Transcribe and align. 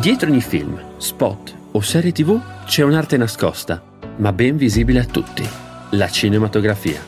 Dietro 0.00 0.30
ogni 0.30 0.40
film, 0.40 0.80
spot 0.96 1.54
o 1.72 1.80
serie 1.82 2.10
tv 2.10 2.40
c'è 2.64 2.82
un'arte 2.82 3.18
nascosta, 3.18 3.82
ma 4.16 4.32
ben 4.32 4.56
visibile 4.56 5.00
a 5.00 5.04
tutti, 5.04 5.46
la 5.90 6.08
cinematografia. 6.08 7.04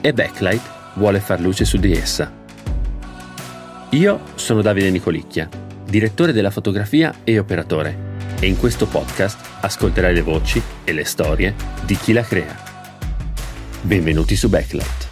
E 0.00 0.12
Backlight 0.12 0.62
vuole 0.94 1.18
far 1.18 1.40
luce 1.40 1.64
su 1.64 1.78
di 1.78 1.92
essa. 1.92 2.32
Io 3.88 4.20
sono 4.36 4.62
Davide 4.62 4.90
Nicolicchia, 4.90 5.48
direttore 5.84 6.32
della 6.32 6.52
fotografia 6.52 7.12
e 7.24 7.40
operatore, 7.40 7.98
e 8.38 8.46
in 8.46 8.56
questo 8.56 8.86
podcast 8.86 9.44
ascolterai 9.58 10.14
le 10.14 10.22
voci 10.22 10.62
e 10.84 10.92
le 10.92 11.04
storie 11.04 11.56
di 11.84 11.96
chi 11.96 12.12
la 12.12 12.22
crea. 12.22 12.56
Benvenuti 13.80 14.36
su 14.36 14.48
Backlight. 14.48 15.08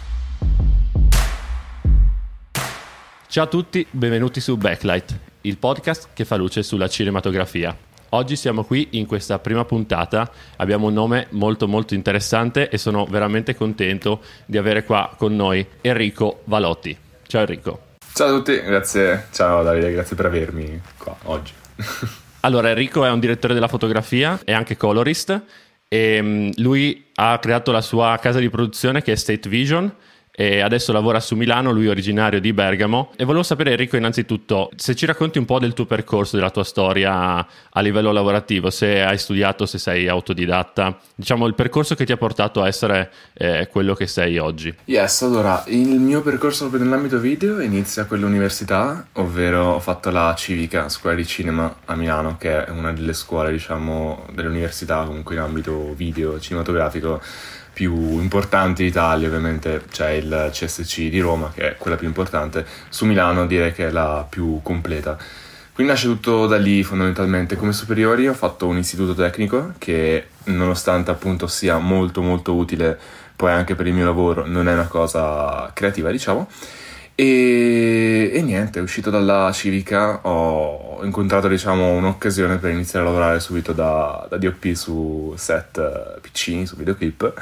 Ciao 3.27 3.43
a 3.43 3.47
tutti, 3.47 3.85
benvenuti 3.91 4.39
su 4.39 4.55
Backlight, 4.55 5.30
il 5.41 5.57
podcast 5.57 6.09
che 6.13 6.25
fa 6.25 6.35
luce 6.35 6.63
sulla 6.63 6.87
cinematografia. 6.87 7.75
Oggi 8.09 8.35
siamo 8.35 8.65
qui 8.65 8.89
in 8.91 9.05
questa 9.05 9.39
prima 9.39 9.63
puntata, 9.63 10.29
abbiamo 10.57 10.87
un 10.87 10.93
nome 10.93 11.27
molto 11.29 11.67
molto 11.67 11.93
interessante 11.93 12.69
e 12.69 12.77
sono 12.77 13.05
veramente 13.05 13.55
contento 13.55 14.21
di 14.45 14.57
avere 14.57 14.83
qua 14.83 15.13
con 15.17 15.35
noi 15.35 15.65
Enrico 15.79 16.41
Valotti. 16.45 16.95
Ciao 17.25 17.41
Enrico. 17.41 17.81
Ciao 18.13 18.27
a 18.27 18.37
tutti, 18.37 18.61
grazie, 18.61 19.27
ciao 19.31 19.63
Davide, 19.63 19.93
grazie 19.93 20.15
per 20.17 20.25
avermi 20.25 20.81
qua 20.97 21.15
oggi. 21.23 21.53
allora 22.41 22.69
Enrico 22.69 23.05
è 23.05 23.09
un 23.09 23.21
direttore 23.21 23.53
della 23.53 23.69
fotografia 23.69 24.39
e 24.43 24.51
anche 24.51 24.75
colorist 24.75 25.41
e 25.87 26.21
mm, 26.21 26.49
lui 26.57 27.11
ha 27.15 27.39
creato 27.39 27.71
la 27.71 27.81
sua 27.81 28.17
casa 28.21 28.39
di 28.39 28.49
produzione 28.49 29.01
che 29.01 29.13
è 29.13 29.15
State 29.15 29.47
Vision 29.47 29.93
e 30.31 30.61
adesso 30.61 30.91
lavora 30.93 31.19
su 31.19 31.35
Milano, 31.35 31.71
lui 31.71 31.87
è 31.87 31.89
originario 31.89 32.39
di 32.39 32.53
Bergamo 32.53 33.11
e 33.17 33.25
volevo 33.25 33.43
sapere 33.43 33.71
Enrico 33.71 33.97
innanzitutto 33.97 34.69
se 34.75 34.95
ci 34.95 35.05
racconti 35.05 35.37
un 35.37 35.45
po' 35.45 35.59
del 35.59 35.73
tuo 35.73 35.85
percorso, 35.85 36.37
della 36.37 36.49
tua 36.49 36.63
storia 36.63 37.45
a 37.69 37.81
livello 37.81 38.11
lavorativo, 38.11 38.69
se 38.69 39.01
hai 39.01 39.17
studiato, 39.17 39.65
se 39.65 39.77
sei 39.77 40.07
autodidatta, 40.07 40.97
diciamo 41.15 41.45
il 41.47 41.53
percorso 41.53 41.95
che 41.95 42.05
ti 42.05 42.11
ha 42.11 42.17
portato 42.17 42.61
a 42.61 42.67
essere 42.67 43.11
eh, 43.33 43.67
quello 43.69 43.93
che 43.93 44.07
sei 44.07 44.37
oggi. 44.37 44.73
Yes, 44.85 45.21
allora 45.23 45.63
il 45.67 45.99
mio 45.99 46.21
percorso 46.21 46.67
proprio 46.67 46.89
nell'ambito 46.89 47.19
video 47.19 47.59
inizia 47.59 48.05
con 48.05 48.19
l'università, 48.19 49.07
ovvero 49.13 49.73
ho 49.73 49.79
fatto 49.79 50.09
la 50.09 50.33
Civica, 50.35 50.87
scuola 50.89 51.15
di 51.15 51.25
cinema 51.25 51.75
a 51.85 51.95
Milano, 51.95 52.37
che 52.37 52.65
è 52.65 52.69
una 52.69 52.93
delle 52.93 53.13
scuole 53.13 53.51
diciamo 53.51 54.25
dell'università 54.31 55.03
comunque 55.03 55.35
in 55.35 55.41
ambito 55.41 55.93
video 55.93 56.39
cinematografico 56.39 57.21
più 57.81 58.19
importanti 58.19 58.83
d'Italia, 58.83 59.27
ovviamente 59.27 59.85
c'è 59.89 60.11
il 60.11 60.49
CSC 60.51 61.09
di 61.09 61.19
Roma, 61.19 61.51
che 61.51 61.71
è 61.71 61.75
quella 61.77 61.97
più 61.97 62.05
importante, 62.05 62.63
su 62.89 63.07
Milano 63.07 63.47
direi 63.47 63.73
che 63.73 63.87
è 63.87 63.89
la 63.89 64.23
più 64.29 64.59
completa. 64.61 65.17
Quindi 65.73 65.91
nasce 65.91 66.05
tutto 66.05 66.45
da 66.45 66.57
lì 66.57 66.83
fondamentalmente. 66.83 67.55
Come 67.55 67.73
superiori 67.73 68.27
ho 68.27 68.35
fatto 68.35 68.67
un 68.67 68.77
istituto 68.77 69.15
tecnico 69.15 69.73
che 69.79 70.27
nonostante 70.43 71.09
appunto 71.09 71.47
sia 71.47 71.79
molto 71.79 72.21
molto 72.21 72.53
utile 72.53 72.99
poi 73.35 73.51
anche 73.51 73.73
per 73.73 73.87
il 73.87 73.93
mio 73.93 74.05
lavoro, 74.05 74.45
non 74.45 74.67
è 74.67 74.73
una 74.73 74.85
cosa 74.85 75.71
creativa 75.73 76.11
diciamo. 76.11 76.47
E, 77.15 78.29
e 78.31 78.41
niente, 78.43 78.79
uscito 78.79 79.09
dalla 79.09 79.49
civica 79.51 80.19
ho 80.27 81.03
incontrato 81.03 81.47
diciamo 81.47 81.93
un'occasione 81.93 82.57
per 82.57 82.69
iniziare 82.69 83.03
a 83.03 83.09
lavorare 83.09 83.39
subito 83.39 83.73
da, 83.73 84.27
da 84.29 84.37
DOP 84.37 84.71
su 84.73 85.33
set 85.35 86.19
piccini, 86.21 86.67
su 86.67 86.75
videoclip 86.75 87.33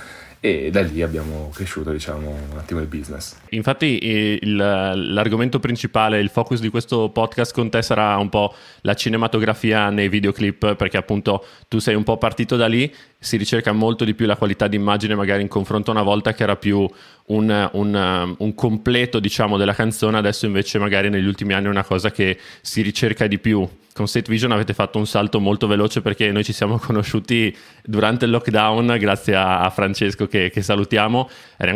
e 0.41 0.69
da 0.71 0.81
lì 0.81 1.01
abbiamo 1.01 1.51
cresciuto 1.53 1.91
diciamo 1.91 2.29
un 2.29 2.57
attimo 2.57 2.79
il 2.79 2.87
business. 2.87 3.35
Infatti 3.49 3.99
il, 4.41 4.55
l'argomento 4.55 5.59
principale, 5.59 6.19
il 6.19 6.29
focus 6.29 6.61
di 6.61 6.69
questo 6.69 7.09
podcast 7.09 7.53
con 7.53 7.69
te 7.69 7.81
sarà 7.81 8.15
un 8.17 8.29
po' 8.29 8.53
la 8.81 8.93
cinematografia 8.93 9.89
nei 9.89 10.07
videoclip 10.07 10.75
perché 10.75 10.97
appunto 10.97 11.45
tu 11.67 11.79
sei 11.79 11.95
un 11.95 12.03
po' 12.03 12.17
partito 12.17 12.55
da 12.55 12.67
lì, 12.67 12.93
si 13.17 13.35
ricerca 13.35 13.73
molto 13.73 14.05
di 14.05 14.13
più 14.13 14.25
la 14.25 14.37
qualità 14.37 14.67
di 14.67 14.77
immagine 14.77 15.13
magari 15.15 15.41
in 15.41 15.49
confronto 15.49 15.91
a 15.91 15.93
una 15.93 16.03
volta 16.03 16.33
che 16.33 16.43
era 16.43 16.55
più 16.55 16.89
un, 17.27 17.69
un, 17.73 18.35
un 18.37 18.55
completo 18.55 19.19
diciamo 19.19 19.57
della 19.57 19.73
canzone, 19.73 20.17
adesso 20.17 20.45
invece 20.45 20.79
magari 20.79 21.09
negli 21.09 21.27
ultimi 21.27 21.53
anni 21.53 21.65
è 21.65 21.69
una 21.69 21.83
cosa 21.83 22.11
che 22.11 22.37
si 22.61 22.81
ricerca 22.81 23.27
di 23.27 23.39
più 23.39 23.67
con 23.99 24.07
State 24.07 24.31
Vision 24.31 24.53
avete 24.53 24.73
fatto 24.73 24.97
un 24.97 25.05
salto 25.05 25.41
molto 25.41 25.67
veloce 25.67 26.01
perché 26.01 26.31
noi 26.31 26.45
ci 26.45 26.53
siamo 26.53 26.79
conosciuti 26.81 27.53
durante 27.83 28.23
il 28.23 28.31
lockdown 28.31 28.95
grazie 28.97 29.35
a, 29.35 29.69
Francesco 29.71 30.25
che, 30.25 30.49
che, 30.49 30.61
salutiamo. 30.61 31.29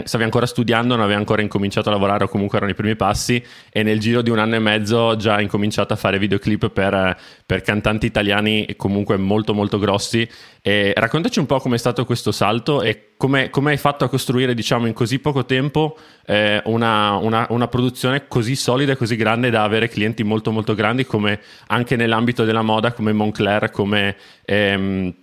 Stavi 0.05 0.23
ancora 0.23 0.45
studiando, 0.45 0.95
non 0.95 1.03
avevi 1.03 1.19
ancora 1.19 1.41
incominciato 1.41 1.89
a 1.89 1.91
lavorare 1.91 2.23
o 2.23 2.27
comunque 2.29 2.57
erano 2.57 2.71
i 2.71 2.75
primi 2.75 2.95
passi 2.95 3.43
e 3.69 3.83
nel 3.83 3.99
giro 3.99 4.21
di 4.21 4.29
un 4.29 4.39
anno 4.39 4.55
e 4.55 4.59
mezzo 4.59 5.17
già 5.17 5.41
incominciato 5.41 5.91
a 5.91 5.97
fare 5.97 6.17
videoclip 6.17 6.69
per, 6.69 7.17
per 7.53 7.61
cantanti 7.61 8.07
italiani 8.07 8.73
comunque 8.75 9.15
molto 9.15 9.53
molto 9.53 9.77
grossi. 9.77 10.27
E 10.59 10.91
raccontaci 10.95 11.37
un 11.37 11.45
po' 11.45 11.59
com'è 11.59 11.77
stato 11.77 12.03
questo 12.03 12.31
salto 12.31 12.81
e 12.81 13.09
come, 13.15 13.51
hai 13.51 13.77
fatto 13.77 14.03
a 14.03 14.09
costruire 14.09 14.55
diciamo 14.55 14.87
in 14.87 14.93
così 14.93 15.19
poco 15.19 15.45
tempo 15.45 15.95
eh, 16.25 16.63
una, 16.65 17.11
una, 17.17 17.45
una, 17.49 17.67
produzione 17.67 18.27
così 18.27 18.55
solida 18.55 18.93
e 18.93 18.95
così 18.95 19.15
grande 19.15 19.51
da 19.51 19.61
avere 19.61 19.87
clienti 19.87 20.23
molto 20.23 20.51
molto 20.51 20.73
grandi 20.73 21.05
come 21.05 21.39
anche 21.67 21.95
nell'ambito 21.95 22.43
della 22.43 22.63
moda 22.63 22.91
come 22.91 23.13
Moncler 23.13 23.69
come 23.69 24.15
ehm, 24.45 25.13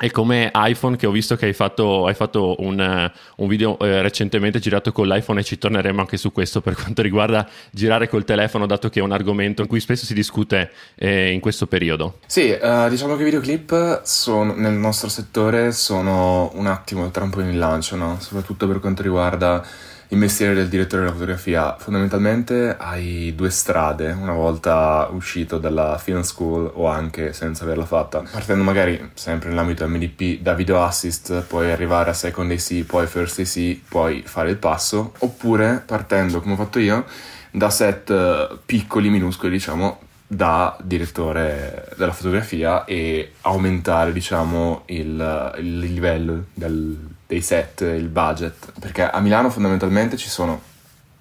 e 0.00 0.10
come 0.10 0.50
iPhone 0.52 0.96
che 0.96 1.06
ho 1.06 1.12
visto 1.12 1.36
che 1.36 1.46
hai 1.46 1.52
fatto, 1.52 2.06
hai 2.06 2.14
fatto 2.14 2.56
un, 2.58 3.12
un, 3.36 3.48
video 3.48 3.78
eh, 3.78 4.02
recentemente 4.02 4.58
girato 4.58 4.90
con 4.90 5.06
l'iPhone 5.06 5.38
e 5.38 5.44
ci 5.44 5.56
torneremo 5.56 6.00
anche 6.00 6.16
su 6.16 6.32
questo 6.32 6.60
per 6.60 6.74
quanto 6.80 7.00
riguarda 7.00 7.48
girare 7.70 8.08
col 8.08 8.24
telefono 8.24 8.66
dato 8.66 8.88
che 8.88 8.98
è 8.98 9.02
un 9.04 9.12
argomento 9.12 9.62
in 9.62 9.68
cui 9.68 9.78
spesso 9.78 10.04
si 10.04 10.12
discute 10.12 10.72
eh, 10.96 11.30
in 11.30 11.38
questo 11.38 11.68
periodo. 11.68 12.18
Sì, 12.26 12.58
uh, 12.60 12.88
diciamo 12.88 13.14
che 13.14 13.22
i 13.22 13.24
videoclip 13.26 14.02
sono, 14.02 14.52
nel 14.56 14.72
nostro 14.72 15.08
settore 15.08 15.70
sono 15.70 16.50
un 16.54 16.66
attimo 16.66 17.04
il 17.04 17.12
trampolino 17.12 17.52
in 17.52 17.58
lancio, 17.60 17.94
no? 17.94 18.18
soprattutto 18.18 18.66
per 18.66 18.80
quanto 18.80 19.02
riguarda 19.02 19.64
il 20.14 20.20
mestiere 20.20 20.54
del 20.54 20.68
direttore 20.68 21.02
della 21.02 21.12
fotografia. 21.12 21.76
Fondamentalmente 21.76 22.76
hai 22.78 23.32
due 23.36 23.50
strade, 23.50 24.12
una 24.12 24.32
volta 24.32 25.08
uscito 25.10 25.58
dalla 25.58 25.98
film 25.98 26.22
school 26.22 26.70
o 26.72 26.86
anche 26.86 27.32
senza 27.32 27.64
averla 27.64 27.84
fatta. 27.84 28.22
Partendo 28.30 28.62
magari 28.62 29.10
sempre 29.14 29.48
nell'ambito 29.48 29.86
MDP 29.86 30.40
da 30.40 30.54
video 30.54 30.82
assist, 30.82 31.42
puoi 31.42 31.70
arrivare 31.70 32.10
a 32.10 32.14
second 32.14 32.50
AC, 32.50 32.84
poi 32.84 33.06
first 33.06 33.40
AC, 33.40 33.80
poi 33.88 34.22
fare 34.24 34.50
il 34.50 34.56
passo, 34.56 35.12
oppure 35.18 35.82
partendo 35.84 36.40
come 36.40 36.54
ho 36.54 36.56
fatto 36.56 36.78
io 36.78 37.04
da 37.50 37.70
set 37.70 38.10
eh, 38.10 38.58
piccoli, 38.64 39.10
minuscoli, 39.10 39.52
diciamo, 39.52 39.98
da 40.26 40.76
direttore 40.82 41.88
della 41.96 42.12
fotografia 42.12 42.84
e 42.84 43.32
aumentare, 43.42 44.12
diciamo, 44.12 44.82
il, 44.86 45.54
il 45.58 45.78
livello 45.78 46.46
del, 46.54 46.98
dei 47.26 47.40
set, 47.42 47.82
il 47.82 48.08
budget, 48.08 48.72
perché 48.80 49.08
a 49.08 49.20
Milano 49.20 49.50
fondamentalmente 49.50 50.16
ci 50.16 50.28
sono, 50.28 50.60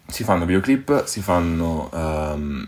si 0.07 0.23
fanno 0.23 0.45
videoclip, 0.45 1.03
si 1.03 1.21
fanno 1.21 1.89
um, 1.91 2.65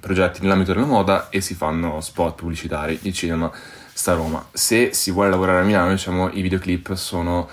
progetti 0.00 0.42
nell'ambito 0.42 0.72
della 0.72 0.86
moda 0.86 1.28
e 1.30 1.40
si 1.40 1.54
fanno 1.54 2.00
spot 2.00 2.36
pubblicitari, 2.36 2.98
il 3.02 3.12
cinema 3.12 3.50
sta 3.92 4.14
Roma. 4.14 4.46
Se 4.52 4.92
si 4.92 5.10
vuole 5.10 5.30
lavorare 5.30 5.60
a 5.60 5.64
Milano, 5.64 5.90
diciamo, 5.90 6.30
i 6.30 6.42
videoclip 6.42 6.94
sono 6.94 7.48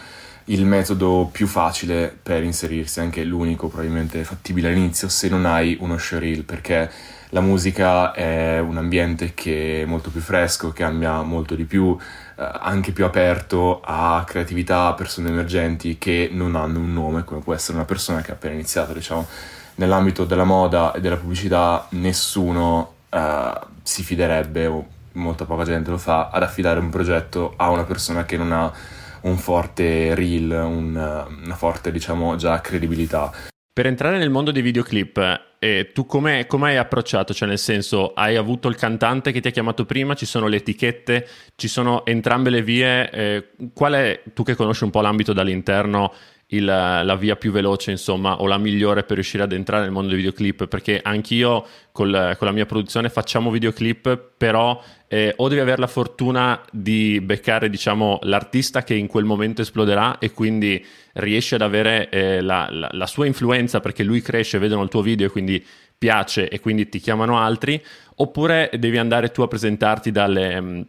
il 0.50 0.66
metodo 0.66 1.30
più 1.32 1.48
facile 1.48 2.16
per 2.22 2.44
inserirsi, 2.44 3.00
anche 3.00 3.24
l'unico 3.24 3.68
probabilmente 3.68 4.24
fattibile 4.24 4.70
all'inizio 4.70 5.10
se 5.10 5.28
non 5.28 5.46
hai 5.46 5.78
uno 5.80 5.98
showreel, 5.98 6.44
perché 6.44 6.90
la 7.32 7.42
musica 7.42 8.14
è 8.14 8.60
un 8.60 8.78
ambiente 8.78 9.34
che 9.34 9.82
è 9.82 9.86
molto 9.86 10.10
più 10.10 10.22
fresco, 10.22 10.72
cambia 10.72 11.22
molto 11.22 11.56
di 11.56 11.66
più, 11.66 11.98
eh, 12.00 12.50
anche 12.60 12.92
più 12.92 13.04
aperto 13.04 13.82
a 13.84 14.24
creatività, 14.26 14.88
a 14.88 14.94
persone 14.94 15.30
emergenti 15.30 15.98
che 15.98 16.30
non 16.32 16.56
hanno 16.56 16.80
un 16.80 16.94
nome, 16.94 17.24
come 17.24 17.42
può 17.42 17.54
essere 17.54 17.78
una 17.78 17.86
persona 17.86 18.22
che 18.22 18.32
ha 18.32 18.36
appena 18.36 18.54
iniziato, 18.54 18.94
diciamo. 18.94 19.28
Nell'ambito 19.76 20.26
della 20.26 20.46
moda 20.46 20.94
e 20.94 21.02
della 21.02 21.18
pubblicità 21.18 21.86
nessuno 21.90 22.94
eh, 23.10 23.60
si 23.84 24.04
fiderebbe, 24.04 24.66
o 24.68 24.88
molta 25.14 25.46
poca 25.46 25.66
gente 25.66 25.90
lo 25.90 25.98
fa, 25.98 26.30
ad 26.30 26.44
affidare 26.44 26.80
un 26.80 26.90
progetto 26.90 27.54
a 27.58 27.70
una 27.70 27.84
persona 27.84 28.24
che 28.26 28.38
non 28.38 28.52
ha 28.54 28.72
un 29.22 29.38
forte 29.38 30.16
reel, 30.16 30.50
un, 30.52 30.96
una 31.44 31.56
forte, 31.56 31.92
diciamo, 31.92 32.38
già 32.38 32.62
credibilità. 32.62 33.32
Per 33.78 33.86
entrare 33.86 34.18
nel 34.18 34.32
mondo 34.32 34.50
dei 34.50 34.64
videoclip, 34.64 35.42
eh, 35.60 35.92
tu 35.94 36.08
come 36.08 36.48
hai 36.50 36.78
approcciato? 36.78 37.32
Cioè, 37.32 37.48
nel 37.48 37.60
senso, 37.60 38.14
hai 38.14 38.36
avuto 38.36 38.70
il 38.70 38.76
cantante 38.76 39.32
che 39.32 39.40
ti 39.40 39.50
ha 39.50 39.52
chiamato 39.52 39.86
prima, 39.86 40.16
ci 40.16 40.26
sono 40.26 40.48
le 40.48 40.56
etichette, 40.56 41.28
ci 41.56 41.68
sono 41.68 42.04
entrambe 42.04 42.50
le 42.50 42.64
vie. 42.64 43.12
Eh, 43.12 43.50
qual 43.76 43.94
è, 43.94 44.24
tu 44.34 44.42
che 44.42 44.56
conosci 44.56 44.84
un 44.84 44.90
po' 44.90 45.02
l'ambito 45.02 45.32
dall'interno, 45.32 46.12
il, 46.48 46.64
la 46.64 47.16
via 47.16 47.36
più 47.36 47.52
veloce, 47.52 47.92
insomma, 47.92 48.40
o 48.40 48.48
la 48.48 48.58
migliore 48.58 49.04
per 49.04 49.16
riuscire 49.16 49.44
ad 49.44 49.52
entrare 49.52 49.84
nel 49.84 49.92
mondo 49.92 50.10
dei 50.10 50.18
videoclip, 50.18 50.68
perché 50.68 51.00
anch'io 51.04 51.66
col, 51.92 52.36
con 52.38 52.48
la 52.48 52.54
mia 52.54 52.66
produzione 52.66 53.10
facciamo 53.10 53.52
videoclip, 53.52 54.32
però 54.38 54.82
eh, 55.08 55.34
o 55.36 55.48
devi 55.50 55.60
avere 55.60 55.82
la 55.82 55.88
fortuna 55.88 56.62
di 56.72 57.20
beccare, 57.22 57.70
diciamo, 57.70 58.20
l'artista 58.24 58.84
che 58.84 58.94
in 58.94 59.08
quel 59.08 59.26
momento 59.26 59.62
esploderà 59.62 60.20
e 60.20 60.32
quindi 60.32 60.84
riesci 61.14 61.56
ad 61.56 61.62
avere 61.62 62.10
eh, 62.10 62.42
la, 62.42 62.68
la, 62.72 62.90
la 62.92 63.08
sua 63.08 63.26
influenza 63.26 63.82
perché 63.82 64.04
lui 64.04 64.22
cresce, 64.22 64.60
vedono 64.60 64.84
il 64.84 64.90
tuo 64.90 65.02
video 65.02 65.28
e 65.28 65.30
quindi 65.30 65.66
piace 65.98 66.48
e 66.48 66.60
quindi 66.60 66.88
ti 66.88 67.00
chiamano 67.00 67.40
altri, 67.40 67.84
oppure 68.16 68.70
devi 68.78 68.98
andare 68.98 69.32
tu 69.32 69.42
a 69.42 69.48
presentarti 69.48 70.12
dalle 70.12 70.62
mm, 70.62 70.82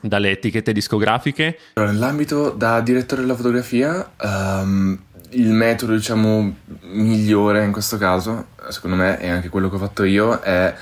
dalle 0.00 0.30
etichette 0.30 0.72
discografiche? 0.72 1.58
Nell'ambito 1.74 2.50
da 2.50 2.80
direttore 2.80 3.22
della 3.22 3.34
fotografia, 3.34 4.12
um, 4.20 4.98
il 5.30 5.50
metodo 5.50 5.94
diciamo 5.94 6.56
migliore 6.82 7.64
in 7.64 7.72
questo 7.72 7.98
caso, 7.98 8.48
secondo 8.68 8.96
me, 8.96 9.20
e 9.20 9.28
anche 9.28 9.48
quello 9.48 9.68
che 9.68 9.76
ho 9.76 9.78
fatto 9.78 10.04
io, 10.04 10.40
è 10.40 10.74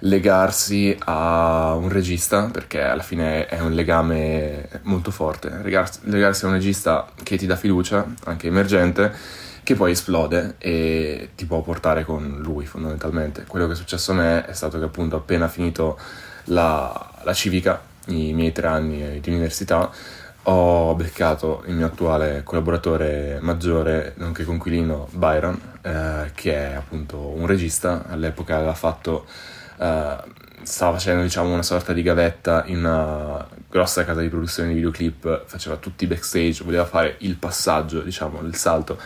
legarsi 0.00 0.94
a 1.04 1.74
un 1.74 1.88
regista, 1.88 2.50
perché 2.52 2.82
alla 2.82 3.02
fine 3.02 3.46
è 3.46 3.60
un 3.60 3.72
legame 3.72 4.68
molto 4.82 5.10
forte, 5.10 5.60
legarsi 5.62 6.44
a 6.44 6.48
un 6.48 6.54
regista 6.54 7.06
che 7.22 7.36
ti 7.36 7.46
dà 7.46 7.56
fiducia, 7.56 8.04
anche 8.24 8.48
emergente, 8.48 9.12
che 9.62 9.74
poi 9.74 9.92
esplode 9.92 10.56
e 10.58 11.30
ti 11.34 11.46
può 11.46 11.62
portare 11.62 12.04
con 12.04 12.38
lui 12.42 12.66
fondamentalmente. 12.66 13.44
Quello 13.48 13.66
che 13.66 13.72
è 13.72 13.76
successo 13.76 14.12
a 14.12 14.16
me 14.16 14.44
è 14.44 14.52
stato 14.52 14.78
che 14.78 14.84
appunto 14.84 15.16
appena 15.16 15.48
finito 15.48 15.98
la, 16.44 17.12
la 17.22 17.32
civica, 17.32 17.80
i 18.06 18.32
miei 18.32 18.52
tre 18.52 18.66
anni 18.66 19.20
di 19.20 19.30
università, 19.30 19.90
ho 20.46 20.94
beccato 20.94 21.62
il 21.66 21.74
mio 21.74 21.86
attuale 21.86 22.42
collaboratore 22.42 23.38
maggiore, 23.40 24.12
nonché 24.16 24.44
conquilino 24.44 25.08
Byron, 25.12 25.58
eh, 25.80 26.30
che 26.34 26.54
è 26.54 26.74
appunto 26.74 27.18
un 27.18 27.46
regista, 27.46 28.04
all'epoca 28.08 28.56
aveva 28.56 28.74
fatto, 28.74 29.24
eh, 29.78 30.16
stava 30.62 30.92
facendo 30.92 31.22
diciamo 31.22 31.52
una 31.52 31.62
sorta 31.62 31.92
di 31.92 32.02
gavetta 32.02 32.64
in 32.66 32.78
una 32.78 33.46
grossa 33.70 34.04
casa 34.04 34.20
di 34.20 34.28
produzione 34.28 34.68
di 34.68 34.74
videoclip, 34.74 35.44
faceva 35.46 35.76
tutti 35.76 36.04
i 36.04 36.06
backstage, 36.06 36.62
voleva 36.62 36.84
fare 36.84 37.16
il 37.20 37.36
passaggio, 37.36 38.00
diciamo, 38.00 38.40
il 38.42 38.54
salto 38.54 38.98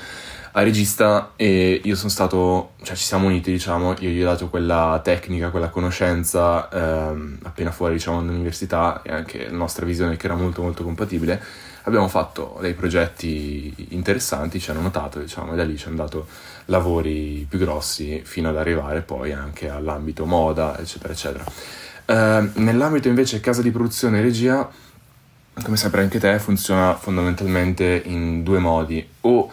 a 0.59 0.63
regista 0.63 1.35
e 1.37 1.81
io 1.85 1.95
sono 1.95 2.11
stato, 2.11 2.73
cioè 2.83 2.97
ci 2.97 3.05
siamo 3.05 3.29
uniti 3.29 3.53
diciamo, 3.53 3.95
io 4.01 4.11
gli 4.11 4.21
ho 4.21 4.25
dato 4.25 4.49
quella 4.49 5.01
tecnica, 5.05 5.51
quella 5.51 5.69
conoscenza 5.69 6.69
ehm, 6.69 7.39
appena 7.43 7.71
fuori 7.71 7.95
diciamo 7.95 8.21
dall'università 8.21 9.01
e 9.05 9.13
anche 9.13 9.49
la 9.49 9.57
nostra 9.57 9.87
visione 9.87 10.17
che 10.17 10.27
era 10.27 10.35
molto 10.35 10.61
molto 10.63 10.83
compatibile, 10.83 11.41
abbiamo 11.83 12.09
fatto 12.09 12.59
dei 12.61 12.75
progetti 12.75 13.73
interessanti, 13.91 14.59
ci 14.59 14.73
hanno 14.73 14.81
notato 14.81 15.21
diciamo 15.21 15.53
e 15.53 15.57
da 15.57 15.63
lì 15.63 15.77
ci 15.77 15.87
hanno 15.87 15.97
dato 15.97 16.27
lavori 16.65 17.47
più 17.49 17.61
grossi 17.61 18.23
fino 18.25 18.49
ad 18.49 18.57
arrivare 18.57 19.03
poi 19.03 19.33
anche 19.33 19.69
all'ambito 19.69 20.27
moda 20.27 20.77
eccetera 20.77 21.13
eccetera. 21.13 21.45
Eh, 22.05 22.51
nell'ambito 22.55 23.07
invece 23.07 23.39
casa 23.39 23.63
di 23.63 23.71
produzione 23.71 24.19
e 24.19 24.23
regia, 24.23 24.69
come 25.63 25.77
saprai 25.77 26.03
anche 26.03 26.19
te, 26.19 26.37
funziona 26.41 26.97
fondamentalmente 26.97 28.03
in 28.07 28.43
due 28.43 28.59
modi 28.59 29.09
o 29.21 29.53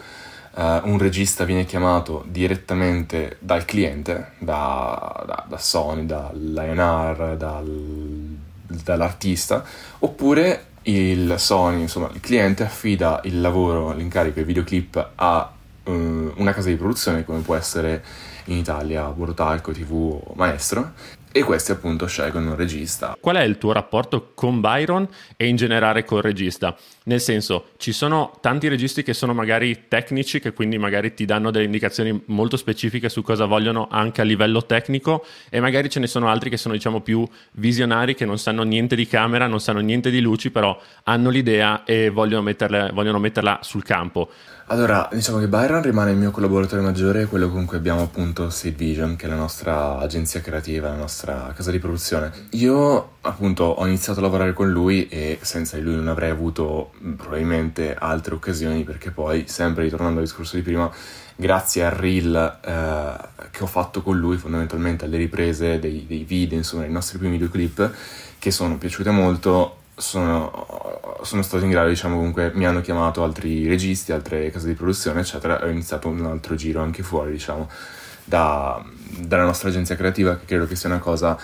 Uh, 0.56 0.80
un 0.88 0.98
regista 0.98 1.44
viene 1.44 1.66
chiamato 1.66 2.24
direttamente 2.28 3.36
dal 3.40 3.66
cliente, 3.66 4.32
da, 4.38 5.22
da, 5.26 5.44
da 5.46 5.58
Sony, 5.58 6.06
dall'A&R, 6.06 7.36
dal, 7.36 8.36
dall'artista, 8.82 9.62
oppure 9.98 10.68
il 10.84 11.34
Sony, 11.36 11.82
insomma 11.82 12.08
il 12.10 12.20
cliente 12.20 12.62
affida 12.62 13.20
il 13.24 13.42
lavoro, 13.42 13.92
l'incarico, 13.92 14.40
il 14.40 14.46
videoclip 14.46 15.10
a 15.16 15.52
uh, 15.84 15.92
una 15.92 16.52
casa 16.52 16.68
di 16.70 16.76
produzione 16.76 17.24
come 17.24 17.40
può 17.40 17.54
essere 17.54 18.02
in 18.44 18.56
Italia 18.56 19.04
Bortalco, 19.08 19.72
TV 19.72 19.92
o 19.92 20.32
Maestro 20.36 20.92
e 21.36 21.42
questi 21.42 21.70
appunto 21.70 22.06
scelgono 22.06 22.52
un 22.52 22.56
regista. 22.56 23.14
Qual 23.20 23.36
è 23.36 23.42
il 23.42 23.58
tuo 23.58 23.72
rapporto 23.72 24.30
con 24.34 24.62
Byron 24.62 25.06
e 25.36 25.46
in 25.46 25.56
generale 25.56 26.02
col 26.02 26.22
regista? 26.22 26.74
Nel 27.04 27.20
senso, 27.20 27.72
ci 27.76 27.92
sono 27.92 28.38
tanti 28.40 28.68
registi 28.68 29.02
che 29.02 29.12
sono 29.12 29.34
magari 29.34 29.84
tecnici, 29.86 30.40
che 30.40 30.54
quindi 30.54 30.78
magari 30.78 31.12
ti 31.12 31.26
danno 31.26 31.50
delle 31.50 31.66
indicazioni 31.66 32.22
molto 32.28 32.56
specifiche 32.56 33.10
su 33.10 33.20
cosa 33.20 33.44
vogliono 33.44 33.86
anche 33.90 34.22
a 34.22 34.24
livello 34.24 34.64
tecnico 34.64 35.26
e 35.50 35.60
magari 35.60 35.90
ce 35.90 36.00
ne 36.00 36.06
sono 36.06 36.28
altri 36.28 36.48
che 36.48 36.56
sono 36.56 36.72
diciamo 36.72 37.02
più 37.02 37.28
visionari, 37.52 38.14
che 38.14 38.24
non 38.24 38.38
sanno 38.38 38.62
niente 38.62 38.96
di 38.96 39.06
camera, 39.06 39.46
non 39.46 39.60
sanno 39.60 39.80
niente 39.80 40.08
di 40.08 40.20
luci, 40.20 40.50
però 40.50 40.80
hanno 41.02 41.28
l'idea 41.28 41.84
e 41.84 42.08
vogliono, 42.08 42.44
metterle, 42.44 42.92
vogliono 42.94 43.18
metterla 43.18 43.58
sul 43.60 43.82
campo. 43.82 44.30
Allora, 44.68 45.08
diciamo 45.12 45.38
che 45.38 45.46
Byron 45.46 45.80
rimane 45.80 46.10
il 46.10 46.16
mio 46.16 46.32
collaboratore 46.32 46.82
maggiore, 46.82 47.26
quello 47.26 47.48
con 47.50 47.66
cui 47.66 47.76
abbiamo 47.76 48.02
appunto 48.02 48.50
Seed 48.50 48.74
Vision, 48.74 49.14
che 49.14 49.26
è 49.26 49.28
la 49.28 49.36
nostra 49.36 49.98
agenzia 49.98 50.40
creativa, 50.40 50.88
la 50.88 50.96
nostra 50.96 51.52
casa 51.54 51.70
di 51.70 51.78
produzione. 51.78 52.32
Io 52.50 53.10
appunto 53.20 53.62
ho 53.62 53.86
iniziato 53.86 54.18
a 54.18 54.22
lavorare 54.22 54.54
con 54.54 54.68
lui 54.68 55.06
e 55.06 55.38
senza 55.40 55.76
di 55.76 55.82
lui 55.82 55.94
non 55.94 56.08
avrei 56.08 56.30
avuto 56.30 56.90
probabilmente 57.16 57.94
altre 57.94 58.34
occasioni 58.34 58.82
perché 58.82 59.12
poi, 59.12 59.44
sempre 59.46 59.84
ritornando 59.84 60.18
al 60.18 60.24
discorso 60.24 60.56
di 60.56 60.62
prima, 60.62 60.90
grazie 61.36 61.84
al 61.84 61.92
reel 61.92 62.58
eh, 62.60 63.48
che 63.52 63.62
ho 63.62 63.68
fatto 63.68 64.02
con 64.02 64.18
lui, 64.18 64.36
fondamentalmente 64.36 65.04
alle 65.04 65.18
riprese 65.18 65.78
dei, 65.78 66.06
dei 66.08 66.24
video, 66.24 66.58
insomma, 66.58 66.84
i 66.86 66.90
nostri 66.90 67.18
primi 67.18 67.34
videoclip, 67.34 67.92
che 68.40 68.50
sono 68.50 68.78
piaciute 68.78 69.10
molto, 69.10 69.76
sono, 69.96 71.20
sono, 71.22 71.42
stato 71.42 71.64
in 71.64 71.70
grado, 71.70 71.88
diciamo 71.88 72.16
comunque, 72.16 72.52
mi 72.54 72.66
hanno 72.66 72.82
chiamato 72.82 73.24
altri 73.24 73.66
registi, 73.66 74.12
altre 74.12 74.50
case 74.50 74.68
di 74.68 74.74
produzione, 74.74 75.20
eccetera, 75.20 75.60
e 75.60 75.66
ho 75.66 75.70
iniziato 75.70 76.08
un 76.08 76.24
altro 76.26 76.54
giro 76.54 76.82
anche 76.82 77.02
fuori, 77.02 77.32
diciamo, 77.32 77.68
da, 78.24 78.82
dalla 79.18 79.44
nostra 79.44 79.70
agenzia 79.70 79.96
creativa, 79.96 80.36
che 80.36 80.44
credo 80.44 80.66
che 80.66 80.76
sia 80.76 80.88
una 80.90 80.98
cosa 80.98 81.38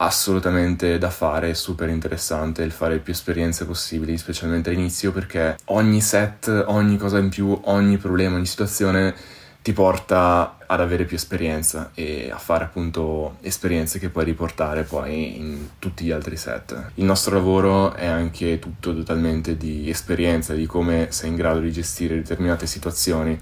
assolutamente 0.00 0.96
da 0.98 1.10
fare, 1.10 1.54
super 1.54 1.88
interessante 1.88 2.62
il 2.62 2.70
fare 2.70 2.98
più 2.98 3.12
esperienze 3.12 3.64
possibili, 3.66 4.16
specialmente 4.16 4.70
all'inizio, 4.70 5.10
perché 5.10 5.56
ogni 5.66 6.00
set, 6.00 6.64
ogni 6.68 6.96
cosa 6.96 7.18
in 7.18 7.30
più, 7.30 7.58
ogni 7.64 7.96
problema, 7.96 8.36
ogni 8.36 8.46
situazione 8.46 9.14
ti 9.60 9.72
porta 9.72 10.57
ad 10.70 10.80
avere 10.80 11.04
più 11.04 11.16
esperienza 11.16 11.90
e 11.94 12.30
a 12.30 12.38
fare 12.38 12.64
appunto 12.64 13.36
esperienze 13.40 13.98
che 13.98 14.10
puoi 14.10 14.24
riportare 14.24 14.82
poi 14.82 15.38
in 15.38 15.68
tutti 15.78 16.04
gli 16.04 16.10
altri 16.10 16.36
set. 16.36 16.90
Il 16.94 17.04
nostro 17.04 17.34
lavoro 17.34 17.94
è 17.94 18.06
anche 18.06 18.58
tutto 18.58 18.94
totalmente 18.94 19.56
di 19.56 19.88
esperienza, 19.88 20.52
di 20.54 20.66
come 20.66 21.08
sei 21.10 21.30
in 21.30 21.36
grado 21.36 21.60
di 21.60 21.72
gestire 21.72 22.16
determinate 22.16 22.66
situazioni, 22.66 23.38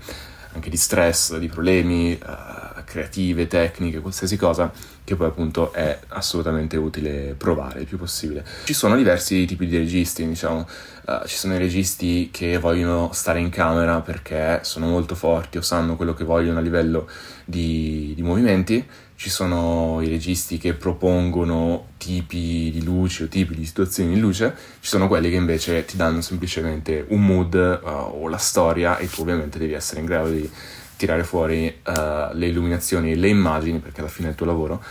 anche 0.52 0.70
di 0.70 0.76
stress, 0.76 1.36
di 1.36 1.48
problemi 1.48 2.12
uh, 2.12 2.65
creative, 2.86 3.46
tecniche, 3.46 4.00
qualsiasi 4.00 4.36
cosa 4.38 4.72
che 5.04 5.14
poi 5.14 5.26
appunto 5.26 5.72
è 5.72 5.98
assolutamente 6.08 6.76
utile 6.76 7.34
provare 7.36 7.80
il 7.80 7.86
più 7.86 7.98
possibile. 7.98 8.44
Ci 8.64 8.72
sono 8.72 8.96
diversi 8.96 9.44
tipi 9.44 9.66
di 9.66 9.76
registi, 9.76 10.26
diciamo, 10.26 10.66
uh, 11.06 11.26
ci 11.26 11.36
sono 11.36 11.54
i 11.54 11.58
registi 11.58 12.30
che 12.32 12.58
vogliono 12.58 13.10
stare 13.12 13.38
in 13.38 13.50
camera 13.50 14.00
perché 14.00 14.60
sono 14.62 14.86
molto 14.86 15.14
forti 15.14 15.58
o 15.58 15.62
sanno 15.62 15.96
quello 15.96 16.14
che 16.14 16.24
vogliono 16.24 16.58
a 16.58 16.62
livello 16.62 17.08
di, 17.44 18.14
di 18.16 18.22
movimenti, 18.22 18.84
ci 19.14 19.30
sono 19.30 20.00
i 20.02 20.08
registi 20.08 20.58
che 20.58 20.74
propongono 20.74 21.90
tipi 21.96 22.70
di 22.72 22.82
luce 22.82 23.24
o 23.24 23.28
tipi 23.28 23.54
di 23.54 23.64
situazioni 23.64 24.14
in 24.14 24.20
luce, 24.20 24.54
ci 24.80 24.88
sono 24.88 25.08
quelli 25.08 25.30
che 25.30 25.36
invece 25.36 25.84
ti 25.84 25.96
danno 25.96 26.20
semplicemente 26.20 27.04
un 27.08 27.24
mood 27.24 27.54
uh, 27.54 27.86
o 27.88 28.28
la 28.28 28.36
storia 28.38 28.98
e 28.98 29.08
tu 29.08 29.22
ovviamente 29.22 29.58
devi 29.58 29.72
essere 29.72 30.00
in 30.00 30.06
grado 30.06 30.30
di 30.30 30.50
tirare 30.96 31.24
fuori 31.24 31.80
uh, 31.84 31.92
le 32.32 32.46
illuminazioni 32.46 33.16
le 33.16 33.28
immagini, 33.28 33.78
perché 33.78 34.00
alla 34.00 34.08
fine 34.08 34.28
è 34.28 34.30
il 34.30 34.36
tuo 34.36 34.46
lavoro, 34.46 34.82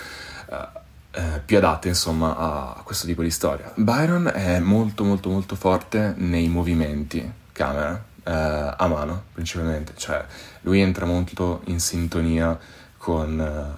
uh, 0.49 0.55
uh, 0.55 1.21
più 1.43 1.57
adatte 1.57 1.87
insomma 1.87 2.37
a 2.37 2.81
questo 2.83 3.05
tipo 3.07 3.21
di 3.21 3.31
storia. 3.31 3.71
Byron 3.75 4.31
è 4.33 4.59
molto 4.59 5.03
molto 5.03 5.29
molto 5.29 5.55
forte 5.55 6.13
nei 6.17 6.47
movimenti 6.47 7.31
camera, 7.51 8.13
a 8.27 8.87
mano 8.87 9.25
principalmente, 9.33 9.93
cioè 9.97 10.25
lui 10.61 10.79
entra 10.81 11.05
molto 11.05 11.61
in 11.65 11.79
sintonia 11.79 12.57
con, 12.97 13.75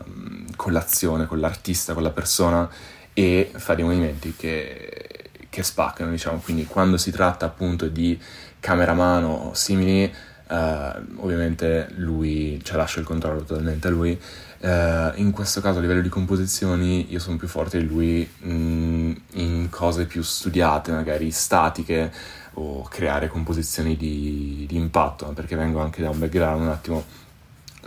con 0.56 0.72
l'azione, 0.72 1.26
con 1.26 1.42
l'artista, 1.42 1.94
con 1.94 2.02
la 2.02 2.12
persona 2.12 2.70
e 3.12 3.52
fa 3.54 3.76
dei 3.76 3.84
movimenti 3.84 4.34
che, 4.38 5.32
che 5.50 5.64
spaccano, 5.64 6.12
diciamo, 6.12 6.38
quindi 6.38 6.66
quando 6.66 6.96
si 6.96 7.12
tratta 7.12 7.46
appunto 7.46 7.90
di 7.90 8.18
camera 8.62 8.94
a 8.94 8.96
mano 8.96 9.28
o 9.28 9.54
simili 9.54 10.14
Uh, 10.50 11.24
ovviamente 11.24 11.90
lui, 11.96 12.60
cioè 12.64 12.78
lascio 12.78 13.00
il 13.00 13.06
controllo 13.06 13.44
totalmente 13.44 13.88
a 13.88 13.92
lui. 13.92 14.20
Uh, 14.60 15.12
in 15.16 15.32
questo 15.32 15.62
caso 15.62 15.78
a 15.78 15.82
livello 15.82 16.02
di 16.02 16.10
composizioni 16.10 17.12
io 17.12 17.20
sono 17.20 17.38
più 17.38 17.48
forte 17.48 17.78
di 17.78 17.86
lui 17.86 18.28
mh, 18.40 18.52
mm, 18.52 19.12
in 19.34 19.68
cose 19.70 20.06
più 20.06 20.22
studiate, 20.24 20.92
magari 20.92 21.30
statiche 21.32 22.12
o 22.54 22.82
creare 22.90 23.28
composizioni 23.28 23.96
di, 23.96 24.66
di 24.68 24.78
impatto, 24.78 25.28
perché 25.28 25.56
vengo 25.56 25.80
anche 25.80 26.02
da 26.02 26.10
un 26.10 26.20
background 26.20 26.62
un 26.62 26.70
attimo 26.70 27.06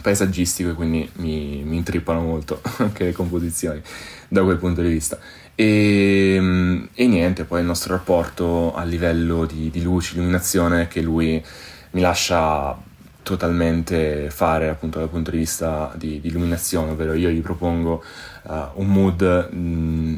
paesaggistico 0.00 0.70
e 0.70 0.74
quindi 0.74 1.08
mi, 1.16 1.62
mi 1.64 1.76
intrippano 1.76 2.20
molto 2.20 2.60
anche 2.78 3.04
le 3.04 3.12
composizioni 3.12 3.80
da 4.28 4.42
quel 4.42 4.58
punto 4.58 4.82
di 4.82 4.88
vista. 4.88 5.18
E, 5.54 6.36
mm, 6.40 6.84
e 6.94 7.06
niente, 7.06 7.44
poi 7.44 7.60
il 7.60 7.66
nostro 7.66 7.94
rapporto 7.94 8.74
a 8.74 8.84
livello 8.84 9.44
di, 9.44 9.70
di 9.70 9.82
luce, 9.82 10.14
illuminazione, 10.14 10.88
che 10.88 11.02
lui 11.02 11.42
mi 11.90 12.00
lascia 12.00 12.76
totalmente 13.22 14.30
fare 14.30 14.68
appunto 14.68 14.98
dal 14.98 15.08
punto 15.08 15.30
di 15.30 15.38
vista 15.38 15.92
di, 15.96 16.20
di 16.20 16.28
illuminazione, 16.28 16.92
ovvero 16.92 17.14
io 17.14 17.28
gli 17.28 17.40
propongo 17.40 18.02
uh, 18.42 18.52
un 18.74 18.86
mood, 18.86 19.48
mh, 19.50 19.58
mm, 19.58 20.16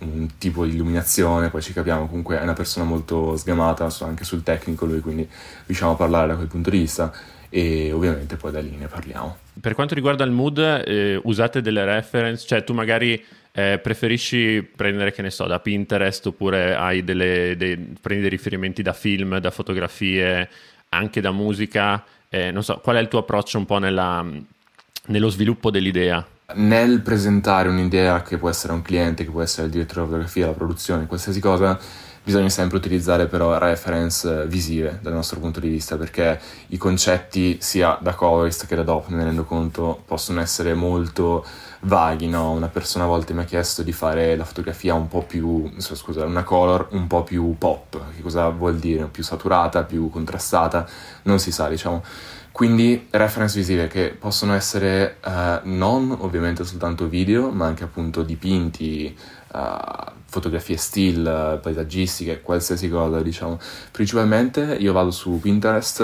un 0.00 0.28
tipo 0.38 0.64
di 0.64 0.72
illuminazione, 0.72 1.50
poi 1.50 1.62
ci 1.62 1.72
capiamo, 1.72 2.06
comunque 2.06 2.38
è 2.38 2.42
una 2.42 2.52
persona 2.52 2.84
molto 2.84 3.36
sgamata 3.36 3.88
anche 4.00 4.24
sul 4.24 4.42
tecnico 4.42 4.84
lui, 4.84 5.00
quindi 5.00 5.28
riusciamo 5.66 5.92
a 5.92 5.96
parlare 5.96 6.28
da 6.28 6.34
quel 6.34 6.48
punto 6.48 6.70
di 6.70 6.78
vista 6.78 7.12
e 7.48 7.92
ovviamente 7.92 8.36
poi 8.36 8.50
da 8.50 8.60
lì 8.60 8.74
ne 8.76 8.86
parliamo. 8.86 9.36
Per 9.60 9.74
quanto 9.74 9.94
riguarda 9.94 10.24
il 10.24 10.30
mood, 10.30 10.58
eh, 10.58 11.20
usate 11.22 11.60
delle 11.60 11.84
reference, 11.84 12.46
cioè 12.46 12.64
tu 12.64 12.72
magari 12.72 13.22
eh, 13.52 13.78
preferisci 13.80 14.66
prendere, 14.74 15.12
che 15.12 15.20
ne 15.20 15.30
so, 15.30 15.46
da 15.46 15.60
Pinterest 15.60 16.26
oppure 16.26 16.74
hai 16.74 17.04
delle, 17.04 17.54
dei, 17.56 17.76
prendi 18.00 18.22
dei 18.22 18.30
riferimenti 18.30 18.82
da 18.82 18.94
film, 18.94 19.38
da 19.38 19.50
fotografie, 19.50 20.48
anche 20.94 21.20
da 21.20 21.32
musica, 21.32 22.04
eh, 22.28 22.50
non 22.50 22.62
so, 22.62 22.80
qual 22.82 22.96
è 22.96 23.00
il 23.00 23.08
tuo 23.08 23.20
approccio 23.20 23.58
un 23.58 23.64
po' 23.64 23.78
nella, 23.78 24.24
nello 25.06 25.28
sviluppo 25.28 25.70
dell'idea? 25.70 26.24
Nel 26.54 27.00
presentare 27.00 27.68
un'idea 27.68 28.22
che 28.22 28.36
può 28.36 28.50
essere 28.50 28.74
un 28.74 28.82
cliente, 28.82 29.24
che 29.24 29.30
può 29.30 29.40
essere 29.40 29.66
il 29.66 29.72
direttore 29.72 30.00
di 30.00 30.06
fotografia, 30.06 30.46
la 30.46 30.52
produzione, 30.52 31.06
qualsiasi 31.06 31.40
cosa, 31.40 31.78
bisogna 32.24 32.50
sempre 32.50 32.76
utilizzare 32.76 33.26
però 33.26 33.56
reference 33.58 34.46
visive 34.46 34.98
dal 35.02 35.12
nostro 35.12 35.40
punto 35.40 35.60
di 35.60 35.68
vista 35.68 35.96
perché 35.96 36.38
i 36.68 36.76
concetti 36.76 37.58
sia 37.60 37.98
da 38.00 38.14
colorist 38.14 38.66
che 38.66 38.76
da 38.76 38.84
me 39.08 39.16
ne 39.16 39.24
rendo 39.24 39.44
conto, 39.44 40.02
possono 40.06 40.40
essere 40.40 40.74
molto 40.74 41.44
vaghi, 41.84 42.28
no? 42.28 42.50
Una 42.52 42.68
persona 42.68 43.04
a 43.04 43.08
volte 43.08 43.32
mi 43.32 43.40
ha 43.40 43.44
chiesto 43.44 43.82
di 43.82 43.92
fare 43.92 44.36
la 44.36 44.44
fotografia 44.44 44.94
un 44.94 45.08
po' 45.08 45.22
più, 45.22 45.70
scusa, 45.78 46.24
una 46.24 46.44
color 46.44 46.88
un 46.92 47.06
po' 47.06 47.22
più 47.22 47.56
pop, 47.58 48.00
che 48.14 48.22
cosa 48.22 48.48
vuol 48.50 48.76
dire? 48.76 49.04
Più 49.06 49.22
saturata, 49.22 49.82
più 49.84 50.08
contrastata, 50.10 50.86
non 51.22 51.38
si 51.38 51.50
sa, 51.50 51.68
diciamo. 51.68 52.02
Quindi 52.52 53.08
reference 53.10 53.58
visive 53.58 53.88
che 53.88 54.14
possono 54.18 54.52
essere 54.52 55.16
uh, 55.24 55.60
non 55.62 56.14
ovviamente 56.20 56.64
soltanto 56.64 57.08
video, 57.08 57.50
ma 57.50 57.66
anche 57.66 57.84
appunto 57.84 58.22
dipinti, 58.22 59.16
uh, 59.54 60.10
fotografie 60.26 60.76
still, 60.76 61.60
paesaggistiche, 61.60 62.42
qualsiasi 62.42 62.90
cosa, 62.90 63.22
diciamo. 63.22 63.58
Principalmente 63.90 64.76
io 64.78 64.92
vado 64.92 65.10
su 65.10 65.40
Pinterest, 65.40 66.00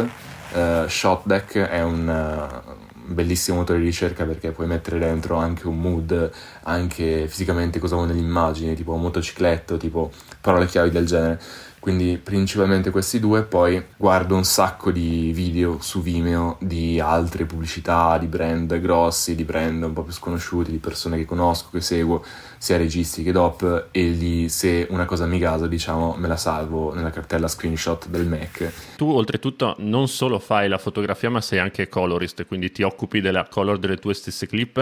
uh, 0.54 0.88
Shotdeck 0.88 1.58
è 1.58 1.82
un 1.82 2.08
uh, 2.08 2.86
bellissimo 3.08 3.58
motore 3.58 3.78
di 3.78 3.86
ricerca 3.86 4.24
perché 4.24 4.50
puoi 4.50 4.66
mettere 4.66 4.98
dentro 4.98 5.36
anche 5.36 5.66
un 5.66 5.80
mood, 5.80 6.30
anche 6.62 7.26
fisicamente 7.26 7.78
cosa 7.78 7.96
vuoi 7.96 8.08
nell'immagine, 8.08 8.74
tipo 8.74 8.94
motocicletto, 8.96 9.76
tipo 9.76 10.10
parole 10.40 10.66
chiavi 10.66 10.90
del 10.90 11.06
genere 11.06 11.40
quindi 11.88 12.18
principalmente 12.22 12.90
questi 12.90 13.18
due, 13.18 13.44
poi 13.44 13.82
guardo 13.96 14.36
un 14.36 14.44
sacco 14.44 14.90
di 14.90 15.32
video 15.32 15.78
su 15.80 16.02
Vimeo 16.02 16.58
di 16.60 17.00
altre 17.00 17.46
pubblicità, 17.46 18.18
di 18.18 18.26
brand 18.26 18.78
grossi, 18.78 19.34
di 19.34 19.42
brand 19.42 19.82
un 19.82 19.94
po' 19.94 20.02
più 20.02 20.12
sconosciuti, 20.12 20.70
di 20.70 20.76
persone 20.76 21.16
che 21.16 21.24
conosco, 21.24 21.70
che 21.72 21.80
seguo, 21.80 22.22
sia 22.58 22.76
registi 22.76 23.22
che 23.22 23.32
DOP, 23.32 23.86
e 23.90 24.02
lì 24.02 24.50
se 24.50 24.86
una 24.90 25.06
cosa 25.06 25.24
mi 25.24 25.38
gasa, 25.38 25.66
diciamo, 25.66 26.14
me 26.18 26.28
la 26.28 26.36
salvo 26.36 26.92
nella 26.92 27.08
cartella 27.08 27.48
screenshot 27.48 28.06
del 28.08 28.26
Mac. 28.26 28.70
Tu 28.98 29.08
oltretutto 29.08 29.74
non 29.78 30.08
solo 30.08 30.38
fai 30.38 30.68
la 30.68 30.76
fotografia, 30.76 31.30
ma 31.30 31.40
sei 31.40 31.58
anche 31.58 31.88
colorist, 31.88 32.44
quindi 32.44 32.70
ti 32.70 32.82
occupi 32.82 33.22
della 33.22 33.48
color 33.48 33.78
delle 33.78 33.96
tue 33.96 34.12
stesse 34.12 34.46
clip 34.46 34.76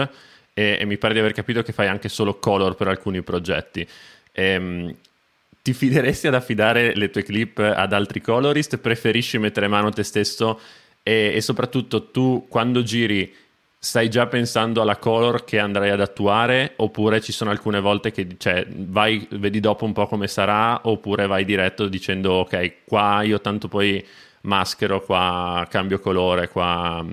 e, 0.53 0.77
e 0.77 0.83
mi 0.83 0.97
pare 0.97 1.13
di 1.13 1.21
aver 1.21 1.31
capito 1.31 1.63
che 1.63 1.71
fai 1.71 1.87
anche 1.87 2.09
solo 2.09 2.37
color 2.37 2.75
per 2.75 2.89
alcuni 2.89 3.21
progetti. 3.21 3.87
Ehm, 4.33 4.93
ti 5.67 5.73
fideresti 5.73 6.27
ad 6.27 6.33
affidare 6.33 6.95
le 6.95 7.09
tue 7.09 7.23
clip 7.23 7.57
ad 7.59 7.91
altri 7.91 8.21
colorist? 8.21 8.77
Preferisci 8.77 9.37
mettere 9.37 9.67
mano 9.67 9.89
te 9.89 10.03
stesso? 10.03 10.61
E, 11.03 11.33
e, 11.35 11.41
soprattutto 11.41 12.09
tu 12.09 12.45
quando 12.47 12.83
giri 12.83 13.33
stai 13.77 14.09
già 14.09 14.27
pensando 14.27 14.81
alla 14.81 14.95
color 14.95 15.43
che 15.43 15.59
andrai 15.59 15.89
ad 15.89 15.99
attuare 15.99 16.71
oppure 16.77 17.19
ci 17.19 17.33
sono 17.33 17.49
alcune 17.49 17.81
volte 17.81 18.11
che 18.11 18.27
cioè, 18.37 18.65
vai, 18.69 19.27
vedi 19.31 19.59
dopo 19.59 19.83
un 19.83 19.91
po' 19.91 20.07
come 20.07 20.27
sarà 20.29 20.79
oppure 20.83 21.27
vai 21.27 21.43
diretto 21.43 21.89
dicendo 21.89 22.31
ok 22.35 22.85
qua 22.85 23.23
io 23.23 23.41
tanto 23.41 23.67
poi 23.67 24.03
maschero, 24.41 25.01
qua 25.01 25.67
cambio 25.69 25.99
colore, 25.99 26.47
qua 26.47 27.05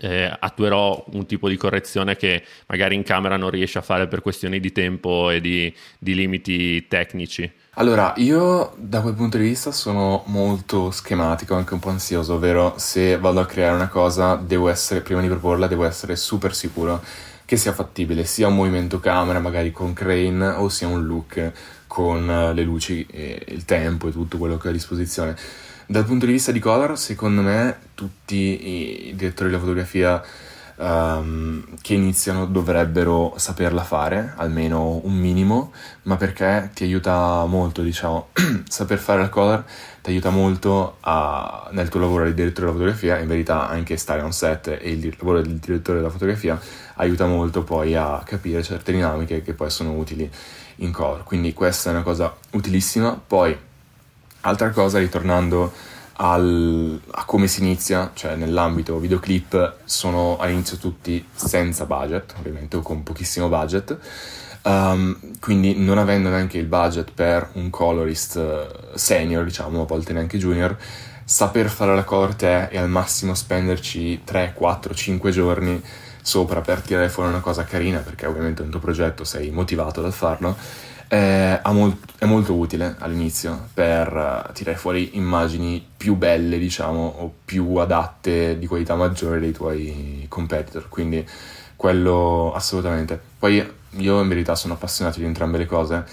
eh, 0.00 0.34
attuerò 0.38 1.04
un 1.12 1.26
tipo 1.26 1.50
di 1.50 1.56
correzione 1.58 2.16
che 2.16 2.42
magari 2.68 2.94
in 2.94 3.02
camera 3.02 3.36
non 3.36 3.50
riesce 3.50 3.78
a 3.78 3.82
fare 3.82 4.06
per 4.08 4.22
questioni 4.22 4.60
di 4.60 4.72
tempo 4.72 5.28
e 5.28 5.42
di, 5.42 5.72
di 5.98 6.14
limiti 6.14 6.86
tecnici. 6.88 7.64
Allora, 7.78 8.14
io 8.16 8.72
da 8.78 9.02
quel 9.02 9.12
punto 9.12 9.36
di 9.36 9.44
vista 9.44 9.70
sono 9.70 10.22
molto 10.28 10.90
schematico, 10.90 11.54
anche 11.54 11.74
un 11.74 11.78
po' 11.78 11.90
ansioso, 11.90 12.34
ovvero 12.36 12.72
se 12.78 13.18
vado 13.18 13.38
a 13.40 13.44
creare 13.44 13.74
una 13.74 13.88
cosa, 13.88 14.36
devo 14.36 14.70
essere, 14.70 15.02
prima 15.02 15.20
di 15.20 15.28
proporla, 15.28 15.66
devo 15.66 15.84
essere 15.84 16.16
super 16.16 16.54
sicuro 16.54 17.02
che 17.44 17.58
sia 17.58 17.74
fattibile, 17.74 18.24
sia 18.24 18.48
un 18.48 18.54
movimento 18.54 18.98
camera, 18.98 19.40
magari 19.40 19.72
con 19.72 19.92
crane, 19.92 20.48
o 20.48 20.70
sia 20.70 20.88
un 20.88 21.04
look 21.04 21.52
con 21.86 22.30
eh, 22.30 22.54
le 22.54 22.62
luci 22.62 23.06
e 23.10 23.44
il 23.48 23.66
tempo 23.66 24.08
e 24.08 24.10
tutto 24.10 24.38
quello 24.38 24.56
che 24.56 24.68
ho 24.68 24.70
a 24.70 24.74
disposizione. 24.74 25.36
Dal 25.84 26.06
punto 26.06 26.24
di 26.24 26.32
vista 26.32 26.52
di 26.52 26.58
color, 26.58 26.98
secondo 26.98 27.42
me, 27.42 27.76
tutti 27.92 29.08
i 29.10 29.14
direttori 29.14 29.50
della 29.50 29.60
fotografia 29.60 30.22
um, 30.76 31.64
che 31.80 31.94
iniziano 31.94 32.46
dovrebbero 32.46 33.34
saperla 33.36 33.84
fare, 33.84 34.34
almeno 34.36 35.00
un 35.04 35.14
minimo, 35.14 35.72
ma 36.02 36.16
perché 36.16 36.70
ti 36.74 36.84
aiuta 36.84 37.44
molto, 37.46 37.82
diciamo, 37.82 38.28
saper 38.68 38.98
fare 38.98 39.20
la 39.20 39.28
color 39.28 39.64
ti 40.06 40.12
aiuta 40.12 40.30
molto 40.30 40.98
a, 41.00 41.68
nel 41.72 41.88
tuo 41.88 41.98
lavoro 41.98 42.26
di 42.26 42.34
direttore 42.34 42.66
della 42.66 42.78
fotografia, 42.78 43.18
in 43.18 43.26
verità 43.26 43.68
anche 43.68 43.96
stare 43.96 44.22
on 44.22 44.32
set 44.32 44.68
e 44.68 44.90
il 44.92 45.12
lavoro 45.18 45.40
del 45.40 45.56
direttore 45.56 45.98
della 45.98 46.10
fotografia 46.10 46.60
aiuta 46.94 47.26
molto 47.26 47.64
poi 47.64 47.96
a 47.96 48.22
capire 48.24 48.62
certe 48.62 48.92
dinamiche 48.92 49.42
che 49.42 49.52
poi 49.52 49.68
sono 49.68 49.94
utili 49.94 50.30
in 50.76 50.92
color, 50.92 51.24
quindi 51.24 51.52
questa 51.52 51.90
è 51.90 51.92
una 51.92 52.02
cosa 52.02 52.32
utilissima. 52.50 53.20
Poi, 53.26 53.56
altra 54.42 54.70
cosa, 54.70 55.00
ritornando 55.00 55.72
al, 56.16 57.00
a 57.10 57.24
come 57.24 57.46
si 57.46 57.60
inizia, 57.60 58.10
cioè 58.14 58.36
nell'ambito 58.36 58.98
videoclip 58.98 59.76
sono 59.84 60.36
all'inizio 60.38 60.76
tutti 60.76 61.26
senza 61.34 61.84
budget, 61.84 62.34
ovviamente 62.38 62.76
o 62.76 62.82
con 62.82 63.02
pochissimo 63.02 63.48
budget, 63.48 63.96
um, 64.62 65.18
quindi 65.40 65.78
non 65.78 65.98
avendo 65.98 66.28
neanche 66.28 66.58
il 66.58 66.66
budget 66.66 67.10
per 67.12 67.50
un 67.54 67.70
colorist 67.70 68.36
eh, 68.36 68.96
senior, 68.96 69.44
diciamo, 69.44 69.82
a 69.82 69.86
volte 69.86 70.12
neanche 70.12 70.38
junior, 70.38 70.76
saper 71.24 71.68
fare 71.68 71.94
la 71.94 72.04
color 72.04 72.34
te 72.34 72.68
e 72.68 72.78
al 72.78 72.88
massimo 72.88 73.34
spenderci 73.34 74.22
3, 74.24 74.52
4, 74.54 74.94
5 74.94 75.30
giorni 75.30 75.82
sopra 76.22 76.60
per 76.60 76.80
tirare 76.80 77.08
fuori 77.08 77.28
una 77.28 77.40
cosa 77.40 77.64
carina, 77.64 77.98
perché 77.98 78.26
ovviamente 78.26 78.62
nel 78.62 78.70
tuo 78.70 78.80
progetto 78.80 79.24
sei 79.24 79.50
motivato 79.50 80.00
dal 80.00 80.12
farlo, 80.12 80.56
è, 81.08 81.60
molt- 81.66 82.12
è 82.18 82.24
molto 82.24 82.54
utile 82.54 82.96
all'inizio 82.98 83.68
per 83.72 84.12
uh, 84.48 84.52
tirare 84.52 84.76
fuori 84.76 85.16
immagini 85.16 85.84
più 85.96 86.16
belle, 86.16 86.58
diciamo, 86.58 87.14
o 87.18 87.34
più 87.44 87.76
adatte 87.76 88.58
di 88.58 88.66
qualità 88.66 88.94
maggiore 88.94 89.40
dei 89.40 89.52
tuoi 89.52 90.26
competitor. 90.28 90.88
Quindi 90.88 91.26
quello 91.76 92.52
assolutamente. 92.54 93.20
Poi 93.38 93.64
io 93.90 94.20
in 94.20 94.28
verità 94.28 94.54
sono 94.54 94.74
appassionato 94.74 95.18
di 95.18 95.24
entrambe 95.24 95.58
le 95.58 95.66
cose 95.66 96.04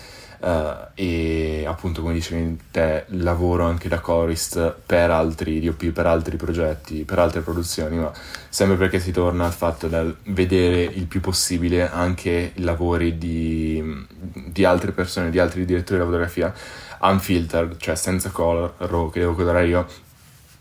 Uh, 0.44 0.90
e 0.94 1.64
appunto 1.66 2.02
come 2.02 2.14
dicevi 2.14 2.60
te 2.70 3.06
lavoro 3.12 3.64
anche 3.64 3.88
da 3.88 4.02
chorist 4.02 4.76
per 4.86 5.10
altri 5.10 5.62
DOP, 5.62 5.92
per 5.92 6.06
altri 6.06 6.36
progetti, 6.36 7.06
per 7.06 7.18
altre 7.18 7.40
produzioni, 7.40 7.96
ma 7.96 8.12
sempre 8.50 8.76
perché 8.76 9.00
si 9.00 9.14
torna 9.14 9.46
al 9.46 9.54
fatto 9.54 9.88
del 9.88 10.18
vedere 10.26 10.84
il 10.84 11.06
più 11.06 11.22
possibile 11.22 11.90
anche 11.90 12.52
i 12.56 12.62
lavori 12.62 13.18
di, 13.18 14.06
di 14.10 14.66
altre 14.66 14.92
persone, 14.92 15.30
di 15.30 15.40
altri 15.40 15.64
direttori 15.64 16.00
di 16.00 16.06
fotografia 16.06 16.54
unfiltered, 17.00 17.78
cioè 17.78 17.96
senza 17.96 18.30
color, 18.30 18.76
che 19.14 19.22
devo 19.22 19.36
colorare 19.36 19.68
io, 19.68 19.88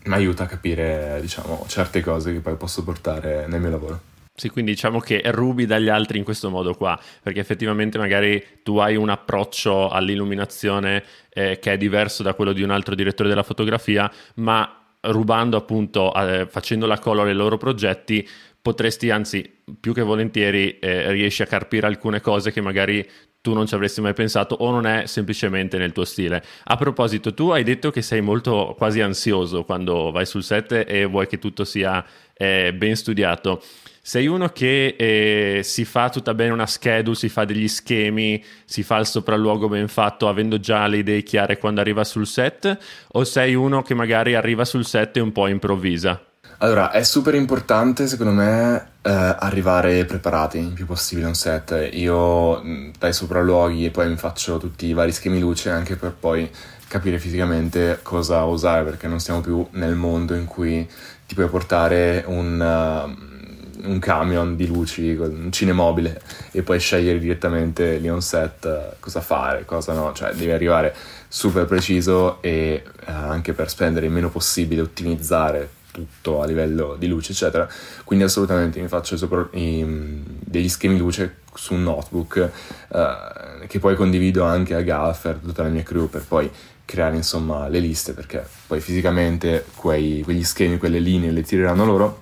mi 0.03 0.13
aiuta 0.13 0.43
a 0.43 0.47
capire 0.47 1.17
diciamo 1.19 1.65
certe 1.67 2.01
cose 2.01 2.31
che 2.31 2.39
poi 2.39 2.55
posso 2.55 2.85
portare 2.85 3.47
nel 3.47 3.59
mio 3.59 3.69
lavoro. 3.69 4.12
Sì, 4.35 4.49
quindi 4.49 4.71
diciamo 4.71 4.99
che 4.99 5.21
rubi 5.25 5.67
dagli 5.67 5.89
altri 5.89 6.17
in 6.17 6.23
questo 6.23 6.49
modo 6.49 6.73
qua, 6.73 6.99
perché 7.21 7.39
effettivamente 7.39 7.99
magari 7.99 8.43
tu 8.63 8.77
hai 8.77 8.95
un 8.95 9.09
approccio 9.09 9.89
all'illuminazione 9.89 11.03
eh, 11.29 11.59
che 11.59 11.73
è 11.73 11.77
diverso 11.77 12.23
da 12.23 12.33
quello 12.33 12.51
di 12.51 12.63
un 12.63 12.71
altro 12.71 12.95
direttore 12.95 13.29
della 13.29 13.43
fotografia, 13.43 14.11
ma 14.35 14.85
rubando 15.01 15.55
appunto, 15.55 16.11
eh, 16.15 16.47
facendo 16.49 16.87
la 16.87 16.97
color 16.97 17.27
ai 17.27 17.35
loro 17.35 17.57
progetti, 17.57 18.27
potresti 18.59 19.11
anzi 19.11 19.47
più 19.79 19.93
che 19.93 20.01
volentieri 20.01 20.79
eh, 20.79 21.11
riesci 21.11 21.43
a 21.43 21.45
carpire 21.45 21.85
alcune 21.85 22.19
cose 22.19 22.51
che 22.51 22.61
magari 22.61 23.07
tu 23.39 23.53
non 23.53 23.67
ci 23.67 23.75
avresti 23.75 23.99
mai 23.99 24.13
pensato 24.13 24.55
o 24.55 24.71
non 24.71 24.87
è 24.87 25.05
semplicemente 25.05 25.77
nel 25.77 25.91
tuo 25.91 26.05
stile. 26.05 26.41
A 26.63 26.77
proposito, 26.77 27.33
tu 27.33 27.49
hai 27.49 27.63
detto 27.63 27.91
che 27.91 28.01
sei 28.01 28.21
molto 28.21 28.73
quasi 28.77 29.01
ansioso 29.01 29.65
quando 29.65 30.11
vai 30.11 30.25
sul 30.25 30.43
set 30.43 30.85
e 30.87 31.03
vuoi 31.05 31.27
che 31.27 31.39
tutto 31.39 31.65
sia 31.65 32.03
eh, 32.33 32.73
ben 32.73 32.95
studiato. 32.95 33.61
Sei 34.05 34.27
uno 34.27 34.49
che 34.49 34.97
eh, 34.97 35.61
si 35.63 35.85
fa 35.85 36.09
tutta 36.09 36.33
bene 36.33 36.51
una 36.51 36.65
schedule, 36.67 37.15
si 37.15 37.29
fa 37.29 37.45
degli 37.45 37.69
schemi, 37.69 38.43
si 38.65 38.83
fa 38.83 38.97
il 38.97 39.05
sopralluogo 39.05 39.69
ben 39.69 39.87
fatto 39.87 40.27
avendo 40.27 40.59
già 40.59 40.87
le 40.87 40.97
idee 40.97 41.23
chiare 41.23 41.57
quando 41.57 41.79
arriva 41.79 42.03
sul 42.03 42.27
set? 42.27 42.77
O 43.13 43.23
sei 43.23 43.55
uno 43.55 43.81
che 43.81 43.93
magari 43.93 44.35
arriva 44.35 44.65
sul 44.65 44.85
set 44.85 45.15
e 45.15 45.21
un 45.21 45.31
po' 45.31 45.47
improvvisa? 45.47 46.21
Allora, 46.57 46.91
è 46.91 47.01
super 47.03 47.33
importante 47.33 48.07
secondo 48.07 48.33
me 48.33 48.87
eh, 49.03 49.09
arrivare 49.09 50.03
preparati 50.03 50.57
il 50.57 50.73
più 50.73 50.85
possibile 50.85 51.27
a 51.27 51.29
un 51.29 51.35
set. 51.35 51.89
Io 51.93 52.61
dai 52.99 53.13
sopralluoghi 53.13 53.85
e 53.85 53.89
poi 53.89 54.09
mi 54.09 54.17
faccio 54.17 54.57
tutti 54.57 54.85
i 54.85 54.93
vari 54.93 55.13
schemi 55.13 55.39
luce 55.39 55.69
anche 55.69 55.95
per 55.95 56.11
poi 56.11 56.51
capire 56.89 57.19
fisicamente 57.19 57.99
cosa 58.01 58.43
usare 58.43 58.83
perché 58.83 59.07
non 59.07 59.21
siamo 59.21 59.39
più 59.39 59.65
nel 59.71 59.95
mondo 59.95 60.33
in 60.33 60.43
cui 60.43 60.85
ti 61.25 61.35
puoi 61.35 61.47
portare 61.47 62.25
un, 62.27 62.59
uh, 62.59 63.32
un 63.81 63.99
camion 63.99 64.55
di 64.55 64.67
luci, 64.67 65.15
un 65.15 65.51
cinemobile 65.51 66.21
e 66.51 66.61
poi 66.61 66.79
scegliere 66.79 67.19
direttamente 67.19 67.97
lì 67.97 68.09
on 68.09 68.21
set 68.21 68.65
uh, 68.65 68.95
cosa 68.99 69.21
fare, 69.21 69.65
cosa 69.65 69.93
no, 69.93 70.13
cioè 70.13 70.33
devi 70.33 70.51
arrivare 70.51 70.95
super 71.27 71.65
preciso 71.65 72.41
e 72.41 72.83
uh, 72.85 73.11
anche 73.11 73.53
per 73.53 73.69
spendere 73.69 74.05
il 74.05 74.11
meno 74.11 74.29
possibile, 74.29 74.81
ottimizzare 74.81 75.69
tutto 75.91 76.41
a 76.41 76.45
livello 76.45 76.95
di 76.97 77.07
luce, 77.07 77.33
eccetera. 77.33 77.67
Quindi 78.03 78.25
assolutamente 78.25 78.79
mi 78.79 78.87
faccio 78.87 79.15
sopra, 79.15 79.47
i, 79.51 79.85
degli 79.85 80.69
schemi 80.69 80.97
luce 80.97 81.41
su 81.53 81.75
un 81.75 81.83
notebook 81.83 82.49
uh, 82.89 83.65
che 83.67 83.79
poi 83.79 83.95
condivido 83.95 84.43
anche 84.43 84.75
a 84.75 84.81
Gaffer, 84.81 85.37
tutta 85.37 85.63
la 85.63 85.69
mia 85.69 85.83
crew, 85.83 86.09
per 86.09 86.23
poi 86.27 86.49
creare 86.85 87.15
insomma 87.15 87.67
le 87.67 87.79
liste, 87.79 88.13
perché 88.13 88.45
poi 88.67 88.79
fisicamente 88.81 89.65
quei, 89.75 90.21
quegli 90.23 90.43
schemi, 90.43 90.77
quelle 90.77 90.99
linee 90.99 91.31
le 91.31 91.43
tireranno 91.43 91.85
loro 91.85 92.21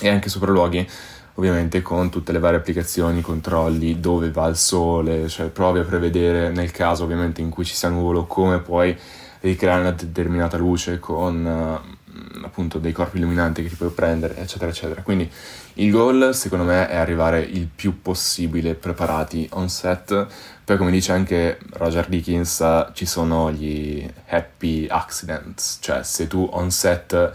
e 0.00 0.08
anche 0.08 0.28
sopralluoghi 0.28 0.88
ovviamente 1.36 1.82
con 1.82 2.10
tutte 2.10 2.32
le 2.32 2.38
varie 2.38 2.58
applicazioni, 2.58 3.20
controlli, 3.20 4.00
dove 4.00 4.30
va 4.30 4.46
il 4.46 4.56
sole, 4.56 5.28
cioè 5.28 5.48
provi 5.48 5.78
a 5.80 5.84
prevedere 5.84 6.50
nel 6.50 6.70
caso 6.70 7.04
ovviamente 7.04 7.40
in 7.40 7.50
cui 7.50 7.64
ci 7.64 7.74
sia 7.74 7.88
nuvolo 7.88 8.24
come 8.26 8.60
puoi 8.60 8.96
ricreare 9.40 9.80
una 9.80 9.92
determinata 9.92 10.56
luce 10.56 10.98
con 10.98 11.44
uh, 11.44 12.42
appunto 12.42 12.78
dei 12.78 12.92
corpi 12.92 13.18
illuminanti 13.18 13.62
che 13.62 13.68
ti 13.68 13.74
puoi 13.74 13.90
prendere, 13.90 14.36
eccetera, 14.38 14.70
eccetera. 14.70 15.02
Quindi 15.02 15.30
il 15.74 15.90
goal 15.90 16.34
secondo 16.34 16.64
me 16.64 16.88
è 16.88 16.96
arrivare 16.96 17.40
il 17.40 17.66
più 17.66 18.00
possibile 18.00 18.74
preparati 18.74 19.46
on 19.52 19.68
set. 19.68 20.26
Poi 20.64 20.76
come 20.78 20.90
dice 20.90 21.12
anche 21.12 21.58
Roger 21.74 22.08
Dickens, 22.08 22.90
ci 22.94 23.04
sono 23.04 23.52
gli 23.52 24.08
happy 24.28 24.86
accidents, 24.88 25.78
cioè 25.80 26.02
se 26.02 26.26
tu 26.26 26.48
on 26.50 26.70
set 26.70 27.32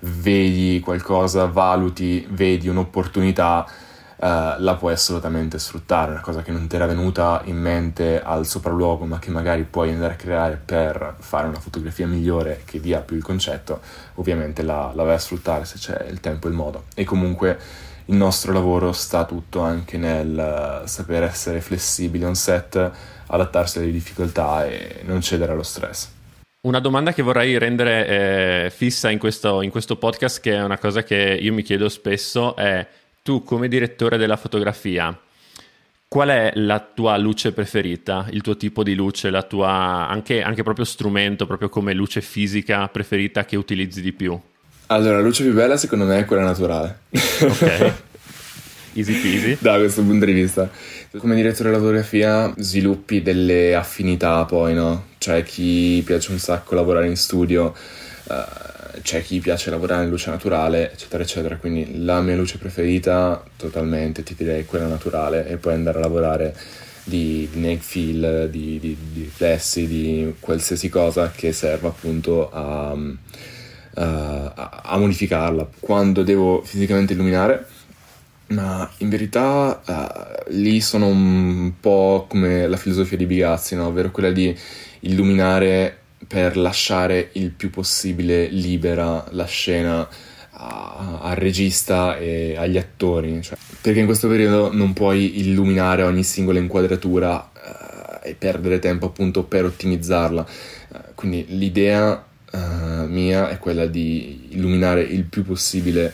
vedi 0.00 0.80
qualcosa, 0.80 1.46
valuti, 1.46 2.26
vedi 2.30 2.68
un'opportunità, 2.68 3.66
Uh, 4.20 4.52
la 4.58 4.76
puoi 4.78 4.92
assolutamente 4.92 5.58
sfruttare, 5.58 6.10
una 6.10 6.20
cosa 6.20 6.42
che 6.42 6.52
non 6.52 6.66
ti 6.66 6.76
era 6.76 6.84
venuta 6.84 7.40
in 7.44 7.56
mente 7.56 8.20
al 8.20 8.44
sopralluogo, 8.44 9.06
ma 9.06 9.18
che 9.18 9.30
magari 9.30 9.62
puoi 9.62 9.92
andare 9.92 10.12
a 10.12 10.16
creare 10.16 10.60
per 10.62 11.14
fare 11.20 11.48
una 11.48 11.58
fotografia 11.58 12.06
migliore 12.06 12.60
che 12.66 12.80
dia 12.80 13.00
più 13.00 13.16
il 13.16 13.22
concetto, 13.22 13.80
ovviamente 14.16 14.62
la, 14.62 14.92
la 14.94 15.04
vai 15.04 15.14
a 15.14 15.18
sfruttare 15.18 15.64
se 15.64 15.78
c'è 15.78 16.06
il 16.10 16.20
tempo 16.20 16.48
e 16.48 16.50
il 16.50 16.56
modo. 16.56 16.84
E 16.94 17.04
comunque 17.04 17.58
il 18.04 18.14
nostro 18.14 18.52
lavoro 18.52 18.92
sta 18.92 19.24
tutto 19.24 19.60
anche 19.60 19.96
nel 19.96 20.82
uh, 20.82 20.86
saper 20.86 21.22
essere 21.22 21.62
flessibili 21.62 22.22
on 22.22 22.34
set, 22.34 22.90
adattarsi 23.24 23.78
alle 23.78 23.90
difficoltà 23.90 24.66
e 24.66 25.00
non 25.06 25.22
cedere 25.22 25.52
allo 25.52 25.62
stress. 25.62 26.08
Una 26.62 26.78
domanda 26.78 27.14
che 27.14 27.22
vorrei 27.22 27.56
rendere 27.56 28.06
eh, 28.66 28.70
fissa 28.70 29.08
in 29.08 29.18
questo, 29.18 29.62
in 29.62 29.70
questo 29.70 29.96
podcast, 29.96 30.40
che 30.42 30.52
è 30.52 30.62
una 30.62 30.76
cosa 30.76 31.02
che 31.02 31.38
io 31.40 31.54
mi 31.54 31.62
chiedo 31.62 31.88
spesso, 31.88 32.54
è 32.54 32.86
tu 33.22 33.42
come 33.42 33.66
direttore 33.66 34.18
della 34.18 34.36
fotografia, 34.36 35.18
qual 36.06 36.28
è 36.28 36.52
la 36.56 36.78
tua 36.80 37.16
luce 37.16 37.52
preferita, 37.52 38.26
il 38.32 38.42
tuo 38.42 38.58
tipo 38.58 38.82
di 38.82 38.94
luce, 38.94 39.30
la 39.30 39.42
tua 39.42 40.06
anche, 40.06 40.42
anche 40.42 40.62
proprio 40.62 40.84
strumento, 40.84 41.46
proprio 41.46 41.70
come 41.70 41.94
luce 41.94 42.20
fisica 42.20 42.86
preferita 42.88 43.46
che 43.46 43.56
utilizzi 43.56 44.02
di 44.02 44.12
più? 44.12 44.38
Allora, 44.88 45.16
la 45.16 45.22
luce 45.22 45.44
più 45.44 45.54
bella 45.54 45.78
secondo 45.78 46.04
me 46.04 46.18
è 46.18 46.24
quella 46.26 46.44
naturale. 46.44 46.98
Ok. 47.40 47.92
Easy 48.92 49.14
peasy. 49.14 49.56
Da 49.58 49.78
questo 49.78 50.02
punto 50.02 50.26
di 50.26 50.32
vista. 50.32 50.68
Come 51.16 51.36
direttore 51.36 51.70
della 51.70 51.80
fotografia 51.80 52.52
sviluppi 52.58 53.22
delle 53.22 53.74
affinità 53.74 54.44
poi, 54.44 54.74
no? 54.74 55.08
Cioè 55.20 55.42
chi 55.42 56.02
piace 56.02 56.32
un 56.32 56.38
sacco 56.38 56.74
lavorare 56.74 57.06
in 57.06 57.14
studio, 57.14 57.74
uh, 58.24 59.00
c'è 59.02 59.22
chi 59.22 59.38
piace 59.38 59.68
lavorare 59.68 60.04
in 60.04 60.08
luce 60.08 60.30
naturale, 60.30 60.92
eccetera, 60.92 61.22
eccetera. 61.22 61.56
Quindi 61.58 62.02
la 62.02 62.22
mia 62.22 62.36
luce 62.36 62.56
preferita, 62.56 63.44
totalmente, 63.56 64.22
ti 64.22 64.34
direi 64.34 64.64
quella 64.64 64.86
naturale, 64.86 65.46
e 65.46 65.58
poi 65.58 65.74
andare 65.74 65.98
a 65.98 66.00
lavorare 66.00 66.56
di, 67.04 67.46
di 67.52 67.60
neg 67.60 67.80
fill, 67.80 68.46
di, 68.46 68.78
di, 68.80 68.96
di, 69.12 69.22
riflessi, 69.24 69.86
di 69.86 70.36
qualsiasi 70.40 70.88
cosa 70.88 71.30
che 71.30 71.52
serva 71.52 71.88
appunto 71.88 72.50
a, 72.50 72.96
a, 73.96 74.80
a 74.84 74.96
modificarla. 74.96 75.68
Quando 75.80 76.22
devo 76.22 76.62
fisicamente 76.64 77.12
illuminare, 77.12 77.66
ma 78.50 78.90
in 78.98 79.08
verità 79.08 79.80
uh, 79.84 80.52
lì 80.52 80.80
sono 80.80 81.06
un 81.06 81.72
po' 81.80 82.26
come 82.28 82.66
la 82.66 82.76
filosofia 82.76 83.16
di 83.16 83.26
Bigazzi, 83.26 83.74
no? 83.74 83.86
ovvero 83.86 84.10
quella 84.10 84.30
di 84.30 84.56
illuminare 85.00 85.96
per 86.26 86.56
lasciare 86.56 87.30
il 87.32 87.50
più 87.50 87.70
possibile 87.70 88.46
libera 88.48 89.24
la 89.30 89.46
scena 89.46 90.08
al 90.52 91.36
regista 91.36 92.18
e 92.18 92.54
agli 92.56 92.76
attori, 92.76 93.40
cioè, 93.40 93.56
perché 93.80 94.00
in 94.00 94.04
questo 94.04 94.28
periodo 94.28 94.70
non 94.72 94.92
puoi 94.92 95.40
illuminare 95.40 96.02
ogni 96.02 96.22
singola 96.22 96.58
inquadratura 96.58 97.50
uh, 97.54 98.26
e 98.26 98.34
perdere 98.34 98.78
tempo 98.78 99.06
appunto 99.06 99.44
per 99.44 99.64
ottimizzarla. 99.64 100.46
Uh, 100.88 100.98
quindi 101.14 101.46
l'idea 101.48 102.22
uh, 102.52 102.58
mia 103.06 103.48
è 103.48 103.58
quella 103.58 103.86
di 103.86 104.48
illuminare 104.50 105.00
il 105.00 105.24
più 105.24 105.44
possibile 105.44 106.12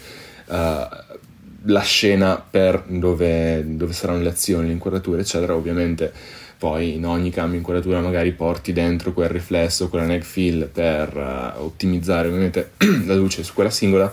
la 1.67 1.81
scena 1.81 2.43
per 2.49 2.85
dove, 2.87 3.63
dove 3.67 3.93
saranno 3.93 4.23
le 4.23 4.31
azioni, 4.31 4.67
le 4.67 4.73
inquadrature, 4.73 5.21
eccetera. 5.21 5.55
Ovviamente 5.55 6.13
poi 6.59 6.95
in 6.95 7.05
ogni 7.05 7.31
cambio 7.31 7.59
inquadratura 7.59 8.01
magari 8.01 8.33
porti 8.33 8.73
dentro 8.73 9.13
quel 9.13 9.29
riflesso, 9.29 9.89
quella 9.89 10.07
neg 10.07 10.23
fill 10.23 10.69
per 10.69 11.15
uh, 11.15 11.63
ottimizzare 11.63 12.29
ovviamente 12.29 12.73
la 13.05 13.15
luce 13.15 13.43
su 13.43 13.53
quella 13.53 13.71
singola 13.71 14.11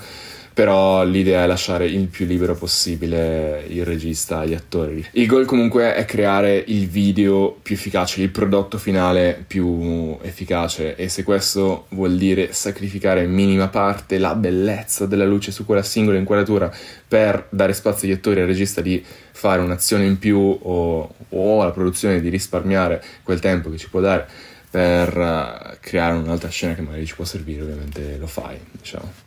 però 0.53 1.03
l'idea 1.03 1.43
è 1.43 1.47
lasciare 1.47 1.87
il 1.87 2.07
più 2.07 2.25
libero 2.25 2.55
possibile 2.55 3.65
il 3.67 3.83
regista 3.83 4.39
agli 4.39 4.53
attori. 4.53 5.05
Il 5.13 5.25
goal 5.25 5.45
comunque 5.45 5.95
è 5.95 6.05
creare 6.05 6.63
il 6.67 6.87
video 6.87 7.57
più 7.61 7.75
efficace, 7.75 8.21
il 8.21 8.29
prodotto 8.29 8.77
finale 8.77 9.43
più 9.45 10.15
efficace 10.21 10.95
e 10.95 11.09
se 11.09 11.23
questo 11.23 11.87
vuol 11.89 12.15
dire 12.15 12.53
sacrificare 12.53 13.23
in 13.23 13.31
minima 13.31 13.67
parte 13.67 14.19
la 14.19 14.35
bellezza 14.35 15.07
della 15.07 15.25
luce 15.25 15.51
su 15.51 15.65
quella 15.65 15.83
singola 15.83 16.17
inquadratura 16.17 16.71
per 17.07 17.47
dare 17.49 17.73
spazio 17.73 18.07
agli 18.07 18.13
attori 18.13 18.39
e 18.39 18.41
al 18.41 18.47
regista 18.47 18.81
di 18.81 19.03
fare 19.31 19.61
un'azione 19.61 20.05
in 20.05 20.19
più 20.19 20.37
o, 20.37 21.13
o 21.29 21.61
alla 21.61 21.71
produzione 21.71 22.21
di 22.21 22.29
risparmiare 22.29 23.03
quel 23.23 23.39
tempo 23.39 23.71
che 23.71 23.77
ci 23.77 23.89
può 23.89 23.99
dare 23.99 24.27
per 24.69 25.15
uh, 25.15 25.75
creare 25.79 26.15
un'altra 26.15 26.49
scena 26.49 26.73
che 26.73 26.81
magari 26.81 27.05
ci 27.05 27.13
può 27.13 27.25
servire, 27.25 27.61
ovviamente 27.61 28.17
lo 28.17 28.25
fai, 28.25 28.59
diciamo. 28.71 29.22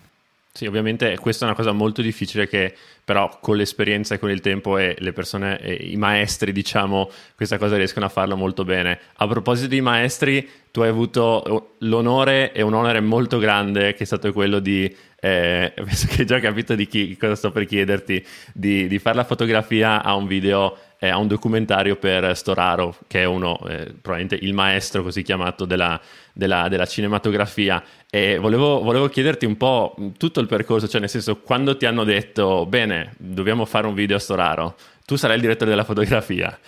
Sì, 0.56 0.64
ovviamente 0.64 1.18
questa 1.18 1.44
è 1.44 1.48
una 1.48 1.54
cosa 1.54 1.72
molto 1.72 2.00
difficile 2.00 2.48
che 2.48 2.74
però 3.04 3.38
con 3.42 3.58
l'esperienza 3.58 4.14
e 4.14 4.18
con 4.18 4.30
il 4.30 4.40
tempo 4.40 4.78
e 4.78 4.96
le 5.00 5.12
persone, 5.12 5.60
e 5.60 5.74
i 5.74 5.96
maestri, 5.96 6.50
diciamo, 6.50 7.10
questa 7.34 7.58
cosa 7.58 7.76
riescono 7.76 8.06
a 8.06 8.08
farla 8.08 8.36
molto 8.36 8.64
bene. 8.64 8.98
A 9.16 9.26
proposito 9.26 9.68
di 9.68 9.82
maestri, 9.82 10.48
tu 10.70 10.80
hai 10.80 10.88
avuto 10.88 11.74
l'onore 11.80 12.52
e 12.52 12.62
un 12.62 12.72
onore 12.72 13.00
molto 13.00 13.36
grande 13.36 13.92
che 13.92 14.04
è 14.04 14.06
stato 14.06 14.32
quello 14.32 14.58
di, 14.58 14.90
eh, 15.20 15.72
penso 15.76 16.06
che 16.06 16.20
hai 16.20 16.26
già 16.26 16.40
capito 16.40 16.74
di 16.74 16.86
chi, 16.86 17.18
cosa 17.18 17.34
sto 17.34 17.50
per 17.50 17.66
chiederti, 17.66 18.24
di, 18.54 18.86
di 18.86 18.98
fare 18.98 19.16
la 19.16 19.24
fotografia 19.24 20.02
a 20.02 20.14
un 20.14 20.26
video 20.26 20.74
è 20.98 21.12
un 21.12 21.26
documentario 21.26 21.96
per 21.96 22.36
Storaro, 22.36 22.96
che 23.06 23.22
è 23.22 23.24
uno, 23.24 23.58
eh, 23.68 23.94
probabilmente 24.00 24.38
il 24.40 24.54
maestro 24.54 25.02
così 25.02 25.22
chiamato 25.22 25.64
della, 25.64 26.00
della, 26.32 26.68
della 26.68 26.86
cinematografia. 26.86 27.82
E 28.08 28.38
volevo, 28.38 28.80
volevo, 28.80 29.08
chiederti 29.08 29.44
un 29.44 29.56
po' 29.56 29.94
tutto 30.16 30.40
il 30.40 30.46
percorso, 30.46 30.88
cioè 30.88 31.00
nel 31.00 31.10
senso, 31.10 31.38
quando 31.38 31.76
ti 31.76 31.86
hanno 31.86 32.04
detto, 32.04 32.66
bene, 32.66 33.14
dobbiamo 33.18 33.64
fare 33.64 33.86
un 33.86 33.94
video 33.94 34.16
a 34.16 34.20
Storaro, 34.20 34.76
tu 35.04 35.16
sarai 35.16 35.36
il 35.36 35.42
direttore 35.42 35.70
della 35.70 35.84
fotografia, 35.84 36.58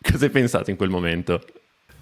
cosa 0.00 0.24
hai 0.24 0.30
pensato 0.30 0.70
in 0.70 0.76
quel 0.76 0.90
momento? 0.90 1.42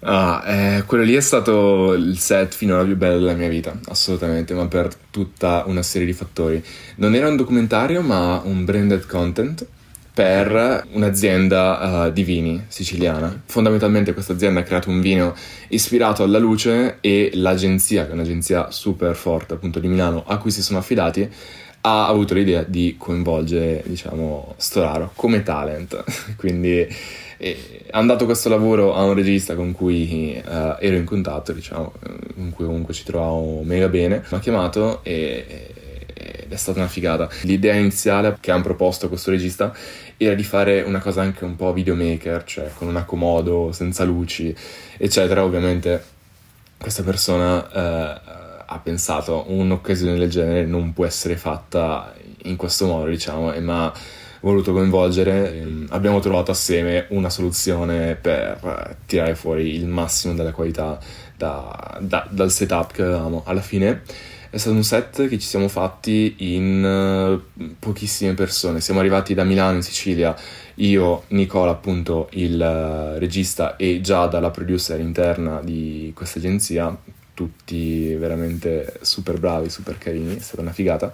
Ah, 0.05 0.43
eh, 0.45 0.83
quello 0.85 1.03
lì 1.03 1.15
è 1.15 1.21
stato 1.21 1.93
il 1.93 2.17
set 2.17 2.53
finora 2.53 2.83
più 2.83 2.97
bello 2.97 3.19
della 3.19 3.33
mia 3.33 3.47
vita, 3.47 3.77
assolutamente, 3.85 4.53
ma 4.53 4.67
per 4.67 4.93
tutta 5.09 5.63
una 5.65 5.81
serie 5.81 6.05
di 6.05 6.13
fattori. 6.13 6.61
Non 6.97 7.15
era 7.15 7.29
un 7.29 7.37
documentario, 7.37 8.01
ma 8.01 8.41
un 8.43 8.65
branded 8.65 9.05
content 9.05 9.65
per 10.13 10.85
un'azienda 10.91 12.05
uh, 12.05 12.11
di 12.11 12.23
vini 12.23 12.65
siciliana. 12.67 13.41
Fondamentalmente 13.45 14.13
questa 14.13 14.33
azienda 14.33 14.59
ha 14.59 14.63
creato 14.63 14.89
un 14.89 15.01
vino 15.01 15.35
ispirato 15.69 16.21
alla 16.21 16.37
luce 16.37 16.97
e 17.01 17.31
l'agenzia, 17.33 18.05
che 18.05 18.11
è 18.11 18.13
un'agenzia 18.13 18.69
super 18.69 19.15
forte 19.15 19.55
appunto 19.55 19.79
di 19.79 19.87
Milano, 19.87 20.23
a 20.25 20.37
cui 20.37 20.51
si 20.51 20.61
sono 20.61 20.77
affidati, 20.77 21.27
ha 21.81 22.07
avuto 22.07 22.35
l'idea 22.35 22.63
di 22.63 22.95
coinvolgere, 22.97 23.83
diciamo, 23.85 24.53
Storaro 24.57 25.11
come 25.15 25.41
talent. 25.41 26.03
Quindi 26.37 26.87
ha 27.91 28.01
dato 28.03 28.25
questo 28.25 28.47
lavoro 28.47 28.95
a 28.95 29.03
un 29.03 29.15
regista 29.15 29.55
con 29.55 29.73
cui 29.73 30.41
uh, 30.45 30.75
ero 30.79 30.95
in 30.95 31.05
contatto, 31.05 31.51
diciamo, 31.51 31.91
con 32.35 32.51
cui 32.51 32.65
comunque 32.65 32.93
ci 32.93 33.03
trovavo 33.03 33.63
mega 33.63 33.89
bene. 33.89 34.23
Mi 34.29 34.37
ha 34.37 34.39
chiamato 34.39 35.03
e 35.03 35.73
è 36.13 36.55
stata 36.55 36.79
una 36.79 36.87
figata. 36.87 37.29
L'idea 37.41 37.75
iniziale 37.75 38.37
che 38.39 38.51
hanno 38.51 38.63
proposto 38.63 39.09
questo 39.09 39.31
regista 39.31 39.75
era 40.17 40.35
di 40.35 40.43
fare 40.43 40.81
una 40.81 40.99
cosa 40.99 41.21
anche 41.21 41.43
un 41.43 41.55
po' 41.55 41.73
videomaker, 41.73 42.43
cioè 42.43 42.71
con 42.73 42.87
una 42.87 43.03
comodo, 43.03 43.71
senza 43.71 44.03
luci, 44.03 44.55
eccetera. 44.97 45.43
Ovviamente 45.43 46.03
questa 46.77 47.03
persona 47.03 47.71
eh, 47.71 48.21
ha 48.65 48.79
pensato 48.79 49.45
un'occasione 49.47 50.17
del 50.17 50.29
genere 50.29 50.65
non 50.65 50.93
può 50.93 51.05
essere 51.05 51.35
fatta 51.35 52.13
in 52.43 52.55
questo 52.55 52.85
modo, 52.85 53.07
diciamo, 53.07 53.53
ma 53.61 53.91
voluto 54.41 54.73
coinvolgere, 54.73 55.59
ehm, 55.59 55.87
abbiamo 55.91 56.19
trovato 56.19 56.51
assieme 56.51 57.05
una 57.09 57.29
soluzione 57.29 58.15
per 58.15 58.59
eh, 58.61 58.95
tirare 59.05 59.35
fuori 59.35 59.75
il 59.75 59.87
massimo 59.87 60.33
della 60.33 60.51
qualità 60.51 60.99
da, 61.37 61.97
da, 62.01 62.27
dal 62.29 62.51
setup 62.51 62.91
che 62.91 63.01
avevamo. 63.03 63.43
Alla 63.45 63.61
fine 63.61 64.01
è 64.53 64.59
stato 64.59 64.75
un 64.75 64.83
set 64.83 65.27
che 65.27 65.39
ci 65.39 65.47
siamo 65.47 65.67
fatti 65.67 66.35
in 66.37 67.41
uh, 67.57 67.73
pochissime 67.79 68.35
persone. 68.35 68.81
Siamo 68.81 68.99
arrivati 68.99 69.33
da 69.33 69.43
Milano 69.43 69.77
in 69.77 69.81
Sicilia, 69.81 70.35
io, 70.75 71.23
Nicola, 71.29 71.71
appunto 71.71 72.29
il 72.33 72.53
uh, 72.61 73.17
regista, 73.17 73.77
e 73.77 73.99
Giada, 73.99 74.39
la 74.39 74.51
producer 74.51 74.99
interna 74.99 75.59
di 75.59 76.11
questa 76.15 76.37
agenzia. 76.37 76.95
Tutti 77.33 78.13
veramente 78.13 78.99
super 79.01 79.39
bravi, 79.39 79.71
super 79.71 79.97
carini, 79.97 80.35
è 80.35 80.39
stata 80.39 80.61
una 80.61 80.71
figata. 80.71 81.11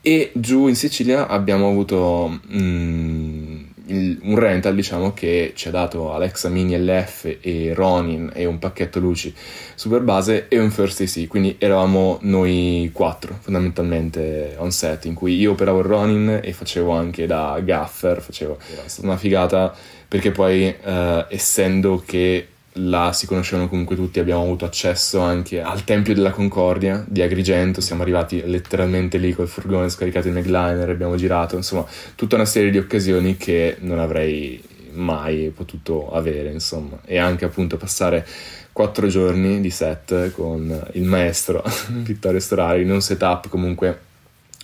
E 0.00 0.30
giù 0.32 0.66
in 0.66 0.74
Sicilia 0.74 1.26
abbiamo 1.26 1.68
avuto 1.68 2.40
mm, 2.50 3.62
il, 3.90 4.18
un 4.22 4.38
rental, 4.38 4.74
diciamo, 4.74 5.12
che 5.12 5.52
ci 5.54 5.68
ha 5.68 5.70
dato 5.70 6.12
Alexa 6.12 6.48
Mini 6.48 6.78
LF 6.78 7.38
e 7.40 7.72
Ronin 7.74 8.30
e 8.34 8.44
un 8.44 8.58
pacchetto 8.58 8.98
luci 8.98 9.34
super 9.74 10.00
base 10.00 10.48
e 10.48 10.58
un 10.58 10.70
First 10.70 11.00
AC, 11.00 11.26
quindi 11.26 11.56
eravamo 11.58 12.18
noi 12.22 12.90
quattro 12.92 13.36
fondamentalmente 13.40 14.54
on 14.58 14.72
set, 14.72 15.04
in 15.04 15.14
cui 15.14 15.36
io 15.36 15.52
operavo 15.52 15.78
il 15.80 15.84
Ronin 15.84 16.40
e 16.42 16.52
facevo 16.52 16.92
anche 16.92 17.26
da 17.26 17.60
gaffer, 17.62 18.20
facevo 18.20 18.58
una 19.02 19.16
figata 19.16 19.74
perché 20.08 20.32
poi 20.32 20.64
eh, 20.64 21.26
essendo 21.28 22.02
che 22.04 22.46
là 22.88 23.12
si 23.12 23.26
conoscevano 23.26 23.68
comunque 23.68 23.96
tutti, 23.96 24.18
abbiamo 24.18 24.42
avuto 24.42 24.64
accesso 24.64 25.20
anche 25.20 25.60
al 25.60 25.84
Tempio 25.84 26.14
della 26.14 26.30
Concordia 26.30 27.04
di 27.06 27.22
Agrigento, 27.22 27.80
siamo 27.80 28.02
arrivati 28.02 28.42
letteralmente 28.44 29.18
lì 29.18 29.32
col 29.34 29.48
furgone 29.48 29.88
scaricato 29.88 30.28
in 30.28 30.34
Megliner, 30.34 30.88
abbiamo 30.88 31.16
girato, 31.16 31.56
insomma, 31.56 31.84
tutta 32.14 32.36
una 32.36 32.44
serie 32.44 32.70
di 32.70 32.78
occasioni 32.78 33.36
che 33.36 33.76
non 33.80 33.98
avrei 33.98 34.62
mai 34.92 35.52
potuto 35.54 36.12
avere, 36.12 36.50
insomma, 36.50 36.98
e 37.04 37.18
anche 37.18 37.44
appunto 37.44 37.76
passare 37.76 38.26
quattro 38.72 39.08
giorni 39.08 39.60
di 39.60 39.70
set 39.70 40.30
con 40.32 40.88
il 40.92 41.02
maestro 41.02 41.62
Vittorio 41.88 42.40
Storari 42.40 42.82
in 42.82 42.90
un 42.90 43.02
setup 43.02 43.48
comunque 43.48 44.08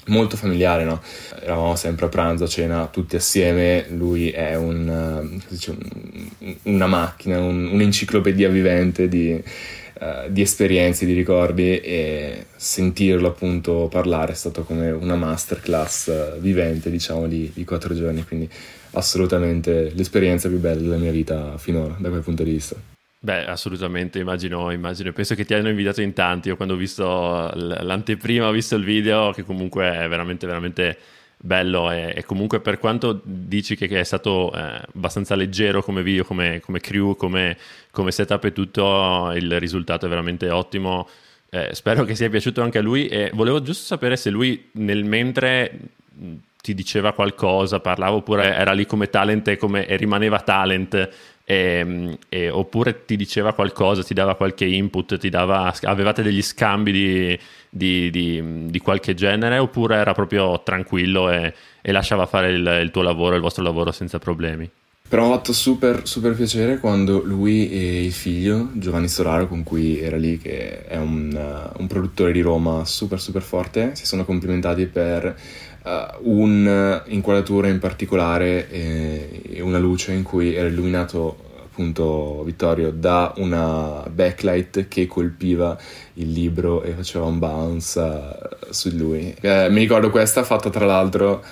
molto 0.07 0.37
familiare, 0.37 0.85
no? 0.85 1.01
Eravamo 1.41 1.77
sempre 1.77 2.07
a 2.07 2.09
pranzo, 2.09 2.45
a 2.45 2.49
cena, 2.49 2.87
tutti 2.87 3.17
assieme, 3.17 3.87
lui 3.91 4.31
è 4.31 4.55
un, 4.55 4.89
un, 4.89 6.61
una 6.63 6.87
macchina, 6.87 7.39
un, 7.39 7.67
un'enciclopedia 7.67 8.49
vivente 8.49 9.09
di, 9.09 9.33
uh, 9.33 10.29
di, 10.29 10.41
esperienze, 10.41 11.07
di 11.07 11.13
ricordi 11.13 11.81
e 11.81 12.47
sentirlo 12.55 13.29
appunto 13.29 13.89
parlare 13.91 14.33
è 14.33 14.37
stato 14.37 14.63
come 14.65 14.91
una 14.91 15.17
masterclass 15.17 16.39
vivente, 16.39 16.91
diciamo, 16.91 17.27
di, 17.27 17.51
di 17.55 17.65
quattro 17.65 17.95
giorni, 17.95 18.25
quindi 18.25 18.49
assolutamente 18.93 19.93
l'esperienza 19.95 20.49
più 20.49 20.59
bella 20.59 20.81
della 20.81 20.97
mia 20.97 21.13
vita 21.13 21.57
finora, 21.59 21.97
da 21.99 22.09
quel 22.09 22.23
punto 22.23 22.43
di 22.43 22.51
vista. 22.51 22.96
Beh, 23.19 23.47
assolutamente, 23.47 24.19
immagino, 24.19 24.71
immagino. 24.71 25.13
Penso 25.13 25.35
che 25.35 25.45
ti 25.45 25.55
hanno 25.55 25.69
invitato 25.69 26.01
in 26.03 26.13
tanti. 26.13 26.49
Io 26.49 26.57
quando 26.57 26.75
ho 26.75 26.77
visto 26.77 27.51
l'anteprima, 27.55 28.49
ho 28.49 28.53
visto 28.53 28.77
il 28.77 28.85
video, 28.85 29.33
che 29.33 29.43
comunque 29.43 29.91
è 29.91 30.09
veramente, 30.09 30.47
veramente 30.47 30.99
bello 31.39 31.91
e, 31.91 32.15
e 32.17 32.25
comunque 32.25 32.61
per 32.61 32.79
quanto 32.79 33.21
dici 33.23 33.77
che, 33.77 33.87
che 33.89 34.01
è 34.01 34.05
stato 34.05 34.53
eh, 34.55 34.81
abbastanza 34.95 35.35
leggero 35.35 35.83
come 35.83 36.03
video, 36.03 36.25
come, 36.25 36.61
come 36.61 36.81
crew, 36.81 37.15
come, 37.17 37.57
come, 37.91 38.11
setup 38.11 38.45
e 38.45 38.53
tutto, 38.53 39.33
il 39.35 39.59
risultato 39.59 40.07
è 40.07 40.09
veramente 40.09 40.51
ottimo. 40.51 41.09
Eh, 41.51 41.71
spero 41.75 42.05
che 42.05 42.15
sia 42.15 42.29
piaciuto 42.29 42.63
anche 42.63 42.79
a 42.79 42.83
lui 42.83 43.07
e 43.09 43.31
volevo 43.33 43.63
giusto 43.63 43.85
sapere 43.85 44.17
se 44.17 44.31
lui 44.31 44.69
nel 44.73 45.05
mentre 45.05 45.79
ti 46.61 46.75
diceva 46.75 47.13
qualcosa, 47.13 47.79
parlava 47.79 48.17
oppure 48.17 48.53
era 48.55 48.73
lì 48.73 48.87
come 48.87 49.09
talent 49.09 49.47
e, 49.49 49.57
come, 49.57 49.87
e 49.87 49.97
rimaneva 49.97 50.41
talent 50.41 51.09
e, 51.49 51.55
ehm, 51.55 52.19
e, 52.29 52.51
oppure 52.51 53.05
ti 53.05 53.17
diceva 53.17 53.55
qualcosa, 53.55 54.03
ti 54.03 54.13
dava 54.13 54.35
qualche 54.35 54.65
input, 54.65 55.17
dava, 55.29 55.73
avevate 55.83 56.23
degli 56.23 56.43
scambi 56.43 56.91
di, 56.91 57.39
di, 57.71 58.11
di, 58.11 58.67
di, 58.69 58.79
qualche 58.81 59.15
genere 59.15 59.59
oppure 59.59 59.97
era 59.97 60.13
proprio 60.13 60.61
tranquillo 60.63 61.31
e, 61.31 61.55
e 61.81 61.93
lasciava 61.93 62.27
fare 62.27 62.51
il, 62.51 62.81
il, 62.83 62.91
tuo 62.91 63.03
lavoro, 63.03 63.37
il 63.37 63.41
vostro 63.41 63.63
lavoro 63.63 63.93
senza 63.93 64.19
problemi? 64.19 64.69
Però 65.09 65.25
mi 65.25 65.33
ha 65.33 65.37
fatto 65.37 65.53
super, 65.53 66.01
super 66.03 66.35
piacere 66.35 66.81
quando 66.81 67.23
lui 67.23 67.71
e 67.71 68.05
il 68.05 68.13
figlio, 68.13 68.71
Giovanni 68.73 69.07
Solaro, 69.07 69.47
con 69.47 69.63
cui 69.63 70.01
era 70.01 70.17
lì, 70.17 70.37
che 70.37 70.85
è 70.85 70.97
un, 70.97 71.71
un 71.77 71.87
produttore 71.87 72.33
di 72.33 72.41
Roma 72.41 72.85
super 72.85 73.21
super 73.21 73.43
forte, 73.43 73.95
si 73.95 74.05
sono 74.05 74.25
complimentati 74.25 74.87
per 74.87 75.39
uh, 75.87 76.31
un'inquadratura 76.31 77.69
in 77.69 77.79
particolare 77.79 78.69
e, 78.69 79.43
e 79.51 79.63
una 79.63 79.79
luce 79.79 80.13
in 80.13 80.23
cui 80.23 80.55
era 80.55 80.69
illuminato 80.69 81.45
appunto 81.77 82.43
Vittorio 82.43 82.91
da 82.91 83.35
una 83.37 84.03
backlight 84.09 84.89
che 84.89 85.07
colpiva 85.07 85.77
il 86.15 86.33
libro 86.33 86.83
e 86.83 86.93
faceva 86.93 87.27
un 87.27 87.39
bounce 87.39 88.01
uh, 88.01 88.67
su 88.71 88.91
lui. 88.95 89.35
Eh, 89.41 89.69
mi 89.71 89.81
ricordo 89.81 90.11
questa 90.11 90.43
fatta 90.43 90.71
tra 90.71 90.87
l'altro, 90.87 91.45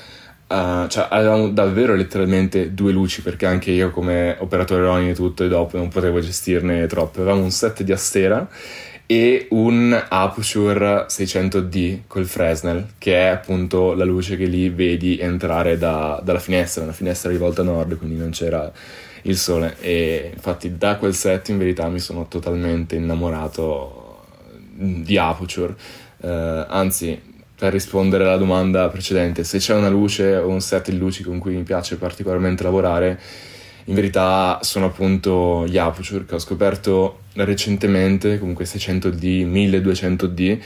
uh, 0.49 0.87
cioè 0.88 1.07
avevamo 1.11 1.51
davvero 1.51 1.94
letteralmente 1.94 2.73
due 2.73 2.92
luci 2.92 3.20
perché 3.20 3.44
anche 3.44 3.70
io 3.70 3.90
come 3.90 4.35
operatore 4.38 4.83
Ronin 4.83 5.11
e 5.11 5.14
tutto 5.14 5.44
e 5.44 5.49
dopo 5.49 5.77
non 5.77 5.88
potevo 5.88 6.20
gestirne 6.20 6.87
troppo. 6.87 7.20
Avevamo 7.20 7.42
un 7.42 7.51
set 7.51 7.83
di 7.83 7.92
Astera 7.92 8.49
e 9.07 9.49
un 9.51 10.05
Aputure 10.09 11.07
600D 11.09 12.01
col 12.07 12.25
Fresnel, 12.25 12.87
che 12.99 13.14
è 13.14 13.27
appunto 13.27 13.93
la 13.95 14.05
luce 14.05 14.37
che 14.37 14.47
lì 14.47 14.71
vedi 14.71 15.19
entrare 15.19 15.77
da, 15.77 16.21
dalla 16.25 16.38
finestra, 16.38 16.83
una 16.83 16.93
finestra 16.93 17.31
rivolta 17.31 17.61
a 17.61 17.64
nord, 17.64 17.99
quindi 17.99 18.17
non 18.17 18.31
c'era 18.31 18.73
il 19.23 19.37
sole. 19.37 19.77
E 19.81 20.31
infatti 20.35 20.77
da 20.77 20.97
quel 20.97 21.14
set 21.14 21.49
in 21.49 21.59
verità 21.59 21.88
mi 21.88 22.01
sono 22.01 22.27
totalmente 22.29 22.97
innamorato 22.97 24.25
di 24.73 25.19
Aputure. 25.19 25.75
Uh, 26.19 26.64
anzi, 26.69 27.21
per 27.57 27.73
rispondere 27.73 28.25
alla 28.25 28.37
domanda 28.37 28.88
precedente, 28.88 29.45
se 29.45 29.59
c'è 29.59 29.75
una 29.75 29.88
luce 29.88 30.37
o 30.37 30.49
un 30.49 30.61
set 30.61 30.90
di 30.90 30.99
luci 30.99 31.23
con 31.23 31.38
cui 31.38 31.55
mi 31.55 31.62
piace 31.62 31.97
particolarmente 31.97 32.62
lavorare, 32.62 33.21
in 33.85 33.94
verità 33.94 34.59
sono 34.62 34.87
appunto 34.87 35.66
gli 35.66 35.77
Aputure 35.77 36.25
che 36.25 36.35
ho 36.35 36.38
scoperto 36.38 37.20
recentemente, 37.35 38.38
comunque 38.38 38.64
600D, 38.64 39.47
1200D, 39.47 40.59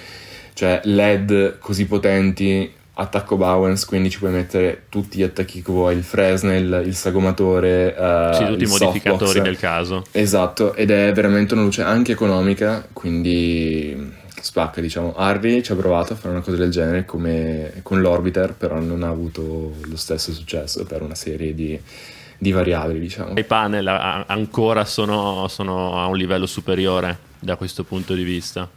cioè 0.54 0.80
LED 0.84 1.58
così 1.58 1.86
potenti, 1.86 2.72
attacco 2.94 3.36
Bowens, 3.36 3.84
quindi 3.84 4.10
ci 4.10 4.18
puoi 4.18 4.32
mettere 4.32 4.84
tutti 4.88 5.18
gli 5.18 5.22
attacchi 5.22 5.62
che 5.62 5.72
vuoi, 5.72 5.96
il 5.96 6.02
Fresnel, 6.02 6.82
il 6.84 6.94
sagomatore, 6.94 7.94
uh, 7.96 8.34
sì, 8.34 8.46
tutti 8.46 8.64
i 8.64 8.66
modificatori 8.66 9.26
softbox. 9.26 9.42
del 9.42 9.56
caso. 9.56 10.04
Esatto, 10.12 10.74
ed 10.74 10.90
è 10.90 11.12
veramente 11.12 11.54
una 11.54 11.62
luce 11.62 11.82
anche 11.82 12.12
economica, 12.12 12.86
quindi 12.92 14.16
spacca 14.40 14.80
diciamo. 14.80 15.14
Harvey 15.16 15.62
ci 15.62 15.72
ha 15.72 15.76
provato 15.76 16.12
a 16.12 16.16
fare 16.16 16.34
una 16.34 16.42
cosa 16.42 16.56
del 16.56 16.70
genere 16.70 17.04
come 17.04 17.72
con 17.82 18.00
l'Orbiter, 18.00 18.54
però 18.54 18.78
non 18.80 19.02
ha 19.02 19.08
avuto 19.08 19.74
lo 19.80 19.96
stesso 19.96 20.32
successo 20.32 20.84
per 20.84 21.02
una 21.02 21.14
serie 21.14 21.54
di 21.54 21.80
di 22.38 22.52
variabili, 22.52 23.00
diciamo. 23.00 23.36
I 23.36 23.44
panel 23.44 23.86
ancora 23.88 24.84
sono, 24.84 25.48
sono, 25.48 26.00
a 26.00 26.06
un 26.06 26.16
livello 26.16 26.46
superiore 26.46 27.18
da 27.40 27.56
questo 27.56 27.82
punto 27.82 28.14
di 28.14 28.22
vista. 28.22 28.68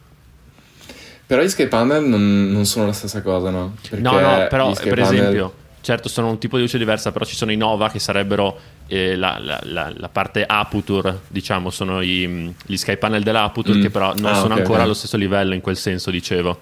Però 1.25 1.41
gli 1.41 1.47
Sky 1.47 1.67
Panel 1.67 2.03
non, 2.03 2.51
non 2.51 2.65
sono 2.65 2.87
la 2.87 2.91
stessa 2.91 3.21
cosa, 3.21 3.51
no? 3.51 3.75
Perché 3.81 4.03
no, 4.03 4.19
no, 4.19 4.47
però 4.49 4.73
per 4.73 4.89
panel... 4.89 4.99
esempio, 4.99 5.53
certo 5.79 6.09
sono 6.09 6.29
un 6.29 6.39
tipo 6.39 6.57
di 6.57 6.63
luce 6.63 6.77
diversa, 6.77 7.11
però 7.11 7.23
ci 7.23 7.35
sono 7.35 7.51
i 7.51 7.55
Nova 7.55 7.89
che 7.89 7.99
sarebbero 7.99 8.59
eh, 8.87 9.15
la, 9.15 9.37
la, 9.39 9.59
la, 9.63 9.93
la, 9.95 10.09
parte 10.09 10.43
Aputure, 10.43 11.21
diciamo, 11.27 11.69
sono 11.69 12.01
i, 12.01 12.53
gli 12.65 12.75
Sky 12.75 12.97
Panel 12.97 13.23
dell'Aputure 13.23 13.77
mm. 13.77 13.81
che 13.81 13.89
però 13.89 14.13
non 14.17 14.31
ah, 14.31 14.35
sono 14.35 14.45
okay, 14.47 14.57
ancora 14.57 14.73
okay. 14.73 14.83
allo 14.83 14.93
stesso 14.93 15.15
livello 15.15 15.53
in 15.53 15.61
quel 15.61 15.77
senso, 15.77 16.11
dicevo. 16.11 16.59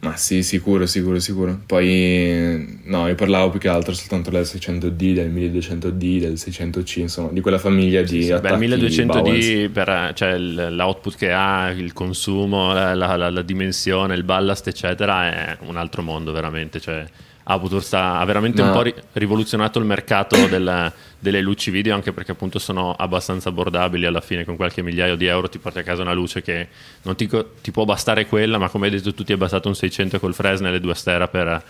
Ma 0.00 0.16
sì, 0.16 0.42
sicuro, 0.42 0.86
sicuro, 0.86 1.18
sicuro. 1.18 1.60
Poi, 1.66 2.80
no, 2.84 3.08
io 3.08 3.14
parlavo 3.16 3.50
più 3.50 3.58
che 3.58 3.68
altro 3.68 3.92
soltanto 3.94 4.30
del 4.30 4.42
600D, 4.42 5.12
del 5.14 5.32
1200D, 5.32 6.20
del 6.20 6.32
600C, 6.34 7.00
insomma, 7.00 7.30
di 7.32 7.40
quella 7.40 7.58
famiglia 7.58 8.02
di 8.02 8.22
sì, 8.22 8.34
Beh, 8.38 8.50
il 8.50 8.70
1200D, 8.76 9.70
per, 9.70 10.12
cioè 10.14 10.38
l'output 10.38 11.16
che 11.16 11.32
ha, 11.32 11.70
il 11.70 11.92
consumo, 11.92 12.72
la, 12.72 12.94
la, 12.94 13.30
la, 13.30 13.42
dimensione, 13.42 14.14
il 14.14 14.22
ballast, 14.22 14.68
eccetera, 14.68 15.32
è 15.32 15.58
un 15.62 15.76
altro 15.76 16.02
mondo 16.02 16.30
veramente, 16.30 16.80
cioè 16.80 17.04
Aputur 17.50 17.82
sta, 17.82 18.18
ha 18.18 18.24
veramente 18.26 18.60
no. 18.60 18.68
un 18.68 18.74
po' 18.74 18.82
ri- 18.82 18.94
rivoluzionato 19.14 19.78
il 19.78 19.86
mercato 19.86 20.36
del, 20.48 20.92
delle 21.18 21.40
luci 21.40 21.70
video 21.70 21.94
anche 21.94 22.12
perché 22.12 22.32
appunto 22.32 22.58
sono 22.58 22.92
abbastanza 22.92 23.48
abbordabili 23.48 24.04
alla 24.04 24.20
fine 24.20 24.44
con 24.44 24.56
qualche 24.56 24.82
migliaio 24.82 25.16
di 25.16 25.24
euro 25.24 25.48
ti 25.48 25.58
porti 25.58 25.78
a 25.78 25.82
casa 25.82 26.02
una 26.02 26.12
luce 26.12 26.42
che 26.42 26.68
non 27.02 27.16
ti, 27.16 27.26
ti 27.62 27.70
può 27.70 27.86
bastare 27.86 28.26
quella 28.26 28.58
ma 28.58 28.68
come 28.68 28.86
hai 28.86 28.92
detto 28.92 29.14
tu 29.14 29.24
ti 29.24 29.32
è 29.32 29.36
bastato 29.36 29.66
un 29.66 29.74
600 29.74 30.20
col 30.20 30.34
Fresnel 30.34 30.74
e 30.74 30.80
due 30.80 30.92
Astera 30.92 31.26
per, 31.26 31.62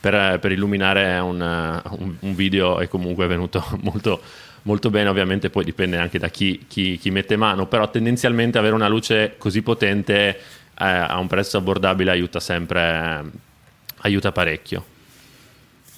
per, 0.00 0.38
per 0.38 0.52
illuminare 0.52 1.18
un, 1.18 1.40
un, 1.40 2.14
un, 2.18 2.34
video 2.34 2.78
è 2.80 2.88
comunque 2.88 3.26
venuto 3.26 3.62
molto, 3.82 4.20
molto 4.62 4.88
bene, 4.88 5.10
ovviamente 5.10 5.50
poi 5.50 5.64
dipende 5.64 5.98
anche 5.98 6.18
da 6.18 6.28
chi, 6.28 6.64
chi, 6.66 6.96
chi, 6.96 7.10
mette 7.10 7.36
mano, 7.36 7.66
però 7.66 7.90
tendenzialmente 7.90 8.56
avere 8.56 8.74
una 8.74 8.88
luce 8.88 9.34
così 9.36 9.60
potente 9.60 10.28
eh, 10.28 10.84
a 10.84 11.18
un 11.18 11.26
prezzo 11.26 11.58
abbordabile 11.58 12.10
aiuta 12.10 12.40
sempre, 12.40 13.22
aiuta 13.98 14.32
parecchio. 14.32 14.94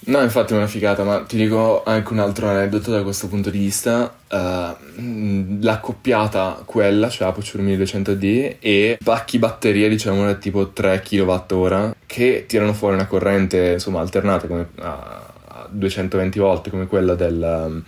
No, 0.00 0.22
infatti 0.22 0.54
è 0.54 0.56
una 0.56 0.68
figata, 0.68 1.02
ma 1.02 1.22
ti 1.22 1.36
dico 1.36 1.82
anche 1.84 2.12
un 2.12 2.20
altro 2.20 2.48
aneddoto 2.48 2.90
da 2.92 3.02
questo 3.02 3.28
punto 3.28 3.50
di 3.50 3.58
vista. 3.58 4.14
Uh, 4.30 5.58
l'accoppiata 5.60 6.62
quella, 6.64 7.08
cioè 7.08 7.28
Aperture 7.28 7.62
1200D, 7.62 8.56
e 8.60 8.98
pacchi 9.02 9.38
batterie, 9.38 9.88
diciamo, 9.88 10.24
da 10.24 10.34
tipo 10.34 10.70
3 10.70 11.00
kWh, 11.00 11.94
che 12.06 12.44
tirano 12.46 12.72
fuori 12.72 12.94
una 12.94 13.06
corrente, 13.06 13.72
insomma, 13.72 14.00
alternata 14.00 14.46
come, 14.46 14.68
a 14.78 15.66
220 15.68 16.38
volt, 16.38 16.70
come 16.70 16.86
quella 16.86 17.14
del, 17.14 17.82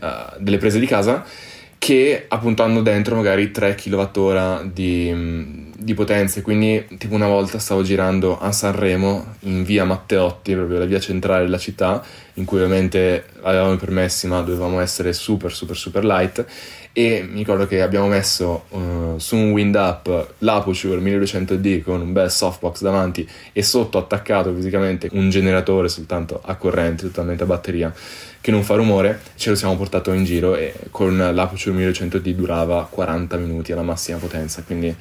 uh, 0.00 0.36
delle 0.38 0.58
prese 0.58 0.78
di 0.78 0.86
casa, 0.86 1.24
che 1.76 2.24
appunto 2.28 2.62
hanno 2.62 2.82
dentro 2.82 3.14
magari 3.14 3.50
3 3.50 3.74
kWh 3.74 4.70
di 4.72 5.66
di 5.80 5.94
potenze, 5.94 6.42
quindi 6.42 6.84
tipo 6.98 7.14
una 7.14 7.28
volta 7.28 7.60
stavo 7.60 7.82
girando 7.82 8.36
a 8.36 8.50
Sanremo 8.50 9.36
in 9.40 9.62
via 9.62 9.84
Matteotti, 9.84 10.54
proprio 10.54 10.78
la 10.78 10.86
via 10.86 10.98
centrale 10.98 11.44
della 11.44 11.56
città, 11.56 12.04
in 12.34 12.44
cui 12.44 12.58
ovviamente 12.58 13.26
avevamo 13.42 13.74
i 13.74 13.76
permessi 13.76 14.26
ma 14.26 14.40
dovevamo 14.40 14.80
essere 14.80 15.12
super 15.12 15.52
super 15.52 15.76
super 15.76 16.04
light 16.04 16.44
e 16.92 17.24
mi 17.28 17.38
ricordo 17.38 17.68
che 17.68 17.80
abbiamo 17.80 18.08
messo 18.08 18.64
uh, 18.70 19.18
su 19.18 19.36
un 19.36 19.52
wind 19.52 19.76
up 19.76 20.34
l'Aputure 20.38 21.00
1200D 21.00 21.82
con 21.82 22.00
un 22.00 22.12
bel 22.12 22.28
softbox 22.28 22.80
davanti 22.80 23.28
e 23.52 23.62
sotto 23.62 23.98
attaccato 23.98 24.52
fisicamente 24.52 25.08
un 25.12 25.30
generatore 25.30 25.88
soltanto 25.88 26.40
a 26.44 26.56
corrente, 26.56 27.04
totalmente 27.04 27.44
a 27.44 27.46
batteria 27.46 27.94
che 28.40 28.50
non 28.50 28.64
fa 28.64 28.74
rumore, 28.74 29.20
ce 29.36 29.50
lo 29.50 29.56
siamo 29.56 29.76
portato 29.76 30.12
in 30.12 30.24
giro 30.24 30.56
e 30.56 30.74
con 30.90 31.16
l'Aputure 31.16 31.90
1200D 31.90 32.30
durava 32.30 32.86
40 32.90 33.36
minuti 33.36 33.70
alla 33.70 33.82
massima 33.82 34.18
potenza, 34.18 34.62
quindi 34.62 34.94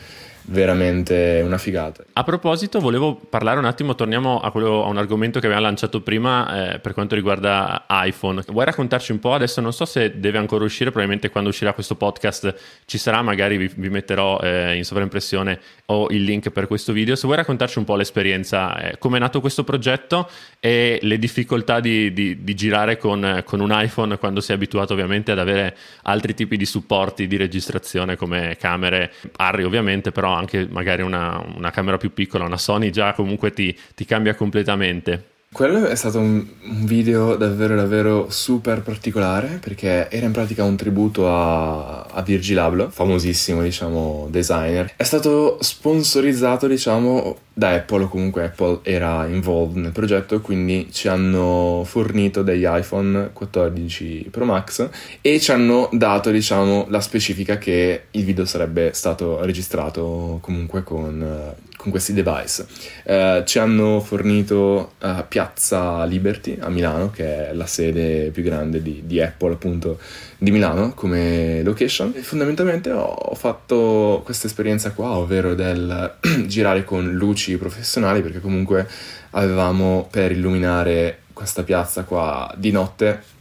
veramente 0.47 1.41
una 1.43 1.57
figata. 1.57 2.03
A 2.13 2.23
proposito, 2.23 2.79
volevo 2.79 3.15
parlare 3.15 3.59
un 3.59 3.65
attimo, 3.65 3.95
torniamo 3.95 4.39
a, 4.39 4.51
quello, 4.51 4.83
a 4.83 4.87
un 4.87 4.97
argomento 4.97 5.39
che 5.39 5.45
abbiamo 5.47 5.65
lanciato 5.65 6.01
prima 6.01 6.73
eh, 6.73 6.79
per 6.79 6.93
quanto 6.93 7.15
riguarda 7.15 7.85
iPhone. 7.89 8.43
Vuoi 8.47 8.65
raccontarci 8.65 9.11
un 9.11 9.19
po'? 9.19 9.33
Adesso 9.33 9.61
non 9.61 9.73
so 9.73 9.85
se 9.85 10.19
deve 10.19 10.37
ancora 10.37 10.63
uscire, 10.63 10.89
probabilmente 10.89 11.29
quando 11.29 11.49
uscirà 11.49 11.73
questo 11.73 11.95
podcast 11.95 12.55
ci 12.85 12.97
sarà, 12.97 13.21
magari 13.21 13.57
vi, 13.57 13.71
vi 13.75 13.89
metterò 13.89 14.39
eh, 14.39 14.75
in 14.75 14.83
sovraimpressione 14.83 15.59
o 15.87 16.07
il 16.09 16.23
link 16.23 16.49
per 16.49 16.67
questo 16.67 16.93
video. 16.93 17.15
Se 17.15 17.25
vuoi 17.25 17.37
raccontarci 17.37 17.77
un 17.77 17.85
po' 17.85 17.95
l'esperienza, 17.95 18.77
eh, 18.77 18.97
come 18.97 19.17
è 19.17 19.19
nato 19.19 19.41
questo 19.41 19.63
progetto 19.63 20.29
e 20.59 20.99
le 21.01 21.19
difficoltà 21.19 21.79
di, 21.79 22.13
di, 22.13 22.43
di 22.43 22.55
girare 22.55 22.97
con, 22.97 23.41
con 23.45 23.59
un 23.59 23.69
iPhone 23.71 24.17
quando 24.17 24.39
sei 24.39 24.55
abituato 24.55 24.93
ovviamente 24.93 25.31
ad 25.31 25.39
avere 25.39 25.75
altri 26.03 26.33
tipi 26.33 26.57
di 26.57 26.65
supporti 26.65 27.27
di 27.27 27.35
registrazione 27.35 28.15
come 28.15 28.55
camere, 28.57 29.11
Harry 29.37 29.63
ovviamente, 29.63 30.11
però 30.11 30.36
anche 30.37 30.67
magari 30.69 31.01
una, 31.01 31.43
una 31.55 31.71
camera 31.71 31.97
più 31.97 32.13
piccola, 32.13 32.45
una 32.45 32.57
Sony 32.57 32.89
già 32.89 33.13
comunque 33.13 33.51
ti, 33.51 33.77
ti 33.95 34.05
cambia 34.05 34.35
completamente. 34.35 35.35
Quello 35.49 35.85
è 35.85 35.95
stato 35.95 36.19
un, 36.19 36.45
video 36.83 37.35
davvero 37.37 37.75
davvero 37.75 38.29
super 38.29 38.81
particolare 38.81 39.59
perché 39.61 40.09
era 40.11 40.25
in 40.25 40.33
pratica 40.33 40.65
un 40.65 40.75
tributo 40.75 41.33
a, 41.33 42.01
a 42.01 42.21
Virgil 42.21 42.59
Abloh, 42.59 42.89
famosissimo 42.89 43.61
diciamo 43.63 44.27
designer. 44.29 44.93
È 44.95 45.03
stato 45.03 45.57
sponsorizzato 45.61 46.67
diciamo 46.67 47.37
da 47.53 47.71
Apple 47.71 48.03
o 48.03 48.07
comunque 48.09 48.43
Apple 48.43 48.81
era 48.83 49.25
involved 49.25 49.77
nel 49.77 49.93
progetto 49.93 50.41
quindi 50.41 50.89
ci 50.91 51.07
hanno 51.07 51.81
fornito 51.85 52.43
degli 52.43 52.65
iPhone 52.67 53.31
14 53.31 54.27
Pro 54.29 54.45
Max 54.45 54.87
e 55.21 55.39
ci 55.39 55.51
hanno 55.51 55.89
dato 55.93 56.29
diciamo 56.29 56.85
la 56.89 56.99
specifica 56.99 57.57
che 57.57 58.03
il 58.11 58.23
video 58.25 58.45
sarebbe 58.45 58.91
stato 58.93 59.43
registrato 59.43 60.37
comunque 60.41 60.83
con 60.83 61.55
con 61.77 61.91
questi 61.91 62.11
device. 62.11 62.65
Eh, 63.03 63.43
ci 63.45 63.59
hanno 63.59 64.01
fornito 64.01 64.93
uh, 64.99 65.25
Piazza 65.27 66.03
Liberty 66.03 66.57
a 66.59 66.69
Milano, 66.69 67.11
che 67.11 67.49
è 67.49 67.53
la 67.53 67.67
sede 67.67 68.31
più 68.31 68.43
grande 68.43 68.81
di, 68.81 69.03
di 69.05 69.21
Apple 69.21 69.53
appunto 69.53 69.99
di 70.37 70.51
Milano 70.51 70.93
come 70.93 71.61
location. 71.63 72.13
E 72.15 72.21
fondamentalmente 72.21 72.91
ho 72.91 73.33
fatto 73.35 74.21
questa 74.25 74.47
esperienza 74.47 74.91
qua, 74.91 75.11
ovvero 75.11 75.53
del 75.53 76.15
girare 76.47 76.83
con 76.83 77.13
luci 77.13 77.55
professionali, 77.57 78.21
perché 78.21 78.41
comunque 78.41 78.87
avevamo 79.31 80.07
per 80.11 80.31
illuminare 80.31 81.19
questa 81.31 81.63
piazza 81.63 82.03
qua 82.03 82.51
di 82.57 82.71
notte 82.71 83.35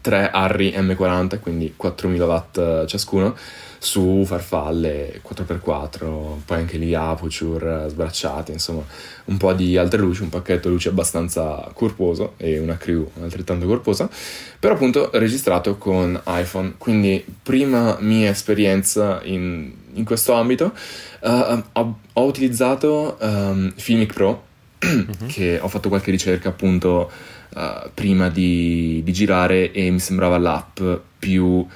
tre 0.00 0.30
Harry 0.30 0.72
M40, 0.76 1.38
quindi 1.40 1.74
4000 1.76 2.26
watt 2.26 2.86
ciascuno 2.86 3.36
su 3.82 4.24
farfalle 4.26 5.22
4x4, 5.26 6.40
poi 6.44 6.58
anche 6.58 6.76
lì 6.76 6.94
aperture 6.94 7.88
sbracciate, 7.88 8.52
insomma 8.52 8.84
un 9.24 9.38
po' 9.38 9.54
di 9.54 9.78
altre 9.78 9.98
luci, 9.98 10.20
un 10.20 10.28
pacchetto 10.28 10.68
luci 10.68 10.88
abbastanza 10.88 11.70
corposo 11.72 12.34
e 12.36 12.58
una 12.58 12.76
crew 12.76 13.10
altrettanto 13.22 13.66
corposa, 13.66 14.10
però 14.58 14.74
appunto 14.74 15.08
registrato 15.14 15.78
con 15.78 16.20
iPhone, 16.26 16.74
quindi 16.76 17.24
prima 17.42 17.96
mia 18.00 18.28
esperienza 18.28 19.20
in, 19.24 19.72
in 19.94 20.04
questo 20.04 20.34
ambito 20.34 20.74
uh, 21.22 21.62
ho, 21.72 21.98
ho, 22.12 22.24
utilizzato 22.24 23.16
um, 23.18 23.72
Filmic 23.74 24.12
Pro, 24.12 24.44
uh-huh. 24.78 25.26
che 25.26 25.58
ho 25.58 25.68
fatto 25.68 25.88
qualche 25.88 26.10
ricerca 26.10 26.50
appunto 26.50 27.10
uh, 27.54 27.88
prima 27.94 28.28
di, 28.28 29.00
di 29.02 29.12
girare 29.14 29.72
e 29.72 29.90
mi 29.90 30.00
sembrava 30.00 30.36
l'app 30.36 30.82
più 31.18 31.66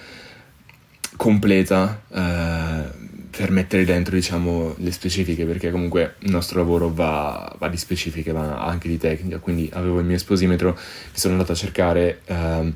completa 1.24 2.02
eh, 2.12 2.82
per 3.30 3.50
mettere 3.50 3.87
dentro 3.87 4.14
diciamo 4.14 4.74
le 4.76 4.92
specifiche 4.92 5.46
perché 5.46 5.70
comunque 5.70 6.16
il 6.18 6.30
nostro 6.30 6.58
lavoro 6.58 6.92
va, 6.92 7.50
va, 7.58 7.68
di 7.68 7.78
specifiche 7.78 8.30
ma 8.30 8.62
anche 8.62 8.88
di 8.88 8.98
tecnica. 8.98 9.38
Quindi 9.38 9.70
avevo 9.72 10.00
il 10.00 10.04
mio 10.04 10.16
esposimetro 10.16 10.72
mi 10.72 11.18
sono 11.18 11.32
andato 11.32 11.52
a 11.52 11.54
cercare 11.54 12.20
eh, 12.26 12.72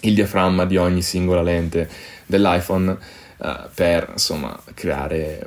il 0.00 0.14
diaframma 0.14 0.64
di 0.64 0.76
ogni 0.76 1.02
singola 1.02 1.40
lente 1.40 1.88
dell'iPhone 2.26 2.96
eh, 3.40 3.56
per 3.72 4.08
insomma 4.10 4.60
creare 4.74 5.46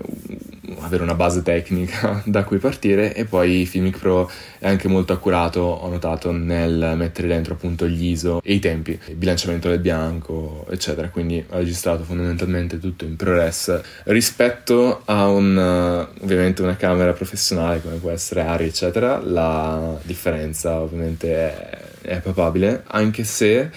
avere 0.81 1.03
una 1.03 1.15
base 1.15 1.41
tecnica 1.41 2.21
da 2.25 2.43
cui 2.43 2.57
partire 2.57 3.13
e 3.13 3.25
poi 3.25 3.65
Filmic 3.65 3.97
Pro 3.99 4.29
è 4.59 4.67
anche 4.67 4.87
molto 4.87 5.13
accurato, 5.13 5.59
ho 5.59 5.89
notato, 5.89 6.31
nel 6.31 6.93
mettere 6.95 7.27
dentro 7.27 7.53
appunto 7.53 7.87
gli 7.87 8.05
ISO 8.05 8.41
e 8.43 8.53
i 8.53 8.59
tempi, 8.59 8.97
il 9.07 9.15
bilanciamento 9.15 9.69
del 9.69 9.79
bianco, 9.79 10.65
eccetera, 10.69 11.09
quindi 11.09 11.43
ho 11.49 11.57
registrato 11.57 12.03
fondamentalmente 12.03 12.79
tutto 12.79 13.05
in 13.05 13.15
ProRes. 13.15 13.81
Rispetto 14.03 15.01
a 15.05 15.27
un, 15.27 16.07
ovviamente 16.21 16.61
una 16.61 16.75
camera 16.75 17.13
professionale 17.13 17.81
come 17.81 17.95
può 17.95 18.11
essere 18.11 18.41
Ari, 18.41 18.65
eccetera, 18.65 19.19
la 19.23 19.97
differenza 20.03 20.79
ovviamente 20.79 21.35
è, 21.35 21.79
è 22.01 22.19
papabile, 22.19 22.83
anche 22.87 23.23
se 23.23 23.69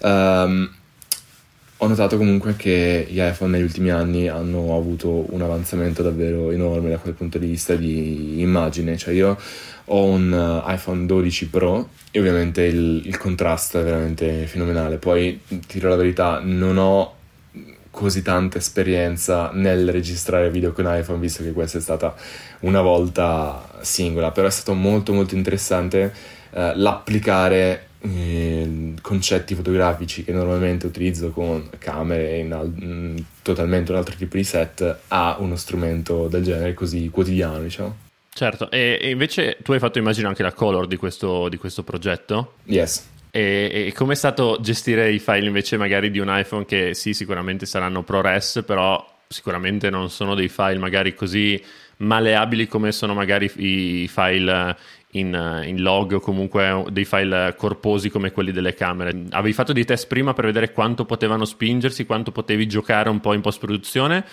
um, 0.00 0.70
ho 1.80 1.86
notato 1.86 2.16
comunque 2.16 2.56
che 2.56 3.06
gli 3.08 3.20
iPhone 3.20 3.52
negli 3.52 3.62
ultimi 3.62 3.90
anni 3.90 4.28
hanno 4.28 4.76
avuto 4.76 5.32
un 5.32 5.42
avanzamento 5.42 6.02
davvero 6.02 6.50
enorme 6.50 6.90
da 6.90 6.98
quel 6.98 7.14
punto 7.14 7.38
di 7.38 7.46
vista 7.46 7.74
di 7.76 8.40
immagine, 8.40 8.96
cioè 8.96 9.14
io 9.14 9.38
ho 9.84 10.04
un 10.04 10.32
uh, 10.32 10.70
iPhone 10.70 11.06
12 11.06 11.48
Pro 11.48 11.90
e 12.10 12.18
ovviamente 12.18 12.64
il, 12.64 13.02
il 13.04 13.16
contrasto 13.16 13.78
è 13.78 13.84
veramente 13.84 14.46
fenomenale, 14.46 14.96
poi 14.96 15.40
ti 15.46 15.78
dirò 15.78 15.90
la 15.90 15.96
verità, 15.96 16.40
non 16.42 16.78
ho 16.78 17.14
così 17.90 18.22
tanta 18.22 18.58
esperienza 18.58 19.50
nel 19.52 19.90
registrare 19.90 20.50
video 20.50 20.72
con 20.72 20.84
iPhone, 20.88 21.20
visto 21.20 21.42
che 21.42 21.52
questa 21.52 21.78
è 21.78 21.80
stata 21.80 22.14
una 22.60 22.80
volta 22.80 23.68
singola, 23.80 24.32
però 24.32 24.48
è 24.48 24.50
stato 24.50 24.74
molto 24.74 25.12
molto 25.12 25.36
interessante 25.36 26.12
eh, 26.50 26.72
l'applicare 26.76 27.87
eh, 28.00 28.94
concetti 29.00 29.54
fotografici 29.54 30.24
che 30.24 30.32
normalmente 30.32 30.86
utilizzo 30.86 31.30
con 31.30 31.68
camere 31.78 32.38
in 32.38 32.52
al- 32.52 32.72
mm, 32.72 33.16
totalmente 33.42 33.90
un 33.92 33.98
altro 33.98 34.14
tipo 34.16 34.36
di 34.36 34.44
set 34.44 34.98
a 35.08 35.36
uno 35.40 35.56
strumento 35.56 36.28
del 36.28 36.42
genere 36.42 36.74
così 36.74 37.08
quotidiano, 37.10 37.60
diciamo. 37.60 38.06
Certo, 38.30 38.70
e, 38.70 38.98
e 39.00 39.10
invece 39.10 39.56
tu 39.62 39.72
hai 39.72 39.80
fatto 39.80 39.98
immagino 39.98 40.28
anche 40.28 40.44
la 40.44 40.52
color 40.52 40.86
di 40.86 40.96
questo, 40.96 41.48
di 41.48 41.56
questo 41.56 41.82
progetto? 41.82 42.54
Yes. 42.64 43.04
E, 43.30 43.86
e 43.88 43.92
com'è 43.92 44.14
stato 44.14 44.58
gestire 44.60 45.10
i 45.10 45.18
file 45.18 45.46
invece 45.46 45.76
magari 45.76 46.10
di 46.10 46.20
un 46.20 46.28
iPhone 46.30 46.64
che 46.64 46.94
sì, 46.94 47.14
sicuramente 47.14 47.66
saranno 47.66 48.02
ProRes, 48.02 48.62
però 48.64 49.04
sicuramente 49.26 49.90
non 49.90 50.08
sono 50.08 50.34
dei 50.34 50.48
file 50.48 50.78
magari 50.78 51.14
così 51.14 51.62
maleabili 51.98 52.66
come 52.66 52.92
sono 52.92 53.12
magari 53.12 53.50
i 53.56 54.08
file 54.08 54.76
in, 55.12 55.62
in, 55.64 55.80
log 55.80 56.12
o 56.12 56.20
comunque 56.20 56.84
dei 56.90 57.04
file 57.04 57.54
corposi 57.56 58.10
come 58.10 58.32
quelli 58.32 58.52
delle 58.52 58.74
camere. 58.74 59.24
Avevi 59.30 59.54
fatto 59.54 59.72
dei 59.72 59.84
test 59.84 60.06
prima 60.06 60.34
per 60.34 60.44
vedere 60.44 60.72
quanto 60.72 61.04
potevano 61.04 61.44
spingersi, 61.44 62.04
quanto 62.04 62.32
potevi 62.32 62.66
giocare 62.66 63.08
un 63.08 63.20
po' 63.20 63.32
in 63.32 63.40
post 63.40 63.58
produzione 63.58 64.24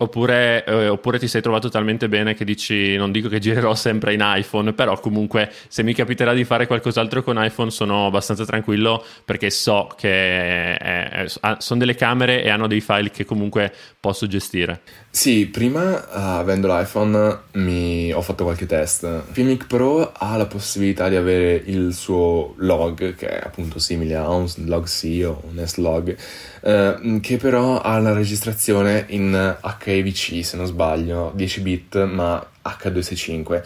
Oppure, 0.00 0.64
eh, 0.64 0.88
oppure, 0.88 1.18
ti 1.18 1.26
sei 1.26 1.42
trovato 1.42 1.68
talmente 1.68 2.08
bene 2.08 2.34
che 2.34 2.44
dici 2.44 2.96
non 2.96 3.10
dico 3.10 3.28
che 3.28 3.40
girerò 3.40 3.74
sempre 3.74 4.14
in 4.14 4.20
iPhone, 4.22 4.72
però 4.72 4.98
comunque 5.00 5.50
se 5.66 5.82
mi 5.82 5.92
capiterà 5.92 6.34
di 6.34 6.44
fare 6.44 6.68
qualcos'altro 6.68 7.24
con 7.24 7.42
iPhone 7.42 7.70
sono 7.70 8.06
abbastanza 8.06 8.44
tranquillo 8.44 9.04
perché 9.24 9.50
so 9.50 9.88
che 9.96 10.76
è, 10.76 11.08
è, 11.08 11.26
sono 11.58 11.80
delle 11.80 11.96
camere 11.96 12.44
e 12.44 12.48
hanno 12.48 12.68
dei 12.68 12.80
file 12.80 13.10
che 13.10 13.24
comunque 13.24 13.72
posso 13.98 14.28
gestire. 14.28 14.82
Sì, 15.10 15.46
prima 15.46 15.96
uh, 15.96 16.38
avendo 16.38 16.68
l'iPhone 16.68 17.38
mi 17.54 18.12
ho 18.12 18.20
fatto 18.20 18.44
qualche 18.44 18.66
test. 18.66 19.24
Filmic 19.32 19.66
Pro 19.66 20.12
ha 20.12 20.36
la 20.36 20.46
possibilità 20.46 21.08
di 21.08 21.16
avere 21.16 21.60
il 21.66 21.92
suo 21.92 22.54
log, 22.58 23.16
che 23.16 23.26
è 23.26 23.40
appunto 23.44 23.80
simile 23.80 24.14
a 24.14 24.28
un 24.28 24.46
log 24.66 24.84
C 24.84 25.24
o 25.26 25.42
un 25.48 25.66
S-Log, 25.66 26.16
uh, 26.60 27.20
che 27.20 27.36
però 27.36 27.80
ha 27.80 27.98
la 27.98 28.12
registrazione 28.12 29.06
in 29.08 29.56
HEVC, 29.92 30.44
se 30.44 30.56
non 30.56 30.66
sbaglio, 30.66 31.32
10 31.34 31.60
bit, 31.60 32.04
ma 32.04 32.44
H265. 32.62 33.62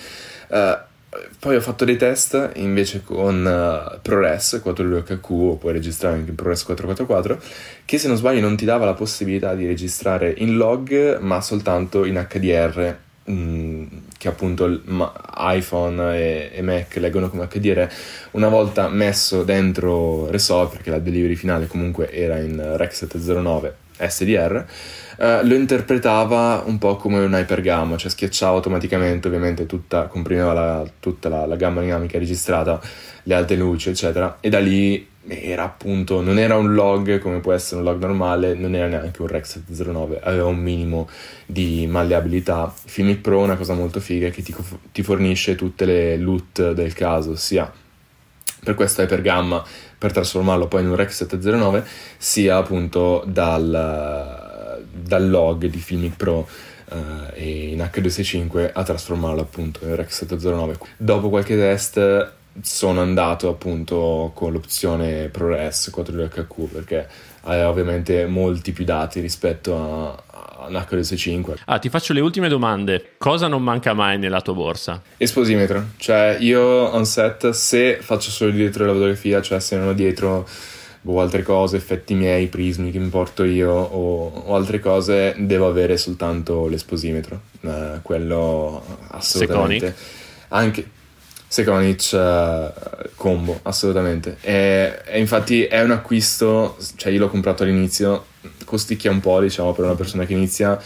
Uh, 0.49 0.91
poi 1.39 1.57
ho 1.57 1.61
fatto 1.61 1.85
dei 1.85 1.97
test 1.97 2.53
invece 2.55 3.03
con 3.03 3.45
uh, 3.45 4.01
ProRes 4.01 4.63
4.2HQ 4.65 5.27
o 5.31 5.57
puoi 5.57 5.75
registrare 5.75 6.17
anche 6.17 6.31
in 6.31 6.37
ProRes 6.37 6.63
444 6.63 7.43
che 7.85 7.99
se 7.99 8.09
non 8.09 8.17
sbaglio 8.17 8.41
non 8.41 8.57
ti 8.57 8.65
dava 8.65 8.87
la 8.87 8.95
possibilità 8.95 9.55
di 9.55 9.67
registrare 9.67 10.33
in 10.39 10.57
log 10.57 11.19
ma 11.19 11.43
soltanto 11.43 12.07
in 12.07 12.15
HDR 12.27 12.97
mh, 13.25 13.33
mm, 13.33 13.87
che 14.17 14.29
appunto 14.29 14.81
iPhone 15.37 16.17
e, 16.17 16.51
e, 16.55 16.63
Mac 16.63 16.97
leggono 16.97 17.29
come 17.29 17.47
HDR 17.47 17.89
una 18.33 18.49
volta 18.49 18.89
messo 18.89 19.43
dentro 19.43 20.31
Resolve 20.31 20.77
perché 20.77 20.89
la 20.89 20.99
delivery 20.99 21.35
finale 21.35 21.67
comunque 21.67 22.11
era 22.11 22.39
in 22.39 22.77
Rec 22.77 22.95
709 22.95 23.82
SDR 24.09 24.65
eh, 25.19 25.45
lo 25.45 25.55
interpretava 25.55 26.63
un 26.67 26.79
po' 26.79 26.97
come 26.97 27.21
un 27.21 27.33
hypergamma, 27.33 27.97
cioè 27.97 28.11
schiacciava 28.11 28.57
automaticamente, 28.57 29.29
ovviamente 29.29 29.67
tutta, 29.67 30.07
comprimeva 30.07 30.53
la, 30.53 30.85
tutta 30.99 31.29
la, 31.29 31.47
la, 31.47 31.57
gamma 31.57 31.81
dinamica 31.81 32.19
registrata, 32.19 32.81
le 33.25 33.35
alte 33.35 33.55
luci, 33.55 33.91
eccetera, 33.91 34.39
e 34.41 34.49
da 34.49 34.59
lì 34.59 35.09
era 35.25 35.63
appunto, 35.63 36.21
non 36.21 36.39
era 36.39 36.57
un 36.57 36.75
log 36.75 37.21
come 37.21 37.39
può 37.39 37.53
essere 37.53 37.81
un 37.81 37.87
log 37.87 38.01
normale, 38.01 38.55
non 38.55 38.75
era 38.75 38.89
neanche 38.89 39.23
un 39.23 39.29
Rec 39.29 39.47
709, 39.47 40.19
aveva 40.23 40.47
un 40.47 40.59
minimo 40.59 41.09
di 41.47 41.87
malleabilità. 41.89 42.73
Filmic 42.75 43.21
Pro 43.21 43.43
è 43.43 43.45
una 43.45 43.57
cosa 43.57 43.75
molto 43.75 44.01
figa 44.01 44.31
che 44.31 44.43
ti, 44.43 44.53
ti 44.91 45.03
fornisce 45.03 45.55
tutte 45.55 45.85
le 45.85 46.17
loot 46.17 46.73
del 46.73 46.95
caso, 46.95 47.37
sia 47.37 47.71
per 48.65 48.75
questo 48.75 49.03
hypergamma 49.03 49.63
per 50.03 50.11
trasformarlo 50.11 50.67
poi 50.67 50.83
in 50.83 50.89
un 50.89 50.97
Rec 50.97 51.13
709, 51.13 51.87
sia 52.19 52.57
appunto 52.57 53.23
dal 53.25 54.51
dal 54.93 55.31
log 55.31 55.67
di 55.67 55.79
Filmic 55.79 56.17
Pro 56.17 56.49
uh, 56.91 56.97
e 57.35 57.69
in 57.69 57.79
H265 57.79 58.71
a 58.73 58.83
trasformarlo 58.83 59.41
appunto 59.41 59.85
in 59.85 59.95
Rex 59.95 60.11
709. 60.11 60.79
Dopo 60.97 61.29
qualche 61.29 61.57
test 61.57 62.33
sono 62.61 63.01
andato 63.01 63.49
appunto 63.49 64.33
con 64.35 64.53
l'opzione 64.53 65.29
ProRes 65.29 65.93
4HQ 65.95 66.65
perché 66.71 67.09
ha 67.43 67.69
ovviamente 67.69 68.27
molti 68.27 68.73
più 68.73 68.85
dati 68.85 69.21
rispetto 69.21 69.77
a, 69.77 70.67
un 70.69 70.75
H265. 70.75 71.55
Ah, 71.65 71.79
ti 71.79 71.89
faccio 71.89 72.13
le 72.13 72.21
ultime 72.21 72.49
domande. 72.49 73.15
Cosa 73.19 73.49
non 73.49 73.63
manca 73.63 73.95
mai 73.95 74.19
nella 74.19 74.41
tua 74.41 74.55
borsa? 74.55 75.03
Esposimetro. 75.17 75.87
Cioè, 75.97 76.37
io 76.41 76.61
on 76.61 77.05
set, 77.05 77.51
se 77.51 77.99
faccio 78.01 78.31
solo 78.31 78.53
dietro 78.53 78.87
la 78.87 78.93
fotografia, 78.93 79.43
cioè 79.43 79.59
se 79.59 79.77
non 79.77 79.89
ho 79.89 79.93
dietro 79.93 80.47
o 81.05 81.21
altre 81.21 81.43
cose, 81.43 81.77
effetti 81.77 82.15
miei, 82.15 82.47
prismi 82.47 82.93
che 82.93 82.99
mi 83.01 83.09
porto 83.09 83.43
io 83.43 83.73
o, 83.73 84.29
o 84.29 84.55
altre 84.55 84.79
cose, 84.79 85.35
devo 85.37 85.67
avere 85.67 85.97
soltanto 85.97 86.69
l'esposimetro, 86.69 87.41
eh, 87.63 87.99
quello 88.03 89.01
assolutamente. 89.09 89.87
Seconi? 89.87 90.21
Anche 90.49 90.87
Seconic 91.53 92.13
uh, 92.15 93.11
combo, 93.15 93.61
assolutamente. 93.65 94.39
E, 94.41 95.03
e, 95.05 95.21
infatti 95.21 95.65
è 95.65 95.83
un 95.83 95.91
acquisto, 95.91 96.79
cioè 96.97 97.13
io 97.13 97.19
l'ho 97.19 97.29
comprato 97.29 97.63
all'inizio, 97.63 98.25
costicchia 98.65 99.11
un 99.11 99.21
po', 99.21 99.39
diciamo, 99.39 99.75
per 99.75 99.85
una 99.85 99.95
persona 99.95 100.25
che 100.25 100.33
inizia, 100.33 100.81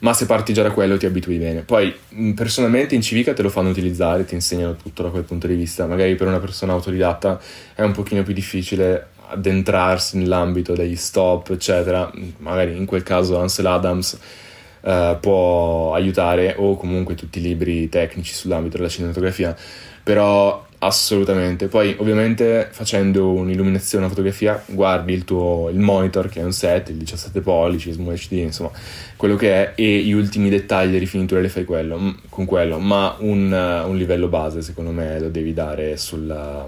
ma 0.00 0.12
se 0.12 0.26
parti 0.26 0.52
già 0.52 0.62
da 0.62 0.70
quello 0.70 0.98
ti 0.98 1.06
abitui 1.06 1.38
bene. 1.38 1.62
Poi 1.62 1.96
personalmente 2.34 2.94
in 2.94 3.00
civica 3.00 3.32
te 3.32 3.40
lo 3.40 3.48
fanno 3.48 3.70
utilizzare, 3.70 4.26
ti 4.26 4.34
insegnano 4.34 4.76
tutto 4.76 5.02
da 5.02 5.08
quel 5.08 5.22
punto 5.22 5.46
di 5.46 5.54
vista, 5.54 5.86
magari 5.86 6.14
per 6.14 6.26
una 6.26 6.40
persona 6.40 6.74
autodidatta 6.74 7.40
è 7.74 7.80
un 7.80 7.92
pochino 7.92 8.22
più 8.22 8.34
difficile 8.34 9.12
addentrarsi 9.28 10.18
nell'ambito 10.18 10.74
degli 10.74 10.94
stop, 10.94 11.52
eccetera, 11.52 12.12
magari 12.40 12.76
in 12.76 12.84
quel 12.84 13.02
caso 13.02 13.38
Ansel 13.38 13.64
Adams 13.64 14.18
uh, 14.82 15.18
può 15.18 15.94
aiutare 15.94 16.54
o 16.58 16.76
comunque 16.76 17.14
tutti 17.14 17.38
i 17.38 17.42
libri 17.42 17.88
tecnici 17.88 18.34
sull'ambito 18.34 18.76
della 18.76 18.90
cinematografia, 18.90 19.56
però 20.02 20.66
assolutamente. 20.78 21.68
Poi 21.68 21.94
ovviamente 21.98 22.68
facendo 22.70 23.32
un'illuminazione, 23.32 24.04
una 24.04 24.12
fotografia, 24.12 24.62
guardi 24.66 25.12
il 25.12 25.24
tuo 25.24 25.68
il 25.72 25.78
monitor 25.78 26.28
che 26.28 26.40
è 26.40 26.44
un 26.44 26.52
set, 26.52 26.90
il 26.90 26.96
17 26.96 27.40
pollici, 27.40 27.92
Smo 27.92 28.12
HD, 28.12 28.32
insomma, 28.32 28.70
quello 29.16 29.36
che 29.36 29.52
è 29.52 29.72
e 29.76 29.98
gli 29.98 30.12
ultimi 30.12 30.50
dettagli 30.50 30.94
e 30.94 30.98
rifiniture 30.98 31.40
le 31.40 31.48
fai 31.48 31.64
quello, 31.64 32.16
con 32.28 32.44
quello, 32.44 32.78
ma 32.78 33.16
un, 33.20 33.52
un 33.52 33.96
livello 33.96 34.28
base 34.28 34.62
secondo 34.62 34.90
me 34.90 35.20
lo 35.20 35.28
devi 35.28 35.52
dare 35.52 35.96
sulla, 35.96 36.66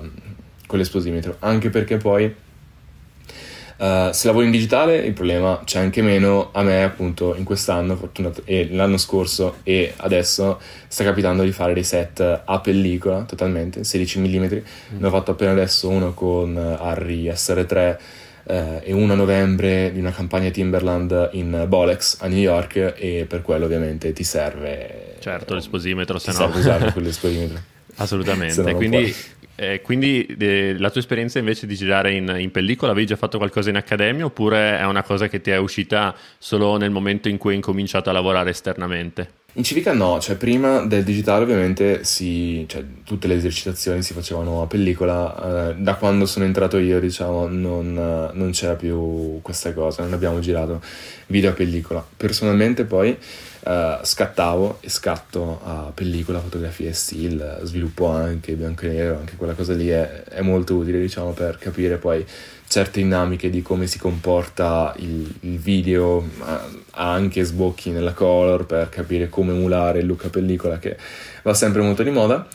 con 0.67 0.79
l'esposimetro, 0.79 1.37
anche 1.41 1.71
perché 1.71 1.97
poi 1.97 2.33
Uh, 3.77 4.13
se 4.13 4.29
lavori 4.29 4.47
in 4.47 4.53
digitale 4.53 4.99
il 4.99 5.13
problema 5.13 5.61
c'è 5.65 5.81
anche 5.81 6.01
meno, 6.01 6.51
a 6.53 6.63
me 6.63 6.85
appunto 6.85 7.35
in 7.35 7.45
quest'anno 7.45 7.97
fortunato, 7.97 8.43
e 8.45 8.69
l'anno 8.71 8.97
scorso 8.97 9.57
e 9.65 9.93
adesso 9.97 10.61
sta 10.87 11.03
capitando 11.03 11.43
di 11.43 11.51
fare 11.51 11.75
dei 11.75 11.83
set 11.83 12.43
a 12.45 12.61
pellicola 12.61 13.23
totalmente, 13.23 13.83
16 13.83 14.21
mm, 14.21 14.43
mm. 14.45 14.49
ne 14.99 15.07
ho 15.07 15.11
fatto 15.11 15.33
appena 15.33 15.51
adesso 15.51 15.89
uno 15.89 16.15
con 16.15 16.57
Harry 16.57 17.29
SR3 17.29 17.97
eh, 18.47 18.81
e 18.85 18.93
uno 18.93 19.15
a 19.15 19.17
novembre 19.17 19.91
di 19.93 19.99
una 19.99 20.13
campagna 20.13 20.51
Timberland 20.51 21.31
in 21.33 21.65
Bolex 21.67 22.19
a 22.21 22.29
New 22.29 22.39
York 22.39 22.95
e 22.97 23.27
per 23.29 23.43
quello 23.43 23.65
ovviamente 23.65 24.13
ti 24.13 24.25
serve 24.25 25.17
certo 25.19 25.55
l'esposimetro 25.55 26.19
se 26.21 26.31
no. 26.33 26.37
serve 26.37 26.59
usare 26.59 26.93
quell'esposimetro. 26.93 27.73
Assolutamente. 27.97 28.75
Quindi 28.75 29.15
eh, 29.57 29.81
quindi 29.83 30.27
eh, 30.39 30.75
la 30.79 30.91
tua 30.91 31.01
esperienza 31.01 31.39
invece 31.39 31.67
di 31.67 31.77
girare 31.77 32.13
in, 32.13 32.35
in, 32.39 32.51
pellicola, 32.51 32.93
avevi 32.93 33.07
già 33.07 33.17
fatto 33.17 33.39
qualcosa 33.39 33.71
in 33.71 33.77
accademia 33.77 34.25
oppure 34.25 34.79
è 34.79 34.85
una 34.85 35.03
cosa 35.03 35.29
che 35.29 35.41
ti 35.41 35.51
è 35.51 35.57
uscita 35.57 36.15
solo 36.39 36.77
nel 36.77 36.91
momento 36.91 37.29
in 37.29 37.39
cui 37.39 37.51
hai 37.51 37.57
incominciato 37.57 38.11
a 38.11 38.13
lavorare 38.13 38.51
esternamente? 38.51 39.43
In 39.57 39.63
civica 39.63 39.93
no, 39.93 40.19
cioè 40.19 40.35
prima 40.35 40.85
del 40.85 41.05
digitale 41.05 41.45
ovviamente 41.45 42.03
si, 42.03 42.65
cioè, 42.67 42.85
tutte 43.05 43.29
le 43.29 43.35
esercitazioni 43.35 44.03
si 44.03 44.13
facevano 44.13 44.63
a 44.63 44.67
pellicola, 44.67 45.71
eh, 45.71 45.75
da 45.77 45.95
quando 45.95 46.27
sono 46.27 46.45
entrato 46.45 46.77
io 46.79 46.99
diciamo 46.99 47.47
non, 47.47 48.31
non 48.33 48.51
c'era 48.51 48.75
più 48.75 49.39
questa 49.43 49.73
cosa, 49.73 50.03
non 50.03 50.13
abbiamo 50.13 50.41
girato 50.41 50.83
video 51.29 51.51
a 51.51 51.53
pellicola. 51.53 52.05
Personalmente 52.17 52.83
poi 52.83 53.17
uh, 53.65 54.05
scattavo 54.05 54.79
e 54.81 54.89
scatto 54.89 55.61
a 55.65 55.93
pellicola, 55.95 56.41
fotografie 56.41 56.93
still, 56.93 57.63
sviluppo 57.65 58.07
anche 58.09 58.55
bianco 58.55 58.87
e 58.87 58.89
nero, 58.89 59.19
anche 59.19 59.37
quella 59.37 59.55
cosa 59.55 59.75
lì 59.75 59.89
è, 59.89 60.25
è 60.25 60.41
molto 60.43 60.75
utile 60.75 61.01
diciamo 61.01 61.33
per 61.33 61.59
capire 61.59 61.97
poi 61.97 62.25
certe 62.67 63.01
dinamiche 63.03 63.51
di 63.51 63.63
come 63.63 63.87
si 63.87 63.99
comporta 63.99 64.95
il, 64.99 65.33
il 65.41 65.59
video, 65.59 66.27
ha 66.41 67.13
anche 67.13 67.45
sbocchi 67.45 67.91
nella 67.91 68.13
color 68.13 68.67
per 68.67 68.89
capire 68.89 69.29
come 69.29 69.53
emulare 69.53 70.01
il 70.01 70.07
look 70.07 70.25
a 70.25 70.29
pellicola 70.29 70.79
che 70.79 70.97
va 71.43 71.55
sempre 71.55 71.83
molto 71.83 72.03
di 72.03 72.11
moda. 72.11 72.47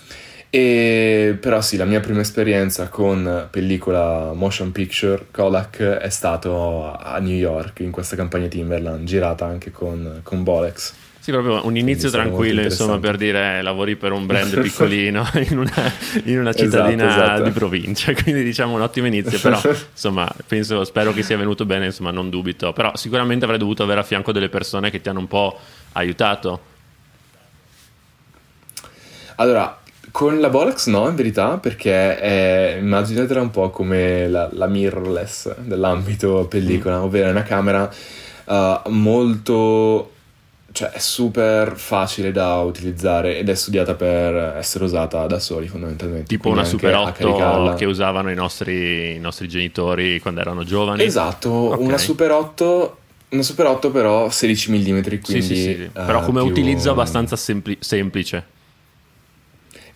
E, 0.51 1.37
però 1.39 1.61
sì, 1.61 1.77
la 1.77 1.85
mia 1.85 1.99
prima 1.99 2.21
esperienza 2.21 2.87
con 2.87 3.47
pellicola 3.51 4.33
motion 4.33 4.71
picture 4.71 5.27
Kodak 5.29 5.79
è 5.79 6.09
stato 6.09 6.91
a 6.91 7.19
New 7.19 7.35
York 7.35 7.81
in 7.81 7.91
questa 7.91 8.15
campagna 8.15 8.47
Timberland, 8.47 9.05
girata 9.05 9.45
anche 9.45 9.69
con, 9.71 10.21
con 10.23 10.43
Bolex. 10.43 10.93
Sì, 11.19 11.31
proprio 11.31 11.63
un 11.65 11.75
inizio 11.77 12.09
tranquillo, 12.09 12.61
insomma, 12.61 12.97
per 12.97 13.15
dire 13.15 13.61
lavori 13.61 13.95
per 13.95 14.13
un 14.13 14.25
brand 14.25 14.59
piccolino 14.59 15.29
in 15.49 15.59
una, 15.59 15.93
in 16.23 16.39
una 16.39 16.53
cittadina 16.53 17.07
esatto, 17.07 17.23
esatto. 17.23 17.43
di 17.43 17.51
provincia, 17.51 18.13
quindi 18.23 18.43
diciamo 18.43 18.73
un 18.73 18.81
ottimo 18.81 19.05
inizio, 19.05 19.37
però 19.37 19.61
insomma, 19.91 20.27
penso, 20.47 20.83
spero 20.85 21.13
che 21.13 21.21
sia 21.21 21.37
venuto 21.37 21.65
bene, 21.65 21.85
insomma, 21.85 22.09
non 22.09 22.31
dubito, 22.31 22.73
però 22.73 22.95
sicuramente 22.95 23.43
avrei 23.43 23.59
dovuto 23.59 23.83
avere 23.83 23.99
a 23.99 24.03
fianco 24.03 24.31
delle 24.31 24.49
persone 24.49 24.89
che 24.89 25.01
ti 25.01 25.09
hanno 25.09 25.19
un 25.19 25.27
po' 25.27 25.59
aiutato. 25.91 26.61
Allora, 29.35 29.79
con 30.11 30.39
la 30.39 30.49
Bolex 30.49 30.87
no, 30.87 31.07
in 31.07 31.15
verità, 31.15 31.57
perché 31.57 32.17
è, 32.17 32.77
immaginatela 32.79 33.41
un 33.41 33.51
po' 33.51 33.69
come 33.69 34.27
la, 34.27 34.49
la 34.53 34.67
mirrorless 34.67 35.57
dell'ambito 35.59 36.45
pellicola, 36.49 36.99
mm. 36.99 37.03
ovvero 37.03 37.27
è 37.27 37.31
una 37.31 37.43
camera 37.43 37.91
uh, 38.45 38.89
molto... 38.89 40.11
cioè 40.71 40.89
è 40.91 40.99
super 40.99 41.75
facile 41.75 42.31
da 42.31 42.59
utilizzare 42.61 43.37
ed 43.37 43.49
è 43.49 43.55
studiata 43.55 43.93
per 43.93 44.55
essere 44.57 44.83
usata 44.83 45.25
da 45.27 45.39
soli 45.39 45.67
fondamentalmente. 45.67 46.27
Tipo 46.27 46.49
Quindi 46.49 46.59
una 46.59 46.67
Super 46.67 46.95
8 46.95 47.73
che 47.75 47.85
usavano 47.85 48.31
i 48.31 48.35
nostri, 48.35 49.15
i 49.15 49.19
nostri, 49.19 49.47
genitori 49.47 50.19
quando 50.19 50.41
erano 50.41 50.63
giovani? 50.63 51.03
Esatto, 51.03 51.49
okay. 51.49 51.85
una 51.85 51.97
Super 51.97 52.31
8 52.31 52.97
Una 53.29 53.43
Super 53.43 53.65
8 53.67 53.91
però 53.91 54.29
16 54.29 54.71
mm, 54.71 55.01
quindi... 55.01 55.21
Sì, 55.23 55.41
sì, 55.41 55.55
sì. 55.55 55.89
Però 55.93 56.21
come 56.21 56.41
più... 56.41 56.49
utilizzo 56.49 56.89
abbastanza 56.89 57.35
sempli- 57.35 57.77
semplice. 57.79 58.57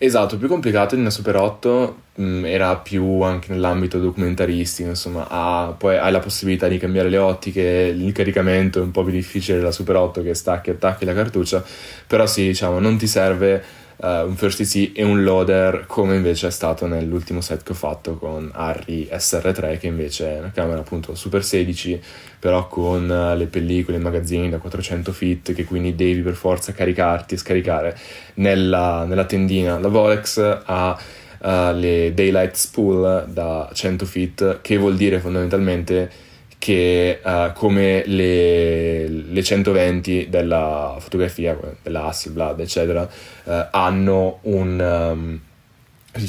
Esatto, 0.04 0.36
più 0.36 0.48
complicato 0.48 0.94
una 0.96 1.08
Super 1.08 1.36
8 1.36 1.96
mh, 2.16 2.22
mm, 2.22 2.44
era 2.44 2.76
più 2.76 3.22
anche 3.22 3.50
nell'ambito 3.52 3.98
documentaristico, 3.98 4.90
insomma, 4.90 5.26
ha, 5.30 5.74
poi 5.78 5.96
hai 5.96 6.12
la 6.12 6.18
possibilità 6.18 6.68
di 6.68 6.76
cambiare 6.76 7.08
le 7.08 7.16
ottiche, 7.16 7.90
il 7.96 8.12
caricamento 8.12 8.80
è 8.80 8.82
un 8.82 8.90
po' 8.90 9.02
più 9.02 9.12
difficile 9.12 9.56
della 9.56 9.70
Super 9.72 9.96
8 9.96 10.22
che 10.22 10.34
stacchi 10.34 10.68
e 10.68 10.72
attacchi 10.74 11.06
la 11.06 11.14
cartuccia, 11.14 11.64
però 12.06 12.26
sì, 12.26 12.42
diciamo, 12.48 12.80
non 12.80 12.98
ti 12.98 13.06
serve 13.06 13.64
uh, 13.96 14.26
un 14.26 14.34
First 14.36 14.60
EC 14.60 14.92
e 14.94 15.02
un 15.02 15.22
loader 15.22 15.84
come 15.86 16.16
invece 16.16 16.48
è 16.48 16.50
stato 16.50 16.86
nell'ultimo 16.86 17.40
set 17.40 17.62
che 17.62 17.72
ho 17.72 17.74
fatto 17.76 18.16
con 18.16 18.50
Harry 18.54 19.08
SR3 19.10 19.78
che 19.78 19.86
invece 19.86 20.36
è 20.36 20.38
una 20.38 20.50
camera 20.52 20.80
appunto 20.80 21.14
Super 21.14 21.44
16 21.44 22.02
però 22.38 22.68
con 22.68 23.08
uh, 23.08 23.36
le 23.36 23.46
pellicole, 23.46 23.96
i 23.96 24.00
magazzini 24.00 24.50
da 24.50 24.58
400 24.58 25.12
feet 25.12 25.52
che 25.54 25.64
quindi 25.64 25.94
devi 25.94 26.20
per 26.20 26.34
forza 26.34 26.72
caricarti 26.72 27.34
e 27.34 27.38
scaricare 27.38 27.98
nella, 28.34 29.04
nella 29.04 29.24
tendina. 29.24 29.78
La 29.78 29.88
Volex 29.88 30.60
ha 30.64 30.98
uh, 31.38 31.46
le 31.74 32.12
Daylight 32.14 32.54
Spool 32.54 33.26
da 33.28 33.70
100 33.72 34.04
feet 34.04 34.58
che 34.60 34.76
vuol 34.76 34.96
dire 34.96 35.20
fondamentalmente 35.20 36.32
che 36.64 37.20
uh, 37.22 37.52
come 37.52 38.04
le, 38.06 39.06
le, 39.06 39.42
120 39.42 40.28
della 40.30 40.96
fotografia, 40.98 41.58
della 41.82 42.06
Hasselblad, 42.06 42.58
eccetera, 42.58 43.02
uh, 43.02 43.52
hanno 43.70 44.38
un... 44.44 45.10
Um, 45.12 45.40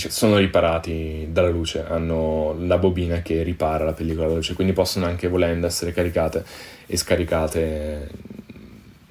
sono 0.09 0.35
riparati 0.35 1.29
dalla 1.31 1.47
luce, 1.47 1.85
hanno 1.87 2.53
la 2.59 2.77
bobina 2.77 3.21
che 3.21 3.43
ripara 3.43 3.85
la 3.85 3.93
pellicola 3.93 4.25
dalla 4.25 4.39
luce, 4.39 4.55
quindi 4.55 4.73
possono 4.73 5.05
anche 5.05 5.29
volendo 5.29 5.67
essere 5.67 5.93
caricate 5.93 6.43
e 6.85 6.97
scaricate 6.97 8.09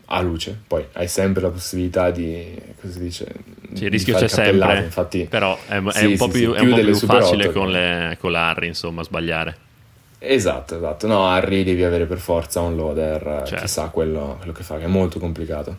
a 0.05 0.21
luce. 0.21 0.61
Poi 0.67 0.85
hai 0.93 1.09
sempre 1.09 1.41
la 1.41 1.49
possibilità 1.49 2.11
di, 2.11 2.55
cosa 2.79 2.93
si 2.93 3.01
dice? 3.01 3.27
Sì, 3.73 3.85
il 3.85 3.91
rischio 3.91 4.15
c'è 4.15 4.29
sempre, 4.29 4.83
infatti, 4.83 5.25
però 5.25 5.57
è, 5.67 5.81
è 5.81 5.91
sì, 5.91 6.05
un 6.05 6.17
po' 6.19 6.31
sì, 6.31 6.39
più, 6.39 6.55
sì, 6.55 6.59
è 6.59 6.61
un 6.61 6.71
po 6.71 6.83
più 6.83 6.95
facile 6.97 7.51
con, 7.51 7.71
le, 7.71 8.19
con 8.21 8.31
l'Harry, 8.31 8.67
insomma, 8.67 9.03
sbagliare. 9.03 9.65
Esatto, 10.27 10.77
esatto. 10.77 11.07
No, 11.07 11.27
Harry 11.29 11.65
devi 11.65 11.85
avere 11.85 12.07
per 12.07 12.19
forza 12.19 12.61
un 12.61 12.77
loader, 12.77 13.43
certo. 13.47 13.65
chissà 13.65 13.89
quello, 13.89 14.37
quello, 14.39 14.53
che 14.53 14.63
fa, 14.63 14.79
che 14.79 14.85
è 14.85 14.89
molto 14.89 15.19
complicato. 15.19 15.77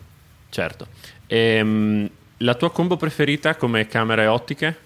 Certo. 0.48 0.86
Ehm, 1.26 2.08
la 2.38 2.54
tua 2.54 2.70
combo 2.70 2.96
preferita 2.96 3.56
come 3.56 3.86
camere 3.86 4.26
ottiche? 4.26 4.84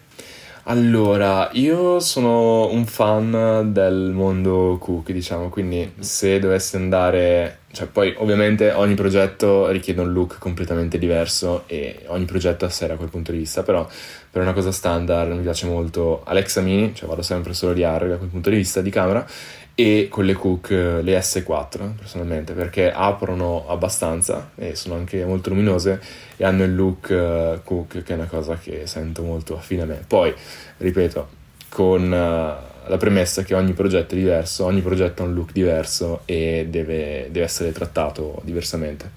Allora, 0.64 1.48
io 1.54 2.00
sono 2.00 2.70
un 2.70 2.84
fan 2.84 3.72
del 3.72 4.12
mondo 4.12 4.76
Cook, 4.78 5.10
diciamo, 5.10 5.48
quindi 5.48 5.94
se 5.98 6.38
dovessi 6.38 6.76
andare, 6.76 7.60
cioè 7.72 7.86
poi 7.86 8.14
ovviamente 8.18 8.70
ogni 8.70 8.94
progetto 8.94 9.68
richiede 9.68 10.02
un 10.02 10.12
look 10.12 10.38
completamente 10.38 10.98
diverso 10.98 11.64
e 11.66 12.04
ogni 12.08 12.26
progetto 12.26 12.66
ha 12.66 12.68
sé 12.68 12.86
da 12.86 12.96
quel 12.96 13.08
punto 13.08 13.32
di 13.32 13.38
vista, 13.38 13.62
però 13.62 13.88
per 14.30 14.42
una 14.42 14.52
cosa 14.52 14.70
standard 14.70 15.32
mi 15.32 15.42
piace 15.42 15.66
molto 15.66 16.22
Alexa 16.24 16.60
Mini, 16.60 16.94
cioè 16.94 17.08
vado 17.08 17.22
sempre 17.22 17.52
solo 17.52 17.72
di 17.72 17.82
AR 17.82 18.08
da 18.08 18.16
quel 18.16 18.28
punto 18.28 18.50
di 18.50 18.56
vista 18.56 18.80
di 18.80 18.90
camera 18.90 19.26
e 19.74 20.08
con 20.10 20.26
le 20.26 20.34
Cook, 20.34 20.70
le 20.70 21.18
S4 21.18 21.94
personalmente, 21.96 22.52
perché 22.52 22.92
aprono 22.92 23.66
abbastanza 23.66 24.50
e 24.54 24.74
sono 24.74 24.94
anche 24.94 25.24
molto 25.24 25.48
luminose 25.48 26.00
e 26.36 26.44
hanno 26.44 26.64
il 26.64 26.74
look 26.74 27.08
uh, 27.08 27.60
Cook 27.64 28.02
che 28.02 28.12
è 28.12 28.16
una 28.16 28.26
cosa 28.26 28.56
che 28.56 28.86
sento 28.86 29.22
molto 29.22 29.56
affine 29.56 29.82
a 29.82 29.86
me. 29.86 30.04
Poi, 30.06 30.34
ripeto, 30.76 31.28
con 31.70 32.02
uh, 32.02 32.88
la 32.88 32.96
premessa 32.98 33.42
che 33.42 33.54
ogni 33.54 33.72
progetto 33.72 34.14
è 34.14 34.18
diverso, 34.18 34.64
ogni 34.64 34.82
progetto 34.82 35.22
ha 35.22 35.26
un 35.26 35.34
look 35.34 35.52
diverso 35.52 36.22
e 36.24 36.66
deve, 36.68 37.28
deve 37.30 37.44
essere 37.44 37.72
trattato 37.72 38.40
diversamente. 38.44 39.10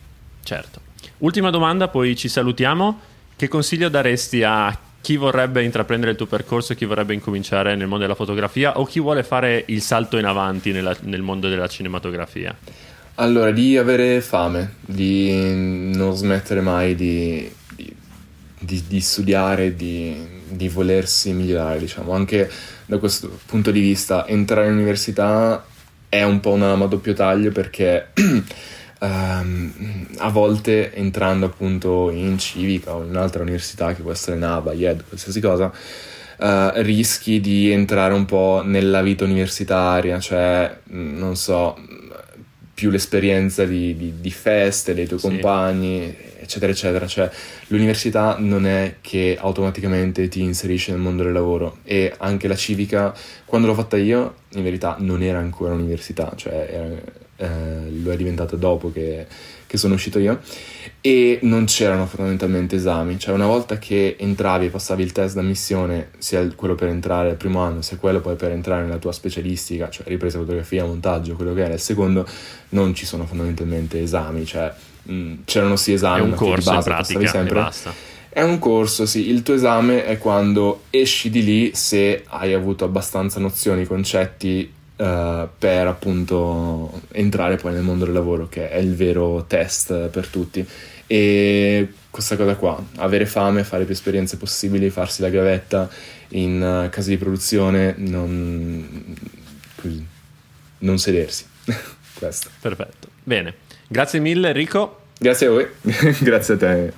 Certo. 0.43 0.79
Ultima 1.19 1.49
domanda, 1.49 1.87
poi 1.87 2.15
ci 2.15 2.29
salutiamo. 2.29 3.11
Che 3.35 3.47
consiglio 3.47 3.89
daresti 3.89 4.43
a 4.43 4.77
chi 5.03 5.17
vorrebbe 5.17 5.61
intraprendere 5.61 6.11
il 6.11 6.17
tuo 6.17 6.27
percorso 6.27 6.73
chi 6.75 6.85
vorrebbe 6.85 7.13
incominciare 7.13 7.75
nel 7.75 7.87
mondo 7.87 8.03
della 8.03 8.15
fotografia 8.15 8.79
o 8.79 8.85
chi 8.85 9.01
vuole 9.01 9.23
fare 9.23 9.65
il 9.67 9.81
salto 9.81 10.17
in 10.17 10.23
avanti 10.23 10.71
nella, 10.71 10.95
nel 11.01 11.21
mondo 11.21 11.49
della 11.49 11.67
cinematografia? 11.67 12.55
Allora, 13.15 13.51
di 13.51 13.77
avere 13.77 14.21
fame, 14.21 14.75
di 14.79 15.91
non 15.93 16.15
smettere 16.15 16.61
mai 16.61 16.95
di, 16.95 17.51
di, 17.75 17.93
di, 18.57 18.83
di 18.87 19.01
studiare, 19.01 19.75
di, 19.75 20.69
volersi 20.69 21.33
migliorare, 21.33 21.79
diciamo. 21.79 22.13
Anche 22.13 22.49
da 22.85 22.97
questo 22.97 23.39
punto 23.45 23.71
di 23.71 23.81
vista, 23.81 24.25
entrare 24.25 24.67
in 24.67 24.75
università 24.75 25.65
è 26.07 26.23
un 26.23 26.39
po' 26.39 26.51
un'arma 26.51 26.85
a 26.85 26.87
doppio 26.87 27.13
taglio 27.13 27.51
perché 27.51 28.07
um, 29.03 30.05
a 30.17 30.29
volte 30.29 30.93
entrando 30.93 31.45
appunto 31.45 32.09
in 32.09 32.37
civica 32.37 32.95
o 32.95 33.03
in 33.03 33.09
un'altra 33.09 33.41
università 33.41 33.93
che 33.93 34.01
può 34.01 34.11
essere 34.11 34.37
NABA, 34.37 34.73
IED, 34.73 35.03
qualsiasi 35.07 35.41
cosa, 35.41 35.65
uh, 35.65 36.71
rischi 36.81 37.39
di 37.39 37.71
entrare 37.71 38.13
un 38.13 38.25
po' 38.25 38.61
nella 38.63 39.01
vita 39.01 39.25
universitaria, 39.25 40.19
cioè 40.19 40.79
non 40.85 41.35
so, 41.35 41.77
più 42.73 42.89
l'esperienza 42.89 43.65
di, 43.65 43.95
di, 43.95 44.13
di 44.19 44.31
feste 44.31 44.93
dei 44.93 45.05
tuoi 45.05 45.19
sì. 45.19 45.27
compagni, 45.27 46.15
eccetera, 46.39 46.71
eccetera. 46.71 47.05
Cioè, 47.05 47.29
l'università 47.67 48.37
non 48.39 48.65
è 48.65 48.95
che 49.01 49.37
automaticamente 49.39 50.27
ti 50.27 50.41
inserisce 50.41 50.91
nel 50.91 51.01
mondo 51.01 51.23
del 51.23 51.33
lavoro 51.33 51.77
e 51.83 52.13
anche 52.17 52.47
la 52.47 52.55
civica, 52.55 53.13
quando 53.45 53.67
l'ho 53.67 53.75
fatta 53.75 53.97
io, 53.97 54.35
in 54.53 54.63
verità 54.63 54.95
non 54.99 55.21
era 55.21 55.39
ancora 55.39 55.73
università, 55.73 56.31
cioè 56.35 56.69
era, 56.71 57.21
eh, 57.43 57.91
lo 58.01 58.11
è 58.11 58.15
diventato 58.15 58.55
dopo 58.55 58.91
che, 58.91 59.27
che, 59.67 59.77
sono 59.77 59.95
uscito 59.95 60.17
io, 60.17 60.39
e 61.01 61.39
non 61.41 61.65
c'erano 61.65 62.05
fondamentalmente 62.05 62.77
esami, 62.77 63.19
cioè 63.19 63.33
una 63.33 63.45
volta 63.45 63.77
che 63.77 64.15
entravi 64.17 64.67
e 64.67 64.69
passavi 64.69 65.03
il 65.03 65.11
test 65.11 65.35
d'ammissione, 65.35 66.11
sia 66.17 66.47
quello 66.55 66.75
per 66.75 66.87
entrare 66.87 67.31
al 67.31 67.35
primo 67.35 67.59
anno, 67.59 67.81
sia 67.81 67.97
quello 67.97 68.21
poi 68.21 68.35
per 68.35 68.51
entrare 68.51 68.83
nella 68.83 68.97
tua 68.97 69.11
specialistica, 69.11 69.89
cioè 69.89 70.07
ripresa 70.07 70.37
fotografia, 70.37 70.85
montaggio, 70.85 71.35
quello 71.35 71.53
che 71.53 71.63
era 71.63 71.73
il 71.73 71.81
secondo, 71.81 72.25
non 72.69 72.93
ci 72.93 73.05
sono 73.05 73.25
fondamentalmente 73.25 74.01
esami, 74.01 74.45
cioè 74.45 74.73
mh, 75.03 75.33
c'erano 75.43 75.75
sì 75.75 75.91
esami, 75.91 76.19
è 76.19 76.23
un 76.23 76.33
corso 76.33 76.69
di 76.69 76.75
base, 76.75 76.89
in 76.89 76.95
pratica 76.95 77.27
sempre. 77.27 77.59
basta. 77.59 77.93
È 78.29 78.41
un 78.41 78.57
corso, 78.57 79.05
sì. 79.05 79.29
Il 79.29 79.43
tuo 79.43 79.53
esame 79.53 80.05
è 80.05 80.17
quando 80.17 80.85
esci 80.89 81.29
di 81.29 81.43
lì 81.43 81.75
se 81.75 82.23
hai 82.29 82.53
avuto 82.53 82.83
abbastanza 82.83 83.39
nozioni, 83.39 83.85
concetti 83.85 84.81
uh, 84.97 85.47
per 85.57 85.87
appunto 85.87 87.01
entrare 87.11 87.57
poi 87.57 87.73
nel 87.73 87.83
mondo 87.83 88.05
del 88.05 88.13
lavoro, 88.13 88.47
che 88.49 88.69
è 88.69 88.77
il 88.77 88.95
vero 88.95 89.45
test 89.47 90.09
per 90.09 90.27
tutti. 90.27 90.65
E 91.07 91.93
questa 92.09 92.35
cosa 92.35 92.55
qua, 92.55 92.81
avere 92.97 93.25
fame, 93.25 93.63
fare 93.63 93.83
più 93.85 93.93
esperienze 93.93 94.37
possibili, 94.37 94.89
farsi 94.89 95.21
la 95.21 95.29
gavetta 95.29 95.89
in 96.29 96.85
uh, 96.85 96.89
case 96.89 97.09
di 97.09 97.17
produzione, 97.17 97.95
non, 97.97 99.15
così, 99.75 100.05
non 100.79 100.97
sedersi. 100.97 101.45
Questo. 102.13 102.49
Perfetto. 102.59 103.09
Bene. 103.23 103.55
Grazie 103.87 104.19
mille 104.19 104.47
Enrico. 104.47 105.01
Grazie 105.17 105.47
a 105.47 105.49
voi, 105.51 105.67
grazie 106.19 106.55
a 106.55 106.57
te, 106.57 106.93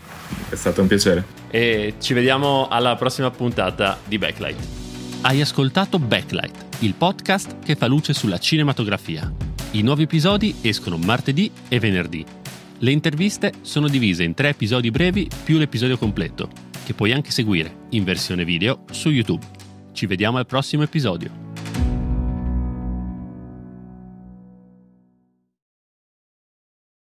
è 0.50 0.56
stato 0.56 0.82
un 0.82 0.88
piacere. 0.88 1.24
E 1.52 1.96
ci 2.00 2.14
vediamo 2.14 2.68
alla 2.70 2.96
prossima 2.96 3.30
puntata 3.30 4.00
di 4.06 4.18
Backlight. 4.18 4.85
Hai 5.26 5.42
ascoltato 5.42 5.98
Backlight 5.98 6.84
il 6.84 6.94
podcast 6.94 7.58
che 7.58 7.76
fa 7.76 7.88
luce 7.88 8.14
sulla 8.14 8.38
cinematografia. 8.38 9.34
I 9.72 9.82
nuovi 9.82 10.04
episodi 10.04 10.54
escono 10.62 10.98
martedì 10.98 11.52
e 11.68 11.80
venerdì. 11.80 12.24
Le 12.78 12.92
interviste 12.92 13.54
sono 13.62 13.88
divise 13.88 14.24
in 14.24 14.36
tre 14.36 14.50
episodi 14.50 14.92
brevi 14.92 15.28
più 15.44 15.58
l'episodio 15.58 15.98
completo, 15.98 16.48
che 16.86 16.94
puoi 16.94 17.12
anche 17.12 17.32
seguire 17.32 17.88
in 17.90 18.04
versione 18.04 18.46
video 18.46 18.84
su 18.92 19.10
YouTube. 19.10 19.44
Ci 19.94 20.06
vediamo 20.06 20.38
al 20.38 20.46
prossimo 20.46 20.84
episodio. 20.84 21.45